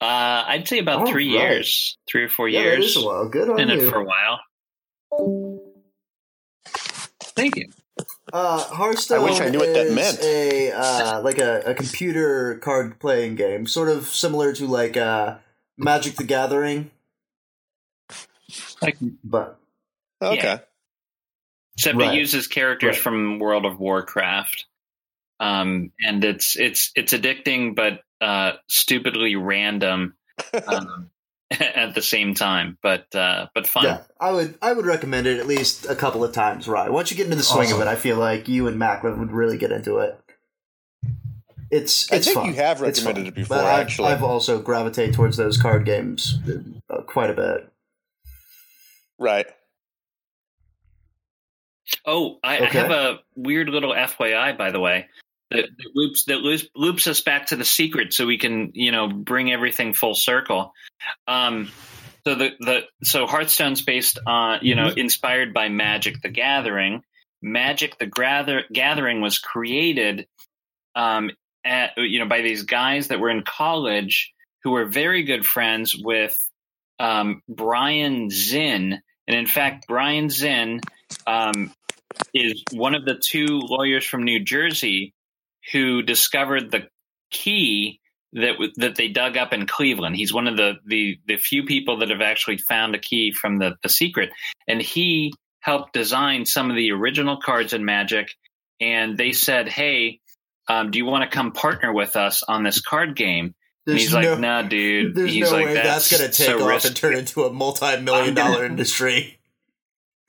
[0.00, 1.50] I'd say about All three right.
[1.50, 2.86] years, three or four Yeah, years.
[2.86, 3.28] is a while.
[3.28, 4.40] Good on in it for a while.
[7.36, 7.66] Thank you.
[8.32, 10.20] Uh, Hearthstone I wish I knew what that is meant.
[10.22, 15.36] a uh, like a, a computer card playing game, sort of similar to like uh,
[15.78, 16.90] Magic the Gathering,
[18.82, 19.58] Like, but
[20.20, 20.42] Okay.
[20.42, 20.58] Yeah.
[21.76, 22.14] except Right.
[22.14, 23.02] it uses characters Right.
[23.02, 24.66] from World of Warcraft,
[25.38, 30.14] um, and it's it's it's addicting, but uh, stupidly random
[30.66, 31.10] um,
[31.76, 32.78] at the same time.
[32.82, 33.84] But uh, but fun.
[33.84, 36.66] yeah, I would I would recommend it at least a couple of times.
[36.68, 37.80] Right, once you get into the swing Awesome.
[37.80, 40.18] of it, I feel like you and Macklin would really get into it.
[41.70, 42.46] It's I it's think fun.
[42.48, 44.08] you have It's recommended it before, But I've, actually.
[44.12, 46.38] I've also gravitated towards those card games
[46.90, 47.68] uh, quite a bit.
[49.18, 49.46] Right.
[52.06, 52.78] Oh, I, Okay.
[52.78, 55.06] I have a weird little FYI, by the way.
[55.54, 58.92] That, that loops that loops, loops us back to the secret, so we can you
[58.92, 60.72] know bring everything full circle.
[61.26, 61.70] Um,
[62.26, 67.02] so the the so Hearthstone's based on you know inspired by Magic the Gathering.
[67.44, 70.26] Magic the Gather, Gathering was created,
[70.96, 71.30] um,
[71.64, 74.32] at, you know, by these guys that were in college
[74.62, 76.34] who were very good friends with
[76.98, 80.80] um, Brian Zinn, and in fact, Brian Zinn
[81.26, 81.72] um,
[82.32, 85.13] is one of the two lawyers from New Jersey
[85.72, 86.88] who discovered the
[87.30, 88.00] key
[88.34, 90.16] that that they dug up in Cleveland.
[90.16, 93.58] He's one of the the the few people that have actually found a key from
[93.58, 94.30] the the secret,
[94.66, 98.28] and he helped design some of the original cards in Magic.
[98.80, 100.20] And they said, "Hey,
[100.68, 103.54] um, do you want to come partner with us on this card game?"
[103.86, 106.46] and he's no, like, "Nah, dude." There's he's no like, way that's, going to take
[106.46, 109.38] so off risky." and turn into a multi-million dollar industry.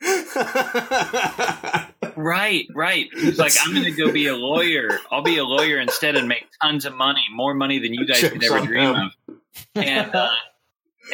[2.16, 3.08] Right, right.
[3.12, 4.98] He's like, I'm going to go be a lawyer.
[5.10, 8.20] I'll be a lawyer instead and make tons of money, more money than you guys
[8.28, 9.10] could ever dream him.
[9.28, 9.34] of.
[9.74, 10.30] And uh,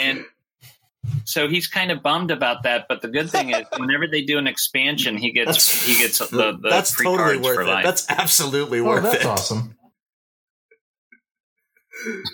[0.00, 0.24] and
[1.24, 2.86] so he's kind of bummed about that.
[2.88, 6.18] But the good thing is, whenever they do an expansion, he gets That's- he gets
[6.18, 7.66] the, the that's free totally cards worth for it.
[7.66, 7.84] life.
[7.84, 9.26] That's absolutely Oh, worth that's it.
[9.26, 9.74] awesome.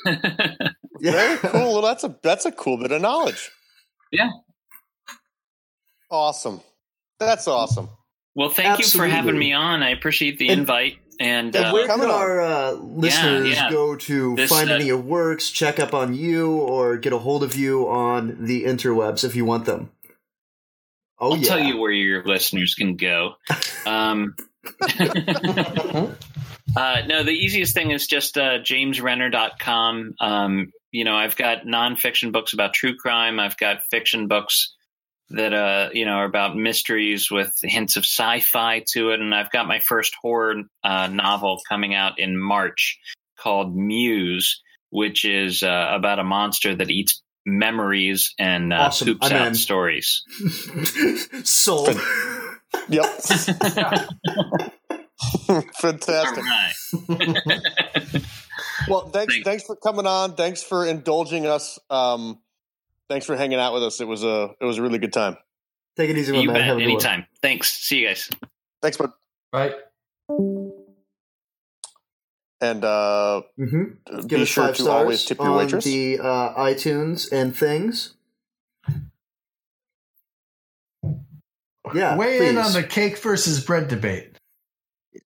[1.01, 1.73] Very cool.
[1.75, 3.51] Well, that's a that's a cool bit of knowledge.
[4.13, 4.31] Yeah.
[6.11, 6.61] Awesome.
[7.19, 7.89] That's awesome.
[8.35, 9.83] Well, thank you for having me on.
[9.83, 10.99] I appreciate the And- invite.
[11.21, 13.71] And, And uh, where can our uh, listeners yeah.
[13.73, 17.13] go to This, find uh, any of your works, check up on you, or get
[17.13, 19.91] a hold of you on the interwebs if you want them?
[21.19, 23.35] Oh I'll yeah, tell you where your listeners can go.
[23.85, 24.37] Um,
[26.77, 30.15] uh, no, the easiest thing is just uh, jamesrenner.com.
[30.21, 33.41] Um, you know, I've got nonfiction books about true crime.
[33.41, 34.75] I've got fiction books
[35.31, 39.21] that, uh, you know, are about mysteries with hints of sci-fi to it.
[39.21, 42.99] And I've got my first horror uh, novel coming out in March
[43.39, 49.07] called Muse, which is uh, about a monster that eats memories and uh, Awesome.
[49.09, 49.55] poops I'm out in.
[49.55, 50.23] stories.
[51.45, 51.99] sold.
[52.89, 53.05] Yep.
[55.49, 56.45] All Fantastic.
[56.45, 56.73] right.
[58.89, 59.45] Well, thanks Thanks.
[59.49, 60.35] thanks for coming on.
[60.35, 61.79] Thanks for indulging us.
[61.91, 62.39] Um,
[63.09, 64.01] thanks for hanging out with us.
[64.01, 65.37] It was a it was a really good time.
[65.97, 66.55] Take it easy, my You man.
[66.57, 66.65] bet.
[66.65, 66.93] Have a good one.
[66.93, 67.27] Anytime.
[67.43, 67.73] Thanks.
[67.73, 68.31] See you guys.
[68.83, 69.11] Thanks, bud.
[69.53, 69.75] Bye.
[72.61, 74.27] And uh, Mm-hmm.
[74.27, 75.85] Be us sure to always tip your on waitress.
[75.85, 78.15] the uh, iTunes and things.
[81.95, 84.37] Yeah, Weigh in on the cake versus bread debate.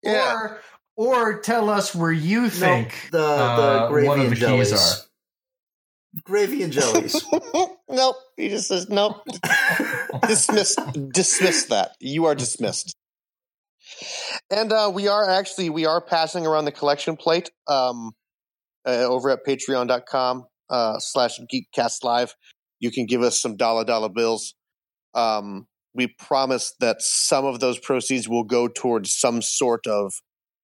[0.03, 0.35] Yeah.
[0.35, 0.61] Or
[0.97, 4.71] or tell us where you think the the uh, gravy one of the jellies.
[4.71, 5.07] keys are.
[6.25, 7.25] Gravy and jellies.
[7.89, 8.17] nope.
[8.37, 9.23] He just says nope.
[10.29, 10.77] dismiss
[11.13, 11.93] dismiss that.
[12.01, 12.95] You are dismissed.
[14.51, 18.13] And uh, we are actually we are passing around the collection plate um,
[18.87, 22.35] uh, over at patreon.com uh, slash geekcast live.
[22.81, 24.55] You can give us some dollar dollar bills.
[25.15, 30.13] Um, we promise that some of those proceeds will go towards some sort of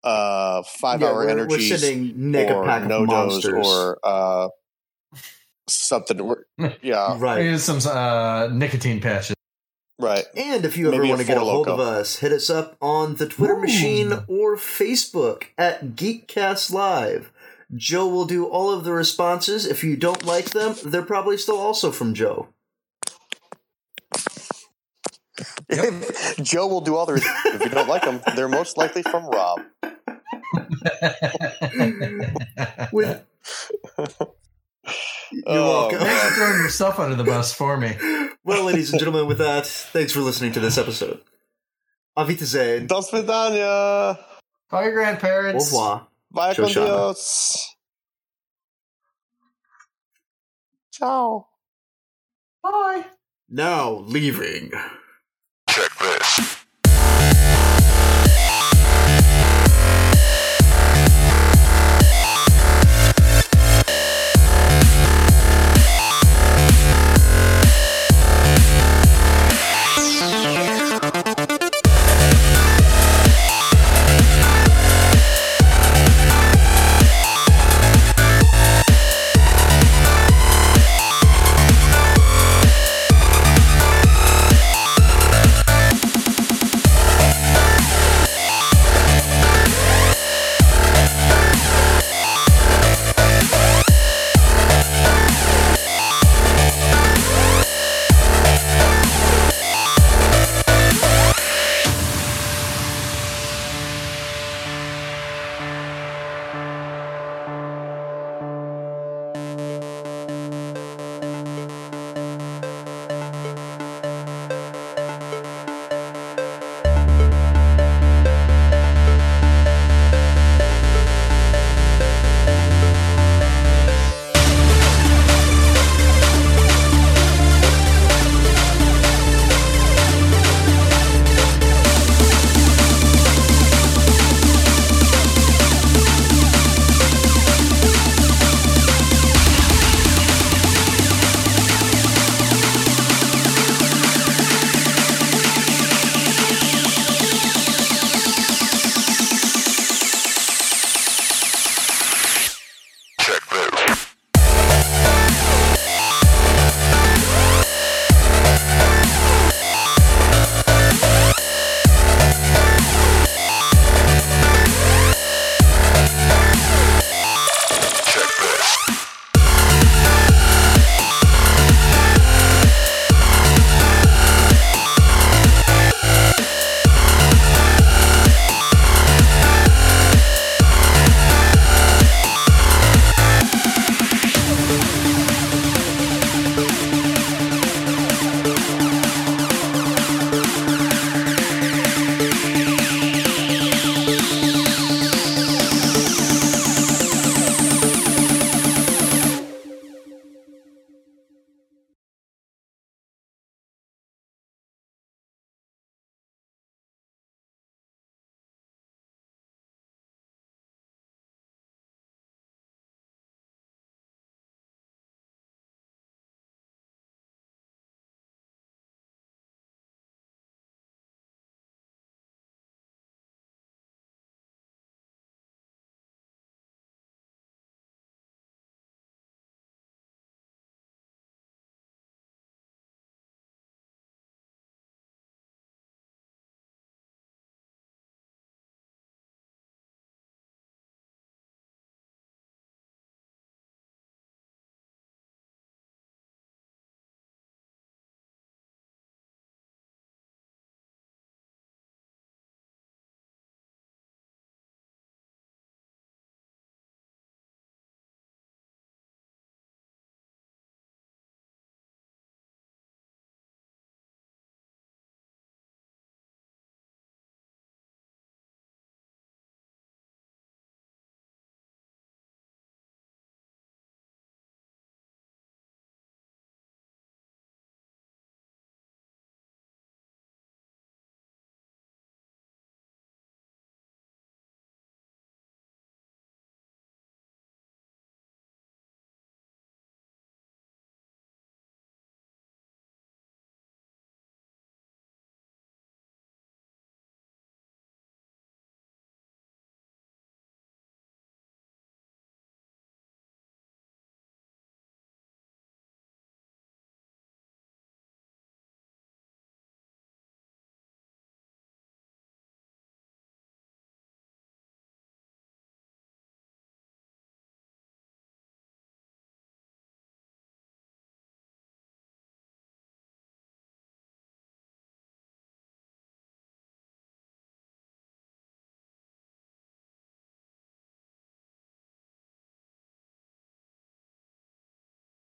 [0.04, 3.66] uh, five Yeah, hour we're, we're energies sending Nick a or pack no of monsters.
[3.66, 4.48] or uh,
[5.68, 6.18] something.
[6.24, 7.40] We're- Yeah, right.
[7.42, 9.34] Here's some uh, nicotine patches.
[9.98, 10.24] right.
[10.36, 11.74] And if you ever Maybe a want to get a hold Loko.
[11.74, 13.60] of us, hit us up on the Twitter Ooh.
[13.60, 17.30] machine or Facebook at Geekcast Live.
[17.74, 19.64] Joe will do all of the responses.
[19.66, 22.48] If you don't like them, they're probably still also from Joe.
[26.42, 27.14] Joe will do all the.
[27.46, 29.60] If you don't like them, they're most likely from Rob.
[32.92, 33.24] With
[35.32, 35.98] You're oh, welcome.
[36.00, 37.96] Thanks for throwing yourself under the bus for me.
[38.44, 41.20] well, ladies and gentlemen, with that, thanks for listening to this episode.
[42.16, 42.88] Avitazed.
[42.88, 44.18] Dos vidania.
[44.70, 45.72] Call your grandparents.
[45.72, 46.08] Au revoir.
[46.30, 46.74] Bye Shoshana.
[46.74, 47.76] con Dios.
[50.92, 51.46] Ciao.
[52.62, 53.04] Bye.
[53.48, 54.72] Now leaving.
[55.68, 56.56] Check this.